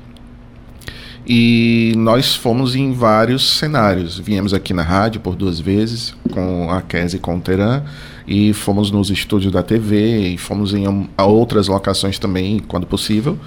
E 1.27 1.93
nós 1.97 2.35
fomos 2.35 2.75
em 2.75 2.93
vários 2.93 3.57
cenários. 3.57 4.19
Viemos 4.19 4.53
aqui 4.53 4.73
na 4.73 4.83
rádio 4.83 5.19
por 5.21 5.35
duas 5.35 5.59
vezes, 5.59 6.15
com 6.31 6.69
a 6.69 6.81
Kes 6.81 7.15
e 7.15 7.19
com 7.19 7.37
o 7.37 7.41
Teran 7.41 7.83
e 8.27 8.53
fomos 8.53 8.89
nos 8.89 9.09
estúdios 9.09 9.51
da 9.51 9.61
TV 9.61 10.29
e 10.29 10.37
fomos 10.37 10.73
em 10.73 11.09
a 11.15 11.25
outras 11.25 11.67
locações 11.67 12.17
também, 12.17 12.59
quando 12.59 12.87
possível. 12.87 13.37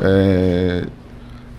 É, 0.00 0.86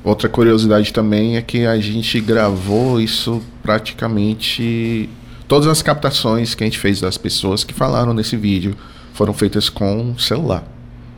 outra 0.08 0.30
curiosidade 0.30 0.93
também 0.93 1.38
é 1.38 1.41
que 1.41 1.66
a 1.66 1.80
gente 1.80 2.20
gravou 2.20 2.99
isso 2.99 3.43
praticamente. 3.62 5.10
Todas 5.47 5.68
as 5.68 5.82
captações 5.82 6.55
que 6.55 6.64
a 6.64 6.68
gente 6.68 6.80
fez 6.80 6.99
das 6.99 7.18
pessoas 7.18 7.64
que 7.64 7.74
falaram 7.74 8.14
nesse 8.14 8.36
vídeo 8.36 8.76
foram 9.14 9.34
feitas 9.34 9.70
com 9.70 10.18
celular. 10.18 10.64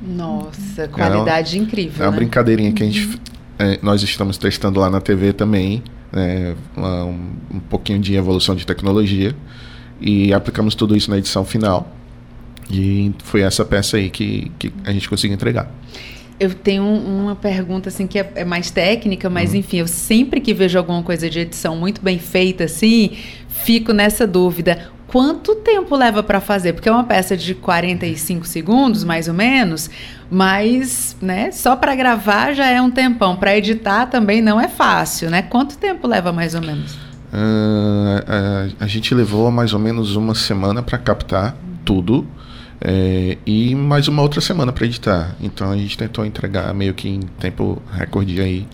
Nossa, 0.02 0.88
qualidade 0.88 1.56
é 1.56 1.60
uma, 1.60 1.68
incrível. 1.68 2.04
É 2.04 2.08
uma 2.08 2.12
né? 2.12 2.18
brincadeirinha 2.18 2.72
que 2.72 2.84
a 2.84 2.86
gente, 2.86 3.20
é, 3.58 3.80
nós 3.82 4.02
estamos 4.02 4.38
testando 4.38 4.80
lá 4.80 4.90
na 4.90 5.02
TV 5.02 5.34
também. 5.34 5.84
É, 6.12 6.56
um, 6.76 7.58
um 7.58 7.60
pouquinho 7.60 8.00
de 8.00 8.16
evolução 8.16 8.56
de 8.56 8.66
tecnologia 8.66 9.36
e 10.02 10.34
aplicamos 10.34 10.74
tudo 10.74 10.96
isso 10.96 11.12
na 11.12 11.18
edição 11.18 11.46
final. 11.46 11.92
E 12.72 13.14
foi 13.24 13.42
essa 13.42 13.66
peça 13.66 13.98
aí 13.98 14.10
que, 14.10 14.52
que 14.58 14.72
a 14.86 14.92
gente 14.92 15.10
conseguiu 15.10 15.36
entregar. 15.36 15.72
Eu 16.40 16.54
tenho 16.54 16.84
uma 16.84 17.36
pergunta 17.36 17.90
assim 17.90 18.08
que 18.08 18.20
é, 18.20 18.32
é 18.36 18.46
mais 18.46 18.72
técnica, 18.72 19.30
mas 19.30 19.52
uhum. 19.52 19.58
enfim, 19.58 19.78
eu 19.78 19.88
sempre 19.88 20.40
que 20.40 20.54
vejo 20.54 20.78
alguma 20.78 21.04
coisa 21.04 21.30
de 21.30 21.40
edição 21.40 21.76
muito 21.76 22.02
bem 22.02 22.18
feita 22.18 22.64
assim, 22.64 23.18
fico 23.48 23.92
nessa 23.92 24.26
dúvida. 24.26 24.90
Quanto 25.08 25.56
tempo 25.56 25.96
leva 25.96 26.22
para 26.22 26.40
fazer? 26.40 26.74
Porque 26.74 26.88
é 26.88 26.92
uma 26.92 27.04
peça 27.04 27.36
de 27.36 27.56
45 27.56 28.46
segundos, 28.46 29.04
mais 29.04 29.28
ou 29.28 29.34
menos, 29.34 29.90
mas, 30.30 31.18
né, 31.20 31.52
só 31.52 31.76
para 31.76 31.96
gravar 31.96 32.54
já 32.54 32.68
é 32.70 32.80
um 32.80 32.92
tempão, 32.92 33.36
para 33.36 33.58
editar 33.58 34.06
também 34.06 34.40
não 34.40 34.62
é 34.62 34.68
fácil, 34.68 35.32
né? 35.32 35.42
Quanto 35.42 35.80
tempo 35.80 36.08
leva 36.08 36.32
mais 36.32 36.54
ou 36.54 36.62
menos? 36.62 36.94
Uh, 36.94 38.24
a, 38.80 38.86
a, 38.86 38.88
gente 38.88 39.14
levou 39.14 39.52
mais 39.52 39.74
ou 39.74 39.80
menos 39.80 40.16
uma 40.16 40.34
semana 40.34 40.82
para 40.82 40.98
captar 40.98 41.56
tudo 41.86 42.26
é, 42.82 43.38
e 43.46 43.76
mais 43.76 44.08
uma 44.08 44.22
outra 44.22 44.40
semana 44.40 44.72
para 44.72 44.86
editar. 44.86 45.36
Então 45.42 45.72
a 45.72 45.78
gente 45.78 45.98
tentou 45.98 46.26
entregar 46.26 46.74
meio 46.74 46.94
que 46.94 47.10
em 47.10 47.22
tempo 47.40 47.82
recorde 47.92 48.40
aí. 48.40 48.68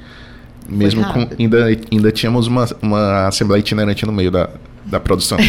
Mesmo 0.67 1.03
com. 1.05 1.27
Ainda, 1.37 1.65
ainda 1.91 2.11
tínhamos 2.11 2.47
uma, 2.47 2.65
uma 2.81 3.27
assembleia 3.27 3.59
itinerante 3.59 4.05
no 4.05 4.11
meio 4.11 4.31
da, 4.31 4.49
da 4.85 4.99
produção. 4.99 5.37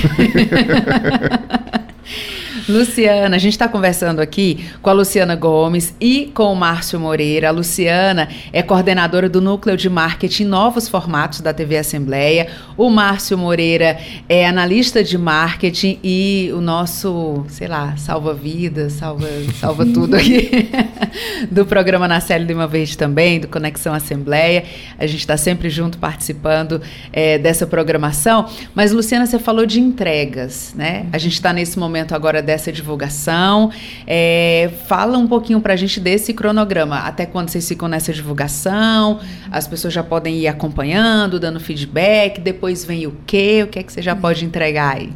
Luciana, 2.69 3.37
a 3.37 3.39
gente 3.39 3.53
está 3.53 3.69
conversando 3.69 4.21
aqui 4.21 4.67
com 4.83 4.91
a 4.91 4.93
Luciana 4.93 5.37
Gomes 5.37 5.95
e 6.01 6.33
com 6.35 6.53
o 6.53 6.57
Márcio 6.57 6.99
Moreira. 6.99 7.49
A 7.49 7.53
Luciana 7.53 8.29
é 8.53 8.61
coordenadora 8.61 9.29
do 9.29 9.41
Núcleo 9.41 9.77
de 9.77 9.89
Marketing 9.89 10.47
Novos 10.47 10.89
Formatos 10.89 11.41
da 11.41 11.53
TV 11.53 11.79
Assembleia. 11.79 12.49
O 12.77 12.91
Márcio 12.91 13.39
Moreira 13.39 13.97
é 14.29 14.49
analista 14.49 15.05
de 15.05 15.17
marketing 15.17 16.01
e 16.03 16.51
o 16.55 16.61
nosso, 16.61 17.45
sei 17.49 17.69
lá, 17.69 17.97
salva 17.97 18.35
vidas, 18.35 18.95
salva, 18.95 19.29
salva 19.61 19.87
tudo 19.87 20.17
aqui 20.17 20.69
do 21.49 21.65
programa 21.65 22.09
Na 22.09 22.19
Série 22.19 22.45
de 22.45 22.53
uma 22.53 22.67
vez 22.67 22.97
também, 22.97 23.39
do 23.39 23.47
Conexão 23.47 23.95
Assembleia. 23.95 24.65
A 24.99 25.07
gente 25.07 25.21
está 25.21 25.37
sempre 25.37 25.71
junto 25.71 25.99
participando 25.99 26.83
é, 27.13 27.39
dessa 27.39 27.65
programação. 27.65 28.47
Mas, 28.75 28.91
Luciana, 28.91 29.25
você 29.25 29.39
falou 29.39 29.65
de 29.65 29.79
entregas, 29.81 30.75
né? 30.75 31.07
A 31.13 31.19
gente 31.19 31.35
está 31.35 31.53
nesse 31.53 31.79
momento 31.79 32.13
agora 32.13 32.43
dessa 32.43 32.56
dessa 32.57 32.73
divulgação. 32.73 33.71
É, 34.07 34.71
fala 34.87 35.19
um 35.19 35.27
pouquinho 35.27 35.61
para 35.61 35.75
a 35.75 35.77
gente 35.77 36.01
desse 36.01 36.33
cronograma. 36.33 36.99
Até 37.01 37.27
quando 37.27 37.51
vocês 37.51 37.69
ficam 37.69 37.87
nessa 37.87 38.13
divulgação? 38.13 39.21
As 39.51 39.69
pessoas 39.69 39.93
já 39.93 40.03
podem 40.03 40.39
ir 40.39 40.49
acompanhando, 40.49 41.39
dando 41.39 41.61
feedback. 41.61 42.41
Depois 42.41 42.85
vem 42.85 43.07
o 43.07 43.15
quê? 43.27 43.63
O 43.63 43.69
que 43.69 43.79
é 43.79 43.83
que 43.83 43.93
você 43.93 44.03
já 44.03 44.17
pode 44.17 44.45
entregar 44.45 44.97
aí? 44.97 45.13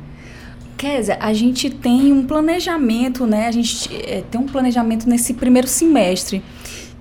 Kézia, 0.76 1.18
a 1.20 1.32
gente 1.34 1.68
tem 1.68 2.12
um 2.12 2.24
planejamento, 2.24 3.26
né? 3.26 3.48
A 3.48 3.52
gente 3.52 3.90
é, 4.06 4.22
tem 4.30 4.40
um 4.40 4.46
planejamento 4.46 5.08
nesse 5.08 5.34
primeiro 5.34 5.68
semestre 5.68 6.42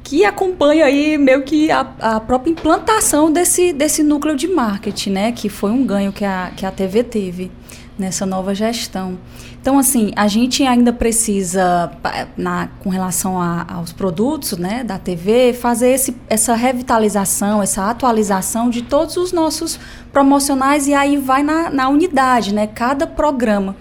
que 0.04 0.26
acompanha 0.26 0.86
aí 0.86 1.18
meio 1.18 1.44
que 1.44 1.70
a, 1.70 1.82
a, 2.00 2.20
própria 2.20 2.52
implantação 2.52 3.32
desse, 3.32 3.72
desse 3.72 4.02
núcleo 4.02 4.36
de 4.36 4.48
marketing, 4.48 5.12
né? 5.12 5.32
Que 5.32 5.50
foi 5.50 5.72
um 5.72 5.86
ganho 5.86 6.12
que 6.12 6.26
a, 6.26 6.52
que 6.56 6.66
a 6.66 6.72
TV 6.72 7.04
teve 7.04 7.52
nessa 7.98 8.26
nova 8.26 8.56
gestão. 8.56 9.18
Então, 9.62 9.78
assim, 9.78 10.12
a 10.16 10.28
gente 10.28 10.64
ainda 10.64 10.94
precisa, 10.94 11.92
na, 12.38 12.70
com 12.80 12.90
relação 12.90 13.42
a, 13.42 13.66
aos 13.74 13.92
produtos 13.92 14.58
né, 14.58 14.84
da 14.86 14.98
TV, 14.98 15.54
fazer 15.54 15.90
esse, 15.90 16.16
essa 16.30 16.56
revitalização, 16.56 17.62
essa 17.62 17.90
atualização 17.90 18.70
de 18.70 18.82
todos 18.82 19.18
os 19.18 19.34
nossos 19.34 19.78
promocionais 20.14 20.88
e 20.88 20.94
aí 20.94 21.18
vai 21.18 21.44
na, 21.44 21.70
na 21.70 21.90
unidade, 21.90 22.54
né? 22.54 22.68
Cada 22.68 23.06
programa. 23.06 23.76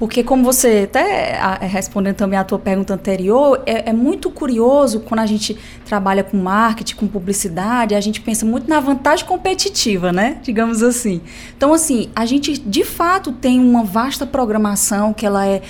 Porque, 0.00 0.24
como 0.24 0.42
você 0.42 0.88
até 0.90 1.32
é, 1.60 1.66
respondendo 1.66 2.16
também 2.16 2.38
a 2.38 2.42
tua 2.42 2.58
pergunta 2.58 2.94
anterior, 2.94 3.62
é, 3.66 3.90
é, 3.90 3.92
muito 3.92 4.30
curioso 4.30 5.00
quando 5.00 5.20
a 5.20 5.26
gente 5.26 5.58
trabalha 5.84 6.24
com 6.24 6.38
marketing, 6.38 6.96
com 6.96 7.06
publicidade, 7.06 7.94
a 7.94 8.00
gente 8.00 8.18
pensa 8.22 8.46
muito 8.46 8.66
na 8.66 8.80
vantagem 8.80 9.26
competitiva, 9.26 10.10
né? 10.10 10.38
Digamos 10.42 10.82
assim. 10.82 11.20
Então, 11.54 11.74
assim, 11.74 12.08
a 12.16 12.24
gente 12.24 12.58
de 12.58 12.82
fato 12.82 13.30
tem 13.30 13.60
uma 13.60 13.84
vasta 13.84 14.24
programação 14.26 15.12
que 15.12 15.26
ela 15.26 15.46
é 15.46 15.60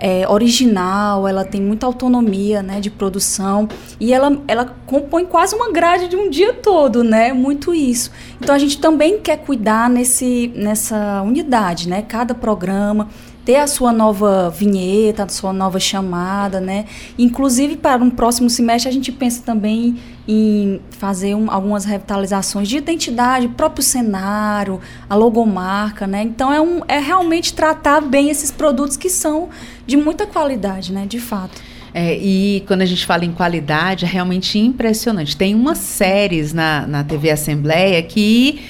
é, 0.00 0.28
original, 0.28 1.26
ela 1.26 1.44
tem 1.44 1.60
muita 1.60 1.84
autonomia 1.84 2.62
né, 2.62 2.78
de 2.78 2.88
produção 2.88 3.68
e 3.98 4.12
ela, 4.12 4.40
ela 4.46 4.76
compõe 4.86 5.26
quase 5.26 5.56
uma 5.56 5.72
grade 5.72 6.06
de 6.06 6.14
um 6.14 6.30
dia 6.30 6.54
todo, 6.54 7.02
né? 7.02 7.32
Muito 7.32 7.74
isso. 7.74 8.12
Então 8.40 8.54
a 8.54 8.58
gente 8.58 8.78
também 8.78 9.18
quer 9.18 9.38
cuidar 9.38 9.90
nesse, 9.90 10.52
nessa 10.54 11.22
unidade, 11.22 11.88
né? 11.88 12.02
Cada 12.02 12.32
programa 12.32 13.08
ter 13.48 13.56
a 13.56 13.66
sua 13.66 13.94
nova 13.94 14.50
vinheta, 14.50 15.24
a 15.24 15.28
sua 15.30 15.54
nova 15.54 15.80
chamada, 15.80 16.60
né? 16.60 16.84
Inclusive, 17.18 17.78
para 17.78 18.04
um 18.04 18.10
próximo 18.10 18.50
semestre, 18.50 18.90
a 18.90 18.92
gente 18.92 19.10
pensa 19.10 19.42
também 19.42 19.96
em 20.28 20.82
fazer 20.90 21.34
um, 21.34 21.50
algumas 21.50 21.86
revitalizações 21.86 22.68
de 22.68 22.76
identidade, 22.76 23.48
próprio 23.48 23.82
cenário, 23.82 24.78
a 25.08 25.14
logomarca, 25.14 26.06
né? 26.06 26.24
Então, 26.24 26.52
é, 26.52 26.60
um, 26.60 26.82
é 26.86 26.98
realmente 26.98 27.54
tratar 27.54 28.02
bem 28.02 28.28
esses 28.28 28.50
produtos 28.50 28.98
que 28.98 29.08
são 29.08 29.48
de 29.86 29.96
muita 29.96 30.26
qualidade, 30.26 30.92
né? 30.92 31.06
De 31.06 31.18
fato. 31.18 31.58
É, 31.94 32.18
e 32.18 32.62
quando 32.66 32.82
a 32.82 32.86
gente 32.86 33.06
fala 33.06 33.24
em 33.24 33.32
qualidade, 33.32 34.04
é 34.04 34.08
realmente 34.08 34.58
impressionante. 34.58 35.34
Tem 35.34 35.54
umas 35.54 35.78
séries 35.78 36.52
na, 36.52 36.86
na 36.86 37.02
TV 37.02 37.30
Assembleia 37.30 38.02
que, 38.02 38.60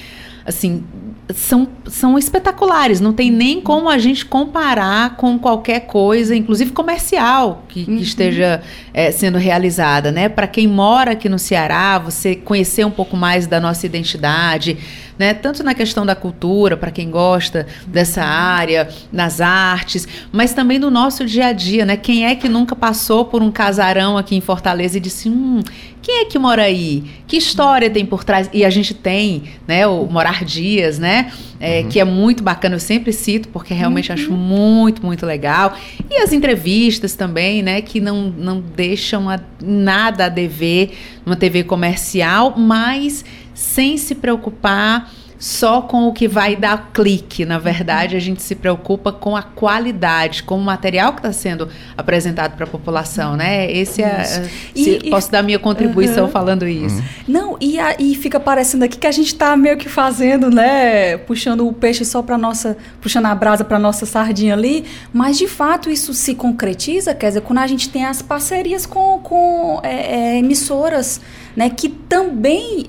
assim, 0.45 0.85
são, 1.33 1.67
são 1.85 2.17
espetaculares, 2.17 2.99
não 2.99 3.13
tem 3.13 3.29
nem 3.29 3.61
como 3.61 3.87
a 3.87 3.97
gente 3.97 4.25
comparar 4.25 5.15
com 5.15 5.37
qualquer 5.37 5.81
coisa, 5.81 6.35
inclusive 6.35 6.71
comercial, 6.71 7.63
que, 7.67 7.81
uhum. 7.81 7.97
que 7.97 8.03
esteja 8.03 8.61
é, 8.93 9.11
sendo 9.11 9.37
realizada, 9.37 10.11
né? 10.11 10.27
Para 10.27 10.47
quem 10.47 10.67
mora 10.67 11.11
aqui 11.11 11.29
no 11.29 11.37
Ceará, 11.37 11.99
você 11.99 12.35
conhecer 12.35 12.83
um 12.83 12.91
pouco 12.91 13.15
mais 13.15 13.45
da 13.45 13.59
nossa 13.59 13.85
identidade, 13.85 14.77
né? 15.19 15.33
Tanto 15.33 15.61
na 15.61 15.75
questão 15.75 16.05
da 16.05 16.15
cultura, 16.15 16.77
para 16.77 16.89
quem 16.89 17.11
gosta 17.11 17.67
dessa 17.85 18.23
área, 18.23 18.87
nas 19.11 19.41
artes, 19.41 20.07
mas 20.31 20.53
também 20.53 20.79
no 20.79 20.89
nosso 20.89 21.25
dia 21.25 21.47
a 21.47 21.51
dia, 21.51 21.85
né? 21.85 21.97
Quem 21.97 22.25
é 22.25 22.33
que 22.33 22.47
nunca 22.47 22.73
passou 22.73 23.25
por 23.25 23.43
um 23.43 23.51
casarão 23.51 24.17
aqui 24.17 24.35
em 24.35 24.41
Fortaleza 24.41 24.97
e 24.97 25.01
disse, 25.01 25.27
hum, 25.27 25.61
quem 26.01 26.21
é 26.21 26.25
que 26.25 26.39
mora 26.39 26.63
aí? 26.63 27.03
Que 27.27 27.35
história 27.35 27.89
tem 27.89 28.05
por 28.05 28.23
trás? 28.23 28.49
E 28.53 28.63
a 28.63 28.69
gente 28.69 28.93
tem, 28.93 29.43
né, 29.67 29.85
o 29.85 30.05
Morar 30.05 30.45
Dias, 30.45 30.97
né? 30.97 31.31
É, 31.59 31.81
uhum. 31.81 31.89
Que 31.89 31.99
é 31.99 32.05
muito 32.05 32.41
bacana, 32.41 32.75
eu 32.75 32.79
sempre 32.79 33.11
cito, 33.11 33.49
porque 33.49 33.73
realmente 33.73 34.09
uhum. 34.09 34.15
acho 34.15 34.31
muito, 34.31 35.05
muito 35.05 35.25
legal. 35.25 35.77
E 36.09 36.15
as 36.15 36.31
entrevistas 36.31 37.15
também, 37.15 37.61
né? 37.61 37.81
Que 37.81 37.99
não, 37.99 38.33
não 38.37 38.61
deixam 38.61 39.29
a, 39.29 39.37
nada 39.61 40.25
a 40.25 40.29
dever 40.29 40.91
numa 41.25 41.35
TV 41.35 41.65
comercial, 41.65 42.55
mas 42.57 43.25
sem 43.59 43.97
se 43.97 44.15
preocupar 44.15 45.11
só 45.39 45.81
com 45.81 46.07
o 46.07 46.13
que 46.13 46.27
vai 46.27 46.55
dar 46.55 46.91
clique. 46.93 47.45
Na 47.45 47.57
verdade, 47.57 48.15
a 48.17 48.19
gente 48.19 48.41
se 48.41 48.53
preocupa 48.53 49.11
com 49.11 49.37
a 49.37 49.41
qualidade, 49.41 50.43
com 50.43 50.57
o 50.57 50.61
material 50.61 51.13
que 51.13 51.19
está 51.19 51.31
sendo 51.31 51.69
apresentado 51.97 52.55
para 52.55 52.65
a 52.65 52.67
população, 52.67 53.37
né? 53.37 53.71
Esse 53.71 54.03
é. 54.03 54.49
E, 54.75 55.09
posso 55.09 55.31
dar 55.31 55.41
minha 55.41 55.57
contribuição 55.57 56.25
uhum. 56.25 56.31
falando 56.31 56.67
isso. 56.67 56.97
Uhum. 56.97 57.03
Não, 57.27 57.57
e, 57.61 57.79
a, 57.79 57.95
e 57.97 58.15
fica 58.15 58.37
parecendo 58.37 58.83
aqui 58.83 58.97
que 58.97 59.07
a 59.07 59.11
gente 59.11 59.27
está 59.27 59.55
meio 59.55 59.77
que 59.77 59.87
fazendo, 59.87 60.49
né? 60.51 61.17
Puxando 61.17 61.65
o 61.65 61.71
peixe 61.71 62.03
só 62.03 62.21
para 62.21 62.37
nossa. 62.37 62.75
puxando 62.99 63.27
a 63.27 63.35
brasa 63.35 63.63
para 63.63 63.79
nossa 63.79 64.05
sardinha 64.05 64.53
ali. 64.53 64.83
Mas 65.13 65.37
de 65.37 65.47
fato 65.47 65.89
isso 65.89 66.13
se 66.13 66.35
concretiza, 66.35 67.15
quer 67.15 67.29
dizer, 67.29 67.41
quando 67.41 67.59
a 67.59 67.67
gente 67.67 67.87
tem 67.89 68.05
as 68.05 68.21
parcerias 68.21 68.85
com, 68.85 69.19
com 69.19 69.79
é, 69.83 70.35
é, 70.35 70.37
emissoras 70.37 71.21
né, 71.59 71.69
que 71.69 71.89
também 71.89 72.85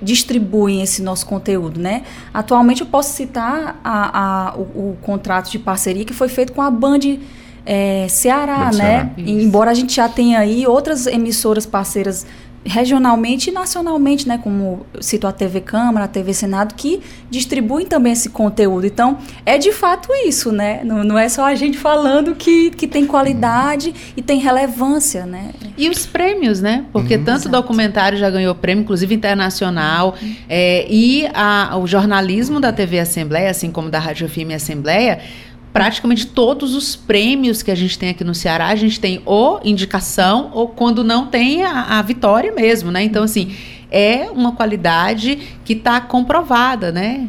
distribuem 0.00 0.80
esse 0.80 1.02
nosso 1.02 1.26
conteúdo. 1.26 1.78
Né? 1.78 2.04
Atualmente 2.32 2.80
eu 2.80 2.86
posso 2.86 3.12
citar 3.12 3.78
a, 3.84 4.48
a, 4.48 4.56
o, 4.56 4.62
o, 4.62 4.96
contrato 5.02 5.50
de 5.50 5.58
parceria 5.58 6.06
que 6.06 6.14
foi 6.14 6.28
feito 6.28 6.54
com 6.54 6.62
a 6.62 6.70
Band 6.70 7.00
é, 7.66 8.06
Ceará, 8.08 8.70
né? 8.72 9.12
Embora 9.18 9.70
a 9.70 9.74
gente 9.74 9.96
já 9.96 10.08
tenha 10.08 10.38
aí 10.38 10.66
outras 10.66 11.06
emissoras 11.06 11.66
parceiras 11.66 12.26
regionalmente 12.64 13.50
e 13.50 13.52
nacionalmente, 13.52 14.26
né, 14.26 14.38
como 14.42 14.86
cito 15.00 15.26
a 15.26 15.32
TV 15.32 15.60
Câmara, 15.60 16.06
a 16.06 16.08
TV 16.08 16.32
Senado, 16.32 16.74
que 16.74 17.00
distribuem 17.30 17.86
também 17.86 18.12
esse 18.12 18.30
conteúdo. 18.30 18.86
Então, 18.86 19.18
é 19.44 19.58
de 19.58 19.70
fato 19.72 20.08
isso, 20.26 20.50
né? 20.50 20.80
Não, 20.82 21.04
não 21.04 21.18
é 21.18 21.28
só 21.28 21.44
a 21.44 21.54
gente 21.54 21.76
falando 21.76 22.34
que, 22.34 22.70
que 22.70 22.86
tem 22.86 23.06
qualidade 23.06 23.94
e 24.16 24.22
tem 24.22 24.38
relevância, 24.38 25.26
né? 25.26 25.50
E 25.76 25.90
os 25.90 26.06
prêmios, 26.06 26.60
né? 26.60 26.86
Porque 26.92 27.16
uhum. 27.16 27.24
tanto 27.24 27.42
Exato. 27.42 27.50
documentário 27.50 28.16
já 28.16 28.30
ganhou 28.30 28.54
prêmio, 28.54 28.82
inclusive 28.82 29.14
internacional, 29.14 30.14
uhum. 30.20 30.34
é, 30.48 30.86
e 30.88 31.28
a, 31.34 31.76
o 31.76 31.86
jornalismo 31.86 32.60
da 32.60 32.72
TV 32.72 32.98
Assembleia, 32.98 33.50
assim 33.50 33.70
como 33.70 33.90
da 33.90 33.98
Rádio 33.98 34.28
FM 34.28 34.54
Assembleia, 34.54 35.20
praticamente 35.74 36.28
todos 36.28 36.72
os 36.72 36.94
prêmios 36.94 37.60
que 37.60 37.68
a 37.68 37.74
gente 37.74 37.98
tem 37.98 38.10
aqui 38.10 38.22
no 38.22 38.32
Ceará, 38.32 38.68
a 38.68 38.76
gente 38.76 39.00
tem 39.00 39.20
ou 39.26 39.60
indicação 39.64 40.52
ou 40.54 40.68
quando 40.68 41.02
não 41.02 41.26
tem 41.26 41.64
a, 41.64 41.98
a 41.98 42.02
vitória 42.02 42.52
mesmo, 42.52 42.92
né? 42.92 43.02
Então, 43.02 43.24
assim, 43.24 43.52
é 43.90 44.30
uma 44.30 44.52
qualidade 44.52 45.36
que 45.64 45.72
está 45.72 46.00
comprovada, 46.00 46.92
né? 46.92 47.28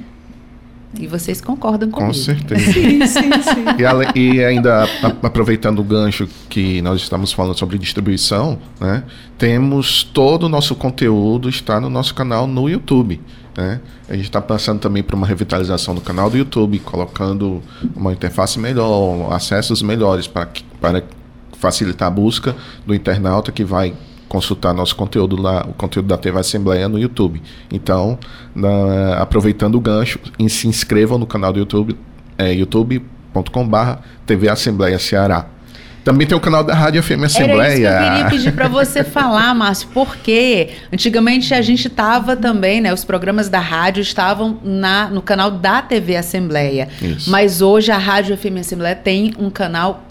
E 0.99 1.07
vocês 1.07 1.41
concordam 1.41 1.89
comigo. 1.89 2.13
Com 2.13 2.13
certeza. 2.13 2.71
sim, 2.71 3.05
sim, 3.07 3.31
sim. 3.41 3.65
E, 4.13 4.35
e 4.35 4.45
ainda 4.45 4.87
aproveitando 5.23 5.79
o 5.79 5.83
gancho 5.83 6.29
que 6.47 6.83
nós 6.83 7.01
estamos 7.01 7.33
falando 7.33 7.57
sobre 7.57 7.79
distribuição, 7.79 8.59
né? 8.79 9.03
Temos 9.39 10.03
todo 10.03 10.43
o 10.43 10.49
nosso 10.49 10.75
conteúdo 10.75 11.49
está 11.49 11.81
no 11.81 11.89
nosso 11.89 12.13
canal 12.13 12.45
no 12.45 12.69
YouTube. 12.69 13.19
Né? 13.55 13.79
A 14.09 14.15
gente 14.15 14.25
está 14.25 14.41
passando 14.41 14.79
também 14.79 15.01
por 15.01 15.15
uma 15.15 15.25
revitalização 15.25 15.95
do 15.95 16.01
canal 16.01 16.29
do 16.29 16.37
YouTube, 16.37 16.79
colocando 16.79 17.61
uma 17.95 18.11
interface 18.11 18.59
melhor, 18.59 19.31
acessos 19.31 19.81
melhores 19.81 20.27
para, 20.27 20.49
para 20.81 21.03
facilitar 21.57 22.07
a 22.07 22.11
busca 22.11 22.55
do 22.85 22.93
internauta 22.93 23.51
que 23.51 23.63
vai 23.63 23.95
consultar 24.27 24.73
nosso 24.73 24.95
conteúdo 24.95 25.41
lá, 25.41 25.65
o 25.67 25.73
conteúdo 25.73 26.07
da 26.07 26.17
TV 26.17 26.39
Assembleia 26.39 26.89
no 26.89 26.99
YouTube. 26.99 27.41
Então, 27.71 28.19
na, 28.53 29.17
aproveitando 29.17 29.75
o 29.75 29.79
gancho, 29.79 30.19
se 30.49 30.67
inscrevam 30.67 31.17
no 31.17 31.25
canal 31.25 31.53
do 31.53 31.59
YouTube, 31.59 31.97
é 32.37 32.53
youtube.com/barra 32.53 34.01
TV 34.25 34.49
Assembleia 34.49 34.99
Ceará. 34.99 35.47
Também 36.05 36.27
tem 36.27 36.37
o 36.37 36.39
canal 36.39 36.63
da 36.63 36.75
Rádio 36.75 37.01
FM 37.01 37.23
Assembleia. 37.23 37.65
Era 37.65 37.73
isso 37.73 37.81
que 37.81 37.85
eu 37.87 38.11
queria 38.11 38.29
pedir 38.29 38.51
para 38.51 38.67
você 38.67 39.01
falar, 39.03 39.55
Márcio, 39.55 39.89
porque 39.91 40.69
antigamente 40.93 41.51
a 41.51 41.63
gente 41.63 41.87
estava 41.87 42.35
também, 42.35 42.79
né? 42.79 42.93
Os 42.93 43.03
programas 43.03 43.49
da 43.49 43.59
rádio 43.59 44.01
estavam 44.01 44.59
na, 44.63 45.07
no 45.07 45.19
canal 45.19 45.49
da 45.49 45.81
TV 45.81 46.15
Assembleia. 46.15 46.87
Isso. 47.01 47.31
Mas 47.31 47.59
hoje 47.59 47.91
a 47.91 47.97
Rádio 47.97 48.37
FM 48.37 48.59
Assembleia 48.59 48.95
tem 48.95 49.33
um 49.39 49.49
canal 49.49 50.05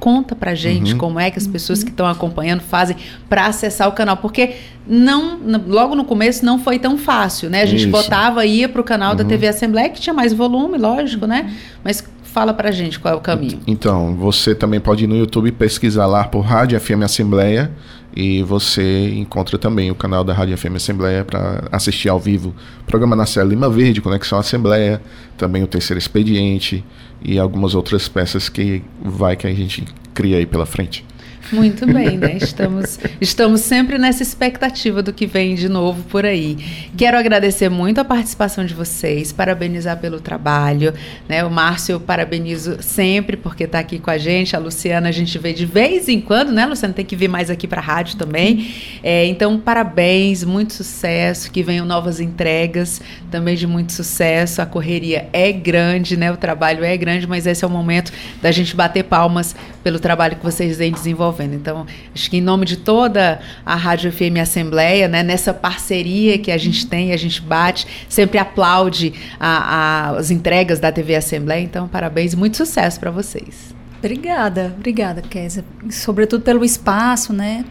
conta 0.00 0.34
pra 0.34 0.54
gente 0.54 0.92
uhum. 0.92 0.98
como 0.98 1.20
é 1.20 1.30
que 1.30 1.38
as 1.38 1.46
pessoas 1.46 1.80
uhum. 1.80 1.84
que 1.86 1.90
estão 1.92 2.06
acompanhando 2.06 2.60
fazem 2.60 2.96
para 3.28 3.46
acessar 3.46 3.88
o 3.88 3.92
canal, 3.92 4.16
porque 4.16 4.56
não 4.86 5.38
logo 5.68 5.94
no 5.94 6.04
começo 6.04 6.44
não 6.44 6.58
foi 6.58 6.80
tão 6.80 6.98
fácil, 6.98 7.48
né? 7.48 7.62
A 7.62 7.66
gente 7.66 7.82
Isso. 7.82 7.90
botava 7.90 8.44
ia 8.44 8.68
pro 8.68 8.82
canal 8.82 9.10
uhum. 9.10 9.16
da 9.16 9.24
TV 9.24 9.48
Assembleia 9.48 9.88
que 9.88 10.00
tinha 10.00 10.14
mais 10.14 10.32
volume, 10.32 10.78
lógico, 10.78 11.26
né? 11.26 11.52
Mas 11.84 12.04
Fala 12.32 12.54
pra 12.54 12.70
gente 12.70 12.98
qual 12.98 13.12
é 13.12 13.16
o 13.16 13.20
caminho. 13.20 13.60
Então, 13.66 14.16
você 14.16 14.54
também 14.54 14.80
pode 14.80 15.04
ir 15.04 15.06
no 15.06 15.14
YouTube 15.14 15.52
pesquisar 15.52 16.06
lá 16.06 16.24
por 16.24 16.40
Rádio 16.40 16.80
FM 16.80 17.02
Assembleia 17.04 17.70
e 18.16 18.42
você 18.42 19.10
encontra 19.10 19.58
também 19.58 19.90
o 19.90 19.94
canal 19.94 20.24
da 20.24 20.32
Rádio 20.32 20.56
FM 20.56 20.76
Assembleia 20.76 21.26
para 21.26 21.64
assistir 21.70 22.08
ao 22.08 22.18
vivo 22.18 22.54
programa 22.86 23.14
na 23.14 23.26
Célia 23.26 23.50
Lima 23.50 23.68
Verde, 23.68 24.00
Conexão 24.00 24.38
Assembleia, 24.38 25.02
também 25.36 25.62
o 25.62 25.66
Terceiro 25.66 25.98
Expediente 25.98 26.82
e 27.22 27.38
algumas 27.38 27.74
outras 27.74 28.08
peças 28.08 28.48
que 28.48 28.82
vai 29.04 29.36
que 29.36 29.46
a 29.46 29.52
gente 29.52 29.84
cria 30.14 30.38
aí 30.38 30.46
pela 30.46 30.64
frente. 30.64 31.04
Muito 31.52 31.86
bem, 31.86 32.16
né? 32.16 32.38
Estamos, 32.40 32.98
estamos 33.20 33.60
sempre 33.60 33.98
nessa 33.98 34.22
expectativa 34.22 35.02
do 35.02 35.12
que 35.12 35.26
vem 35.26 35.54
de 35.54 35.68
novo 35.68 36.02
por 36.04 36.24
aí. 36.24 36.56
Quero 36.96 37.18
agradecer 37.18 37.68
muito 37.68 38.00
a 38.00 38.04
participação 38.04 38.64
de 38.64 38.72
vocês, 38.72 39.32
parabenizar 39.32 39.98
pelo 39.98 40.18
trabalho. 40.18 40.94
Né? 41.28 41.44
O 41.44 41.50
Márcio 41.50 41.92
eu 41.92 42.00
parabenizo 42.00 42.78
sempre 42.80 43.36
porque 43.36 43.64
está 43.64 43.80
aqui 43.80 43.98
com 43.98 44.10
a 44.10 44.16
gente. 44.16 44.56
A 44.56 44.58
Luciana 44.58 45.10
a 45.10 45.12
gente 45.12 45.38
vê 45.38 45.52
de 45.52 45.66
vez 45.66 46.08
em 46.08 46.22
quando, 46.22 46.52
né, 46.52 46.64
Luciana? 46.64 46.94
Tem 46.94 47.04
que 47.04 47.14
vir 47.14 47.28
mais 47.28 47.50
aqui 47.50 47.68
para 47.68 47.82
a 47.82 47.84
rádio 47.84 48.16
também. 48.16 48.72
É, 49.02 49.26
então, 49.26 49.58
parabéns, 49.58 50.44
muito 50.44 50.72
sucesso. 50.72 51.50
Que 51.50 51.62
venham 51.62 51.84
novas 51.84 52.18
entregas 52.18 53.02
também 53.30 53.56
de 53.56 53.66
muito 53.66 53.92
sucesso. 53.92 54.62
A 54.62 54.66
correria 54.66 55.28
é 55.34 55.52
grande, 55.52 56.16
né? 56.16 56.32
O 56.32 56.36
trabalho 56.36 56.82
é 56.82 56.96
grande, 56.96 57.26
mas 57.26 57.46
esse 57.46 57.62
é 57.62 57.66
o 57.66 57.70
momento 57.70 58.10
da 58.40 58.50
gente 58.50 58.74
bater 58.74 59.04
palmas 59.04 59.54
pelo 59.82 59.98
trabalho 59.98 60.36
que 60.36 60.44
vocês 60.44 60.78
vêm 60.78 60.92
desenvolvendo. 60.92 61.54
Então, 61.54 61.86
acho 62.14 62.30
que 62.30 62.36
em 62.36 62.40
nome 62.40 62.64
de 62.66 62.76
toda 62.76 63.40
a 63.64 63.74
Rádio 63.74 64.12
FM 64.12 64.38
Assembleia, 64.40 65.08
né, 65.08 65.22
nessa 65.22 65.52
parceria 65.52 66.38
que 66.38 66.50
a 66.50 66.58
gente 66.58 66.86
tem, 66.86 67.12
a 67.12 67.16
gente 67.16 67.40
bate, 67.40 67.86
sempre 68.08 68.38
aplaude 68.38 69.12
a, 69.38 69.48
a, 69.48 70.10
as 70.18 70.30
entregas 70.30 70.78
da 70.80 70.90
TV 70.90 71.14
Assembleia. 71.14 71.62
Então, 71.62 71.88
parabéns 71.88 72.32
e 72.32 72.36
muito 72.36 72.56
sucesso 72.56 72.98
para 72.98 73.10
vocês. 73.10 73.74
Obrigada, 73.98 74.74
obrigada, 74.76 75.22
Kézia. 75.22 75.64
Sobretudo 75.90 76.42
pelo 76.42 76.64
espaço, 76.64 77.32
né, 77.32 77.64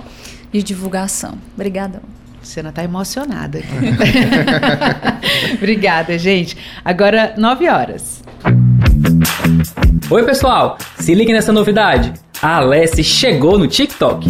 de 0.52 0.64
divulgação. 0.64 1.38
Obrigada. 1.54 2.02
Luciana 2.52 2.70
está 2.70 2.84
emocionada. 2.84 3.62
Obrigada, 5.56 6.18
gente. 6.18 6.58
Agora, 6.84 7.34
9 7.38 7.70
horas. 7.70 8.22
Oi, 10.10 10.24
pessoal. 10.24 10.78
Se 11.00 11.16
ligue 11.16 11.32
nessa 11.32 11.54
novidade 11.54 12.12
a 12.42 12.58
Alessi 12.58 13.04
chegou 13.06 13.58
no 13.58 13.68
TikTok. 13.68 14.28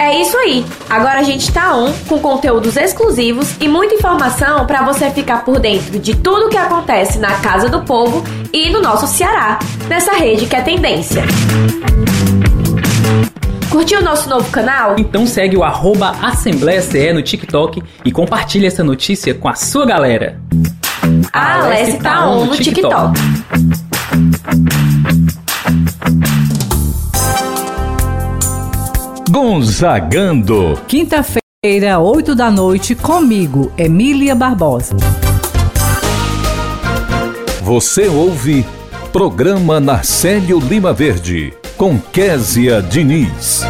É 0.00 0.22
isso 0.22 0.34
aí. 0.38 0.64
Agora 0.88 1.18
a 1.18 1.22
gente 1.22 1.52
tá 1.52 1.76
on 1.76 1.92
com 2.08 2.20
conteúdos 2.20 2.76
exclusivos 2.76 3.56
e 3.60 3.68
muita 3.68 3.94
informação 3.94 4.64
para 4.64 4.82
você 4.82 5.10
ficar 5.10 5.44
por 5.44 5.58
dentro 5.58 5.98
de 5.98 6.16
tudo 6.16 6.48
que 6.48 6.56
acontece 6.56 7.18
na 7.18 7.34
Casa 7.40 7.68
do 7.68 7.82
Povo 7.82 8.24
e 8.50 8.70
no 8.70 8.80
nosso 8.80 9.06
Ceará, 9.06 9.58
nessa 9.88 10.12
rede 10.12 10.46
que 10.46 10.56
é 10.56 10.62
tendência. 10.62 11.24
Curtiu 13.70 14.00
o 14.00 14.02
nosso 14.02 14.30
novo 14.30 14.50
canal? 14.50 14.96
Então 14.98 15.26
segue 15.26 15.56
o 15.56 15.62
arroba 15.62 16.14
Assembleia 16.22 16.80
CE 16.80 17.12
no 17.12 17.22
TikTok 17.22 17.82
e 18.02 18.10
compartilha 18.10 18.66
essa 18.66 18.82
notícia 18.82 19.34
com 19.34 19.48
a 19.48 19.54
sua 19.54 19.84
galera. 19.84 20.40
A 21.32 21.64
Alessi 21.64 21.98
tá, 21.98 22.16
tá 22.16 22.30
on 22.30 22.46
no 22.46 22.56
TikTok. 22.56 23.18
Gonzagando. 29.30 30.78
Quinta-feira, 30.88 31.98
8 32.00 32.34
da 32.34 32.50
noite, 32.50 32.94
comigo, 32.94 33.70
Emília 33.76 34.34
Barbosa. 34.34 34.96
Você 37.62 38.08
ouve 38.08 38.64
Programa 39.12 39.78
Narcélio 39.78 40.58
Lima 40.58 40.92
Verde, 40.92 41.52
com 41.78 41.96
Késia 41.96 42.82
Diniz. 42.82 43.62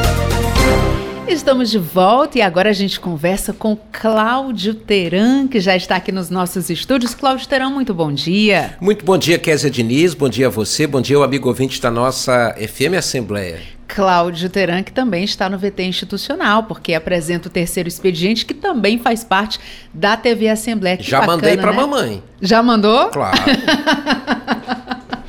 Estamos 1.28 1.70
de 1.70 1.78
volta 1.78 2.38
e 2.38 2.42
agora 2.42 2.70
a 2.70 2.72
gente 2.72 2.98
conversa 2.98 3.52
com 3.52 3.76
Cláudio 3.92 4.72
Teran, 4.72 5.46
que 5.46 5.60
já 5.60 5.76
está 5.76 5.96
aqui 5.96 6.10
nos 6.10 6.30
nossos 6.30 6.70
estúdios. 6.70 7.14
Cláudio 7.14 7.46
Teran, 7.46 7.68
muito 7.68 7.92
bom 7.92 8.10
dia. 8.10 8.78
Muito 8.80 9.04
bom 9.04 9.18
dia, 9.18 9.38
Késia 9.38 9.68
Diniz. 9.70 10.14
Bom 10.14 10.30
dia 10.30 10.46
a 10.46 10.50
você. 10.50 10.86
Bom 10.86 11.02
dia, 11.02 11.18
o 11.18 11.22
amigo 11.22 11.48
ouvinte 11.48 11.82
da 11.82 11.90
nossa 11.90 12.56
FM 12.56 12.96
Assembleia. 12.96 13.60
Cláudio 13.86 14.48
Teran, 14.48 14.82
que 14.82 14.92
também 14.92 15.24
está 15.24 15.50
no 15.50 15.58
VT 15.58 15.82
institucional, 15.82 16.62
porque 16.62 16.94
apresenta 16.94 17.48
o 17.48 17.50
terceiro 17.50 17.90
expediente, 17.90 18.46
que 18.46 18.54
também 18.54 18.98
faz 18.98 19.22
parte 19.22 19.60
da 19.92 20.16
TV 20.16 20.48
Assembleia. 20.48 20.96
Que 20.96 21.02
Já 21.02 21.20
bacana, 21.20 21.36
mandei 21.36 21.56
para 21.58 21.72
né? 21.72 21.76
mamãe. 21.76 22.22
Já 22.40 22.62
mandou? 22.62 23.10
Claro. 23.10 23.36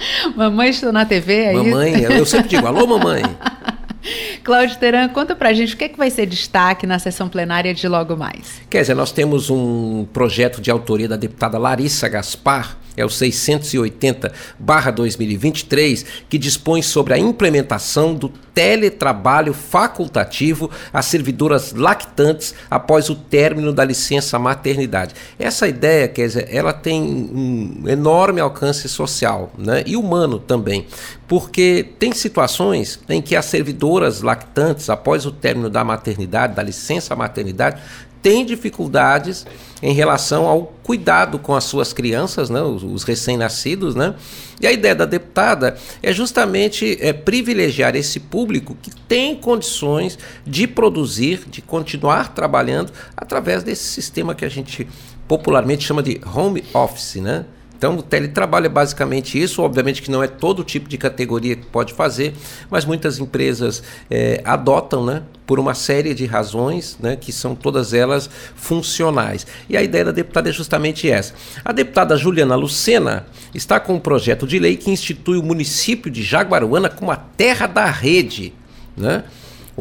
mamãe 0.36 0.70
estou 0.70 0.92
na 0.92 1.06
TV 1.06 1.48
aí. 1.48 1.56
Mamãe, 1.56 2.02
eu 2.04 2.26
sempre 2.26 2.50
digo, 2.50 2.66
alô 2.66 2.86
mamãe. 2.88 3.24
Cláudio 4.44 4.78
Teran, 4.78 5.10
conta 5.10 5.36
pra 5.36 5.54
gente 5.54 5.74
o 5.74 5.78
que, 5.78 5.84
é 5.84 5.90
que 5.90 5.98
vai 5.98 6.10
ser 6.10 6.26
destaque 6.26 6.88
na 6.88 6.98
sessão 6.98 7.28
plenária 7.28 7.74
de 7.74 7.88
logo 7.88 8.16
mais. 8.16 8.62
Quer 8.70 8.82
dizer, 8.82 8.96
nós 8.96 9.12
temos 9.12 9.50
um 9.50 10.06
projeto 10.12 10.62
de 10.62 10.72
autoria 10.72 11.08
da 11.08 11.18
deputada 11.18 11.58
Larissa 11.58 12.08
Gaspar, 12.08 12.78
é 13.00 13.06
o 13.06 13.10
680-2023, 13.10 16.06
que 16.30 16.38
dispõe 16.38 16.82
sobre 16.82 17.14
a 17.14 17.18
implementação 17.18 18.14
do 18.14 18.30
teletrabalho 18.60 19.54
facultativo 19.54 20.70
às 20.92 21.06
servidoras 21.06 21.72
lactantes 21.72 22.54
após 22.70 23.10
o 23.10 23.16
término 23.16 23.72
da 23.72 23.86
licença 23.86 24.38
maternidade. 24.38 25.16
Essa 25.40 25.68
ideia, 25.68 26.10
quer 26.10 26.28
dizer, 26.28 26.50
ela 26.52 26.74
tem 26.74 27.02
um 27.02 27.84
enorme 27.88 28.42
alcance 28.42 28.90
social 28.90 29.54
né, 29.58 29.84
e 29.86 29.96
humano 29.96 30.40
também, 30.40 30.86
porque 31.26 31.88
tem 32.00 32.12
situações 32.12 33.00
em 33.08 33.22
que 33.22 33.36
as 33.36 33.46
servidoras 33.46 34.22
lactantes, 34.22 34.90
após 34.90 35.26
o 35.26 35.32
término 35.32 35.70
da 35.70 35.86
maternidade, 35.86 36.56
da 36.56 36.64
licença 36.64 37.16
maternidade, 37.16 37.82
têm 38.22 38.46
dificuldades 38.46 39.46
em 39.82 39.94
relação 39.94 40.46
ao 40.46 40.74
cuidado 40.84 41.40
com 41.40 41.56
as 41.56 41.64
suas 41.64 41.94
crianças, 41.94 42.50
né, 42.50 42.62
os, 42.62 42.84
os 42.84 43.04
recém-nascidos, 43.04 43.96
né? 43.96 44.16
E 44.60 44.68
a 44.68 44.72
ideia 44.72 44.94
da 44.94 45.06
deputada 45.06 45.78
é 46.04 46.12
justamente 46.12 46.98
é, 47.00 47.14
privilegiar 47.14 47.96
esse 47.96 48.20
público 48.20 48.76
que 48.82 48.92
tem 49.08 49.36
condições 49.36 50.20
de 50.46 50.68
produzir, 50.68 51.46
de 51.48 51.62
continuar 51.62 52.34
trabalhando 52.34 52.92
através 53.16 53.64
desse 53.64 53.84
sistema 53.84 54.36
que 54.36 54.44
a 54.44 54.50
gente 54.50 54.86
popularmente 55.28 55.86
chama 55.86 56.04
de 56.04 56.20
home 56.36 56.64
office, 56.74 57.16
né? 57.16 57.46
Então, 57.80 57.96
o 57.96 58.04
teletrabalho 58.04 58.66
é 58.66 58.70
basicamente 58.70 59.42
isso. 59.42 59.62
Obviamente 59.62 60.02
que 60.02 60.12
não 60.12 60.22
é 60.22 60.28
todo 60.28 60.66
tipo 60.66 60.90
de 60.90 60.98
categoria 60.98 61.56
que 61.56 61.66
pode 61.66 61.94
fazer, 61.94 62.34
mas 62.70 62.84
muitas 62.84 63.20
empresas 63.20 63.82
é, 64.12 64.42
adotam, 64.44 65.06
né? 65.06 65.24
Por 65.48 65.62
uma 65.62 65.74
série 65.74 66.14
de 66.14 66.26
razões, 66.26 66.98
né? 67.00 67.16
Que 67.16 67.32
são 67.32 67.56
todas 67.56 67.94
elas 67.94 68.30
funcionais. 68.54 69.48
E 69.70 69.78
a 69.78 69.82
ideia 69.82 70.04
da 70.04 70.12
deputada 70.12 70.50
é 70.50 70.52
justamente 70.52 71.10
essa. 71.10 71.34
A 71.64 71.72
deputada 71.72 72.18
Juliana 72.18 72.58
Lucena 72.58 73.26
está 73.56 73.80
com 73.80 73.94
um 73.94 74.00
projeto 74.00 74.46
de 74.46 74.60
lei 74.60 74.76
que 74.76 74.92
institui 74.92 75.38
o 75.38 75.44
município 75.44 76.12
de 76.12 76.22
Jaguaruana 76.22 76.90
como 76.90 77.12
a 77.12 77.16
terra 77.16 77.66
da 77.66 77.86
rede, 77.86 78.54
né? 78.98 79.24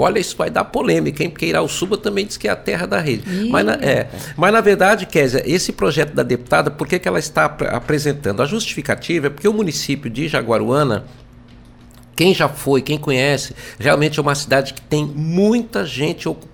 Olha, 0.00 0.18
isso 0.18 0.36
vai 0.36 0.50
dar 0.50 0.64
polêmica, 0.64 1.22
hein? 1.22 1.30
Porque 1.30 1.46
Irauçuba 1.46 1.96
também 1.96 2.26
diz 2.26 2.36
que 2.36 2.48
é 2.48 2.50
a 2.50 2.56
terra 2.56 2.86
da 2.86 3.00
rede. 3.00 3.24
Mas 3.50 3.64
na, 3.64 3.74
é, 3.74 4.08
mas 4.36 4.52
na 4.52 4.60
verdade, 4.60 5.06
Kézia, 5.06 5.42
esse 5.44 5.72
projeto 5.72 6.14
da 6.14 6.22
deputada, 6.22 6.70
por 6.70 6.86
que, 6.86 6.98
que 6.98 7.08
ela 7.08 7.18
está 7.18 7.44
ap 7.44 7.62
apresentando? 7.62 8.42
A 8.42 8.46
justificativa 8.46 9.26
é 9.26 9.30
porque 9.30 9.48
o 9.48 9.52
município 9.52 10.10
de 10.10 10.28
Jaguaruana 10.28 11.04
quem 12.18 12.34
já 12.34 12.48
foi, 12.48 12.82
quem 12.82 12.98
conhece, 12.98 13.54
realmente 13.78 14.18
é 14.18 14.22
uma 14.22 14.34
cidade 14.34 14.74
que 14.74 14.80
tem 14.80 15.06
muita 15.06 15.86
gente 15.86 16.28
ocupada 16.28 16.47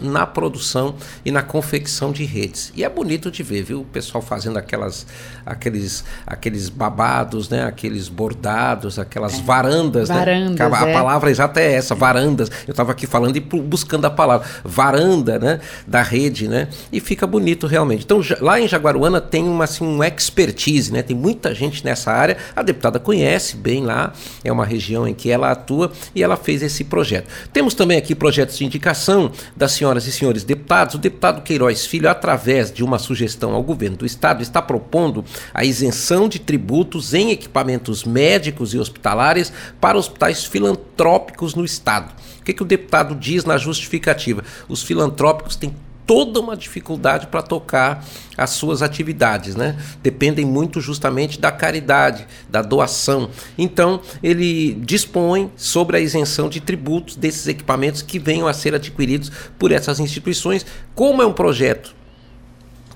na 0.00 0.26
produção 0.26 0.94
e 1.24 1.30
na 1.30 1.42
confecção 1.42 2.10
de 2.10 2.24
redes. 2.24 2.72
E 2.74 2.82
é 2.82 2.88
bonito 2.88 3.30
de 3.30 3.42
ver, 3.42 3.62
viu? 3.62 3.82
O 3.82 3.84
pessoal 3.84 4.22
fazendo 4.22 4.56
aquelas, 4.56 5.06
aqueles, 5.44 6.04
aqueles 6.26 6.68
babados, 6.68 7.48
né? 7.48 7.64
Aqueles 7.64 8.08
bordados, 8.08 8.98
aquelas 8.98 9.38
é. 9.38 9.42
varandas. 9.42 10.08
Varandas. 10.08 10.58
Né? 10.58 10.78
A, 10.78 10.88
é. 10.88 10.92
palavra 10.92 11.30
exata 11.30 11.60
é 11.60 11.74
essa, 11.74 11.94
varandas. 11.94 12.50
Eu 12.66 12.70
estava 12.70 12.92
aqui 12.92 13.06
falando 13.06 13.36
e 13.36 13.40
buscando 13.40 14.06
a 14.06 14.10
palavra. 14.10 14.46
Varanda, 14.64 15.38
né? 15.38 15.60
Da 15.86 16.02
rede, 16.02 16.48
né? 16.48 16.68
E 16.90 16.98
fica 16.98 17.26
bonito 17.26 17.66
realmente. 17.66 18.04
Então, 18.04 18.20
lá 18.40 18.58
em 18.58 18.66
Jaguaruana 18.66 19.20
tem 19.20 19.44
uma, 19.44 19.64
assim, 19.64 19.84
um 19.84 20.02
expertise, 20.02 20.92
né? 20.92 21.02
Tem 21.02 21.16
muita 21.16 21.54
gente 21.54 21.84
nessa 21.84 22.10
área. 22.10 22.38
A 22.56 22.62
deputada 22.62 22.98
conhece 22.98 23.56
bem 23.56 23.84
lá. 23.84 24.12
É 24.42 24.50
uma 24.50 24.64
região 24.64 25.06
em 25.06 25.14
que 25.14 25.30
ela 25.30 25.50
atua 25.50 25.92
e 26.14 26.22
ela 26.22 26.36
fez 26.36 26.62
esse 26.62 26.84
projeto. 26.84 27.28
Temos 27.52 27.74
também 27.74 27.98
aqui 27.98 28.14
projetos 28.14 28.56
de 28.56 28.64
indicação 28.64 29.30
das 29.56 29.72
senhoras 29.72 30.06
e 30.06 30.12
senhores 30.12 30.44
deputados. 30.44 30.94
O 30.94 30.98
deputado 30.98 31.42
Queiroz 31.42 31.86
Filho, 31.86 32.08
através 32.08 32.72
de 32.72 32.82
uma 32.82 32.98
sugestão 32.98 33.52
ao 33.52 33.62
governo 33.62 33.96
do 33.96 34.06
estado, 34.06 34.42
está 34.42 34.60
propondo 34.60 35.24
a 35.52 35.64
isenção 35.64 36.28
de 36.28 36.38
tributos 36.38 37.14
em 37.14 37.30
equipamentos 37.30 38.04
médicos 38.04 38.74
e 38.74 38.78
hospitalares 38.78 39.52
para 39.80 39.98
hospitais 39.98 40.44
filantrópicos 40.44 41.54
no 41.54 41.64
estado. 41.64 42.12
O 42.40 42.44
que, 42.44 42.52
que 42.52 42.62
o 42.62 42.66
deputado 42.66 43.14
diz 43.14 43.44
na 43.44 43.56
justificativa? 43.56 44.42
Os 44.68 44.82
filantrópicos 44.82 45.54
têm 45.54 45.74
toda 46.06 46.40
uma 46.40 46.56
dificuldade 46.56 47.26
para 47.26 47.42
tocar 47.42 48.04
as 48.36 48.50
suas 48.50 48.82
atividades, 48.82 49.54
né? 49.54 49.76
Dependem 50.02 50.44
muito 50.44 50.80
justamente 50.80 51.38
da 51.40 51.52
caridade, 51.52 52.26
da 52.48 52.62
doação. 52.62 53.30
Então, 53.56 54.00
ele 54.22 54.74
dispõe 54.74 55.50
sobre 55.56 55.96
a 55.96 56.00
isenção 56.00 56.48
de 56.48 56.60
tributos 56.60 57.16
desses 57.16 57.46
equipamentos 57.46 58.02
que 58.02 58.18
venham 58.18 58.48
a 58.48 58.52
ser 58.52 58.74
adquiridos 58.74 59.30
por 59.58 59.70
essas 59.72 60.00
instituições. 60.00 60.64
Como 60.94 61.22
é 61.22 61.26
um 61.26 61.32
projeto 61.32 62.01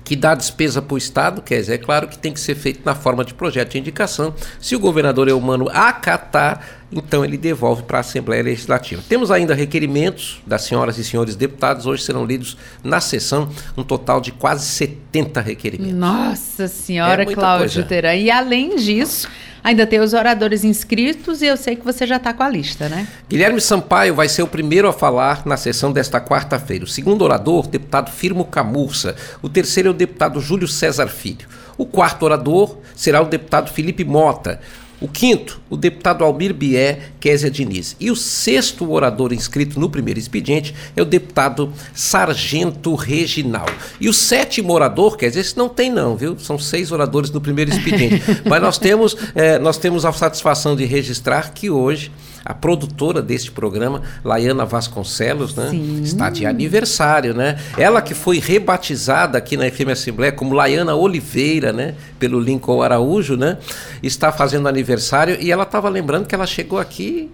que 0.07 0.15
dá 0.15 0.33
despesa 0.33 0.81
para 0.81 0.95
o 0.95 0.97
Estado, 0.97 1.41
quer 1.41 1.59
dizer, 1.59 1.73
é 1.73 1.77
claro 1.77 2.07
que 2.07 2.17
tem 2.17 2.31
que 2.31 2.39
ser 2.39 2.55
feito 2.55 2.79
na 2.85 2.95
forma 2.95 3.25
de 3.25 3.33
projeto 3.33 3.73
de 3.73 3.77
indicação. 3.77 4.33
Se 4.57 4.73
o 4.73 4.79
governador 4.79 5.27
é 5.27 5.33
humano 5.33 5.67
acatar, 5.69 6.65
então 6.89 7.25
ele 7.25 7.37
devolve 7.37 7.83
para 7.83 7.97
a 7.97 7.99
Assembleia 7.99 8.41
Legislativa. 8.41 9.03
Temos 9.09 9.31
ainda 9.31 9.53
requerimentos 9.53 10.41
das 10.47 10.61
senhoras 10.61 10.97
e 10.97 11.03
senhores 11.03 11.35
deputados, 11.35 11.85
hoje 11.85 12.03
serão 12.03 12.25
lidos 12.25 12.55
na 12.81 13.01
sessão, 13.01 13.49
um 13.75 13.83
total 13.83 14.21
de 14.21 14.31
quase 14.31 14.65
70 14.65 15.41
requerimentos. 15.41 15.93
Nossa 15.93 16.69
Senhora, 16.69 17.23
é 17.23 17.25
Cláudio 17.25 17.83
Teran. 17.83 18.15
E 18.15 18.31
além 18.31 18.77
disso, 18.77 19.27
ainda 19.67 19.85
tem 19.85 19.99
os 19.99 20.13
oradores 20.13 20.63
inscritos 20.63 21.41
e 21.41 21.45
eu 21.45 21.57
sei 21.57 21.75
que 21.75 21.83
você 21.83 22.07
já 22.07 22.15
está 22.15 22.31
com 22.31 22.41
a 22.41 22.47
lista, 22.47 22.87
né? 22.87 23.05
Guilherme 23.29 23.59
Sampaio 23.59 24.15
vai 24.15 24.29
ser 24.29 24.41
o 24.41 24.47
primeiro 24.47 24.87
a 24.87 24.93
falar 24.93 25.45
na 25.45 25.57
sessão 25.57 25.91
desta 25.91 26.21
quarta-feira. 26.21 26.85
O 26.85 26.87
segundo 26.87 27.21
orador, 27.23 27.67
deputado 27.67 28.09
Firmo 28.09 28.45
Camurça. 28.45 29.13
O 29.41 29.49
terceiro 29.49 29.89
é 29.89 29.91
o 29.91 29.93
deputado 29.93 30.39
Júlio 30.39 30.69
César 30.69 31.07
Filho. 31.07 31.49
O 31.77 31.85
quarto 31.85 32.23
orador 32.23 32.77
será 32.95 33.21
o 33.21 33.25
deputado 33.25 33.69
Felipe 33.69 34.05
Mota. 34.05 34.61
O 34.99 35.07
quinto, 35.07 35.61
o 35.69 35.77
deputado 35.77 36.23
Almir 36.23 36.53
Bié 36.53 37.09
Kézia 37.19 37.51
Diniz. 37.51 37.95
E 37.99 38.09
o 38.09 38.15
sexto 38.15 38.91
orador 38.91 39.31
inscrito 39.31 39.79
no 39.79 39.89
primeiro 39.89 40.19
expediente 40.19 40.73
é 40.95 41.01
o 41.01 41.05
deputado 41.05 41.71
Sargento 41.93 42.95
Reginal. 42.95 43.67
E 44.01 44.09
o 44.09 44.13
sétimo 44.13 44.73
orador, 44.73 45.15
quer 45.15 45.29
dizer, 45.29 45.41
esse 45.41 45.55
não 45.55 45.69
tem 45.69 45.91
não, 45.91 46.17
viu? 46.17 46.39
São 46.39 46.57
seis 46.57 46.91
oradores 46.91 47.29
no 47.29 47.39
primeiro 47.39 47.69
expediente. 47.69 48.23
Mas 48.43 48.61
nós 48.61 48.79
temos, 48.79 49.15
é, 49.35 49.59
nós 49.59 49.77
temos 49.77 50.03
a 50.03 50.11
satisfação 50.11 50.75
de 50.75 50.85
registrar 50.85 51.53
que 51.53 51.69
hoje 51.69 52.11
a 52.47 52.53
produtora 52.53 53.21
deste 53.21 53.51
programa, 53.51 54.01
Laiana 54.23 54.65
Vasconcelos, 54.65 55.53
né? 55.53 55.67
Sim. 55.69 56.01
Está 56.01 56.29
de 56.29 56.45
aniversário, 56.45 57.33
né? 57.33 57.59
Ela 57.77 58.01
que 58.01 58.13
foi 58.13 58.39
rebatizada 58.39 59.37
aqui 59.37 59.57
na 59.57 59.69
FM 59.69 59.89
Assembleia 59.91 60.31
como 60.31 60.53
Laiana 60.53 60.95
Oliveira, 60.95 61.73
né? 61.73 61.95
Pelo 62.17 62.39
Lincoln 62.39 62.81
Araújo, 62.81 63.35
né? 63.35 63.57
Está 64.01 64.31
fazendo 64.31 64.69
aniversário 64.69 65.37
e 65.41 65.51
ela 65.51 65.63
estava 65.63 65.89
lembrando 65.89 66.25
que 66.25 66.33
ela 66.33 66.47
chegou 66.47 66.79
aqui 66.79 67.29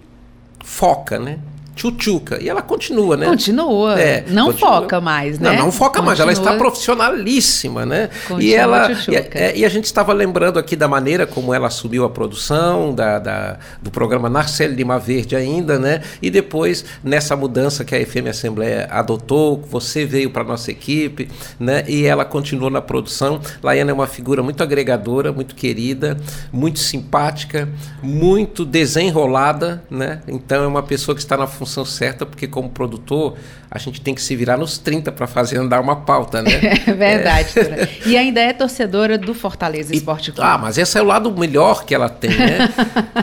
foca, 0.64 1.16
né? 1.20 1.38
Tchutchuca. 1.74 2.42
E 2.42 2.48
ela 2.48 2.62
continua, 2.62 3.16
né? 3.16 3.26
Continua. 3.26 4.00
É, 4.00 4.24
não 4.28 4.46
continua. 4.46 4.80
foca 4.80 5.00
mais, 5.00 5.38
né? 5.38 5.56
Não, 5.56 5.64
não 5.64 5.72
foca 5.72 6.00
continua. 6.00 6.06
mais. 6.06 6.20
Ela 6.20 6.32
está 6.32 6.54
profissionalíssima, 6.56 7.84
né? 7.84 8.08
Continua 8.28 8.42
e 8.42 8.54
ela 8.54 8.90
e, 8.92 9.16
é, 9.16 9.56
e, 9.56 9.64
a 9.64 9.68
gente 9.68 9.84
estava 9.84 10.12
lembrando 10.12 10.58
aqui 10.58 10.76
da 10.76 10.86
maneira 10.86 11.26
como 11.26 11.52
ela 11.52 11.66
assumiu 11.66 12.04
a 12.04 12.10
produção 12.10 12.94
da, 12.94 13.18
da, 13.18 13.58
do 13.82 13.90
programa 13.90 14.28
Narcélio 14.28 14.76
Lima 14.76 14.98
Verde 14.98 15.34
ainda, 15.34 15.78
né? 15.78 16.02
E 16.22 16.30
depois, 16.30 16.84
nessa 17.02 17.36
mudança 17.36 17.84
que 17.84 17.94
a 17.94 18.06
FM 18.06 18.28
Assembleia 18.30 18.88
adotou, 18.90 19.60
você 19.68 20.04
veio 20.04 20.30
para 20.30 20.44
nossa 20.44 20.70
equipe, 20.70 21.28
né? 21.58 21.84
E 21.88 22.06
ela 22.06 22.24
continuou 22.24 22.70
na 22.70 22.80
produção. 22.80 23.40
Laiana 23.62 23.90
é 23.90 23.94
uma 23.94 24.06
figura 24.06 24.42
muito 24.42 24.62
agregadora, 24.62 25.32
muito 25.32 25.54
querida, 25.54 26.16
muito 26.52 26.78
simpática, 26.78 27.68
muito 28.02 28.64
desenrolada, 28.64 29.82
né? 29.90 30.20
Então 30.28 30.62
é 30.62 30.66
uma 30.66 30.82
pessoa 30.82 31.14
que 31.14 31.20
está 31.20 31.36
na 31.36 31.46
função 31.46 31.63
função 31.64 31.84
certa, 31.84 32.26
porque 32.26 32.46
como 32.46 32.68
produtor, 32.68 33.36
a 33.74 33.78
gente 33.80 34.00
tem 34.00 34.14
que 34.14 34.22
se 34.22 34.36
virar 34.36 34.56
nos 34.56 34.78
30 34.78 35.10
para 35.10 35.26
fazer 35.26 35.58
andar 35.58 35.80
uma 35.80 35.96
pauta, 35.96 36.40
né? 36.40 36.52
É 36.86 36.92
verdade. 36.92 37.58
É. 37.58 37.88
E 38.06 38.16
ainda 38.16 38.40
é 38.40 38.52
torcedora 38.52 39.18
do 39.18 39.34
Fortaleza 39.34 39.92
Esporte 39.94 40.30
Clube. 40.30 40.48
Ah, 40.48 40.56
mas 40.56 40.78
esse 40.78 40.96
é 40.96 41.02
o 41.02 41.04
lado 41.04 41.30
melhor 41.36 41.84
que 41.84 41.92
ela 41.92 42.08
tem, 42.08 42.30
né? 42.30 42.68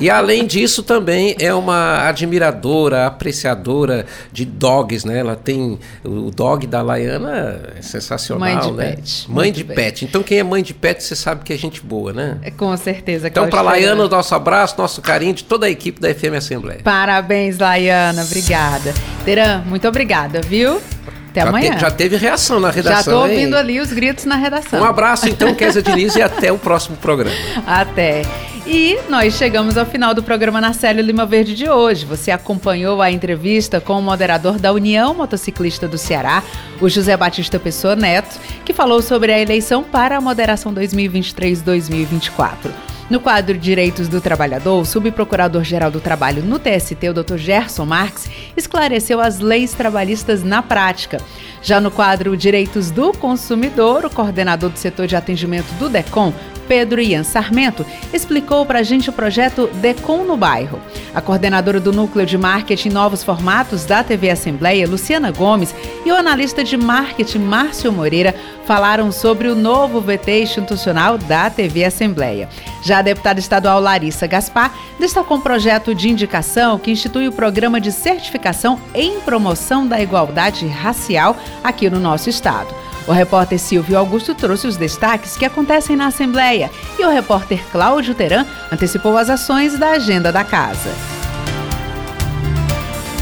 e 0.01 0.09
além 0.09 0.45
disso 0.45 0.83
também 0.83 1.35
é 1.39 1.53
uma 1.53 2.05
admiradora, 2.07 3.05
apreciadora 3.05 4.05
de 4.31 4.43
dogs, 4.43 5.07
né? 5.07 5.19
Ela 5.19 5.37
tem 5.37 5.79
o 6.03 6.31
dog 6.31 6.67
da 6.67 6.81
Laiana 6.81 7.61
é 7.77 7.81
sensacional, 7.81 8.39
mãe 8.41 8.59
de 8.59 8.71
né? 8.71 8.95
Pet. 8.95 9.31
Mãe 9.31 9.51
de 9.53 9.63
pet. 9.63 9.75
pet. 9.75 10.05
Então 10.05 10.21
quem 10.21 10.39
é 10.39 10.43
mãe 10.43 10.61
de 10.61 10.73
pet, 10.73 11.01
você 11.01 11.15
sabe 11.15 11.45
que 11.45 11.53
é 11.53 11.57
gente 11.57 11.81
boa, 11.81 12.11
né? 12.11 12.39
É, 12.41 12.51
com 12.51 12.75
certeza. 12.75 13.29
Então 13.29 13.47
para 13.47 13.61
Laiana, 13.61 14.03
o 14.03 14.09
nosso 14.09 14.35
abraço, 14.35 14.75
nosso 14.77 15.01
carinho 15.01 15.33
de 15.33 15.45
toda 15.45 15.65
a 15.67 15.69
equipe 15.69 16.01
da 16.01 16.13
FM 16.13 16.35
Assembleia. 16.37 16.81
Parabéns, 16.83 17.57
Laiana. 17.57 18.23
Obrigada. 18.23 18.93
Teran, 19.23 19.61
muito 19.65 19.87
obrigada, 19.87 20.40
viu? 20.41 20.81
Até 21.29 21.41
já 21.41 21.47
amanhã. 21.47 21.75
Te, 21.75 21.81
já 21.81 21.91
teve 21.91 22.17
reação 22.17 22.59
na 22.59 22.69
redação. 22.69 22.93
Já 22.93 22.99
estou 22.99 23.21
ouvindo 23.21 23.55
hein? 23.55 23.59
ali 23.59 23.79
os 23.79 23.91
gritos 23.91 24.25
na 24.25 24.35
redação. 24.35 24.81
Um 24.81 24.85
abraço, 24.85 25.29
então, 25.29 25.55
Kézia 25.55 25.81
Diniz, 25.81 26.15
e 26.15 26.21
até 26.21 26.51
o 26.51 26.57
próximo 26.57 26.97
programa. 26.97 27.35
Até. 27.65 28.23
E 28.67 28.99
nós 29.09 29.35
chegamos 29.35 29.75
ao 29.75 29.85
final 29.85 30.13
do 30.13 30.21
programa 30.21 30.61
Narcélio 30.61 31.03
Lima 31.03 31.25
Verde 31.25 31.55
de 31.55 31.69
hoje. 31.69 32.05
Você 32.05 32.29
acompanhou 32.29 33.01
a 33.01 33.09
entrevista 33.09 33.81
com 33.81 33.97
o 33.97 34.01
moderador 34.01 34.59
da 34.59 34.71
União 34.71 35.15
Motociclista 35.15 35.87
do 35.87 35.97
Ceará, 35.97 36.43
o 36.79 36.87
José 36.87 37.17
Batista 37.17 37.59
Pessoa 37.59 37.95
Neto, 37.95 38.39
que 38.63 38.73
falou 38.73 39.01
sobre 39.01 39.33
a 39.33 39.39
eleição 39.39 39.83
para 39.83 40.17
a 40.17 40.21
moderação 40.21 40.73
2023-2024. 40.75 42.90
No 43.11 43.19
quadro 43.19 43.57
Direitos 43.57 44.07
do 44.07 44.21
Trabalhador, 44.21 44.79
o 44.79 44.85
subprocurador-geral 44.85 45.91
do 45.91 45.99
Trabalho 45.99 46.41
no 46.41 46.57
TST, 46.57 47.09
o 47.09 47.13
Dr. 47.13 47.35
Gerson 47.35 47.85
Marques, 47.85 48.29
esclareceu 48.55 49.19
as 49.19 49.39
leis 49.39 49.73
trabalhistas 49.73 50.45
na 50.45 50.61
prática. 50.61 51.17
Já 51.61 51.81
no 51.81 51.91
quadro 51.91 52.37
Direitos 52.37 52.89
do 52.89 53.11
Consumidor, 53.11 54.05
o 54.05 54.09
coordenador 54.09 54.69
do 54.69 54.79
setor 54.79 55.07
de 55.07 55.17
atendimento 55.17 55.73
do 55.73 55.89
DECOM, 55.89 56.31
Pedro 56.71 57.01
Ian 57.01 57.25
Sarmento, 57.25 57.85
explicou 58.13 58.65
para 58.65 58.79
a 58.79 58.83
gente 58.83 59.09
o 59.09 59.13
projeto 59.13 59.67
Decom 59.81 60.23
no 60.23 60.37
Bairro. 60.37 60.79
A 61.13 61.19
coordenadora 61.19 61.81
do 61.81 61.91
Núcleo 61.91 62.25
de 62.25 62.37
Marketing 62.37 62.87
Novos 62.87 63.25
Formatos 63.25 63.83
da 63.83 64.01
TV 64.05 64.29
Assembleia, 64.29 64.87
Luciana 64.87 65.31
Gomes, 65.31 65.75
e 66.05 66.09
o 66.13 66.15
analista 66.15 66.63
de 66.63 66.77
marketing, 66.77 67.39
Márcio 67.39 67.91
Moreira, 67.91 68.33
falaram 68.65 69.11
sobre 69.11 69.49
o 69.49 69.55
novo 69.55 69.99
VT 69.99 70.43
institucional 70.43 71.17
da 71.17 71.49
TV 71.49 71.83
Assembleia. 71.83 72.47
Já 72.81 72.99
a 72.99 73.01
deputada 73.01 73.41
estadual 73.41 73.81
Larissa 73.81 74.25
Gaspar 74.25 74.73
destacou 74.97 75.39
um 75.39 75.41
projeto 75.41 75.93
de 75.93 76.09
indicação 76.09 76.79
que 76.79 76.89
institui 76.89 77.27
o 77.27 77.33
programa 77.33 77.81
de 77.81 77.91
certificação 77.91 78.79
em 78.95 79.19
promoção 79.19 79.85
da 79.85 80.01
igualdade 80.01 80.65
racial 80.67 81.35
aqui 81.61 81.89
no 81.89 81.99
nosso 81.99 82.29
estado. 82.29 82.73
O 83.07 83.11
repórter 83.11 83.59
Silvio 83.59 83.97
Augusto 83.97 84.35
trouxe 84.35 84.67
os 84.67 84.77
destaques 84.77 85.35
que 85.35 85.45
acontecem 85.45 85.95
na 85.95 86.07
Assembleia 86.07 86.69
e 86.99 87.05
o 87.05 87.09
repórter 87.09 87.63
Cláudio 87.71 88.13
Teran 88.13 88.45
antecipou 88.71 89.17
as 89.17 89.29
ações 89.29 89.77
da 89.77 89.91
agenda 89.91 90.31
da 90.31 90.43
casa. 90.43 90.91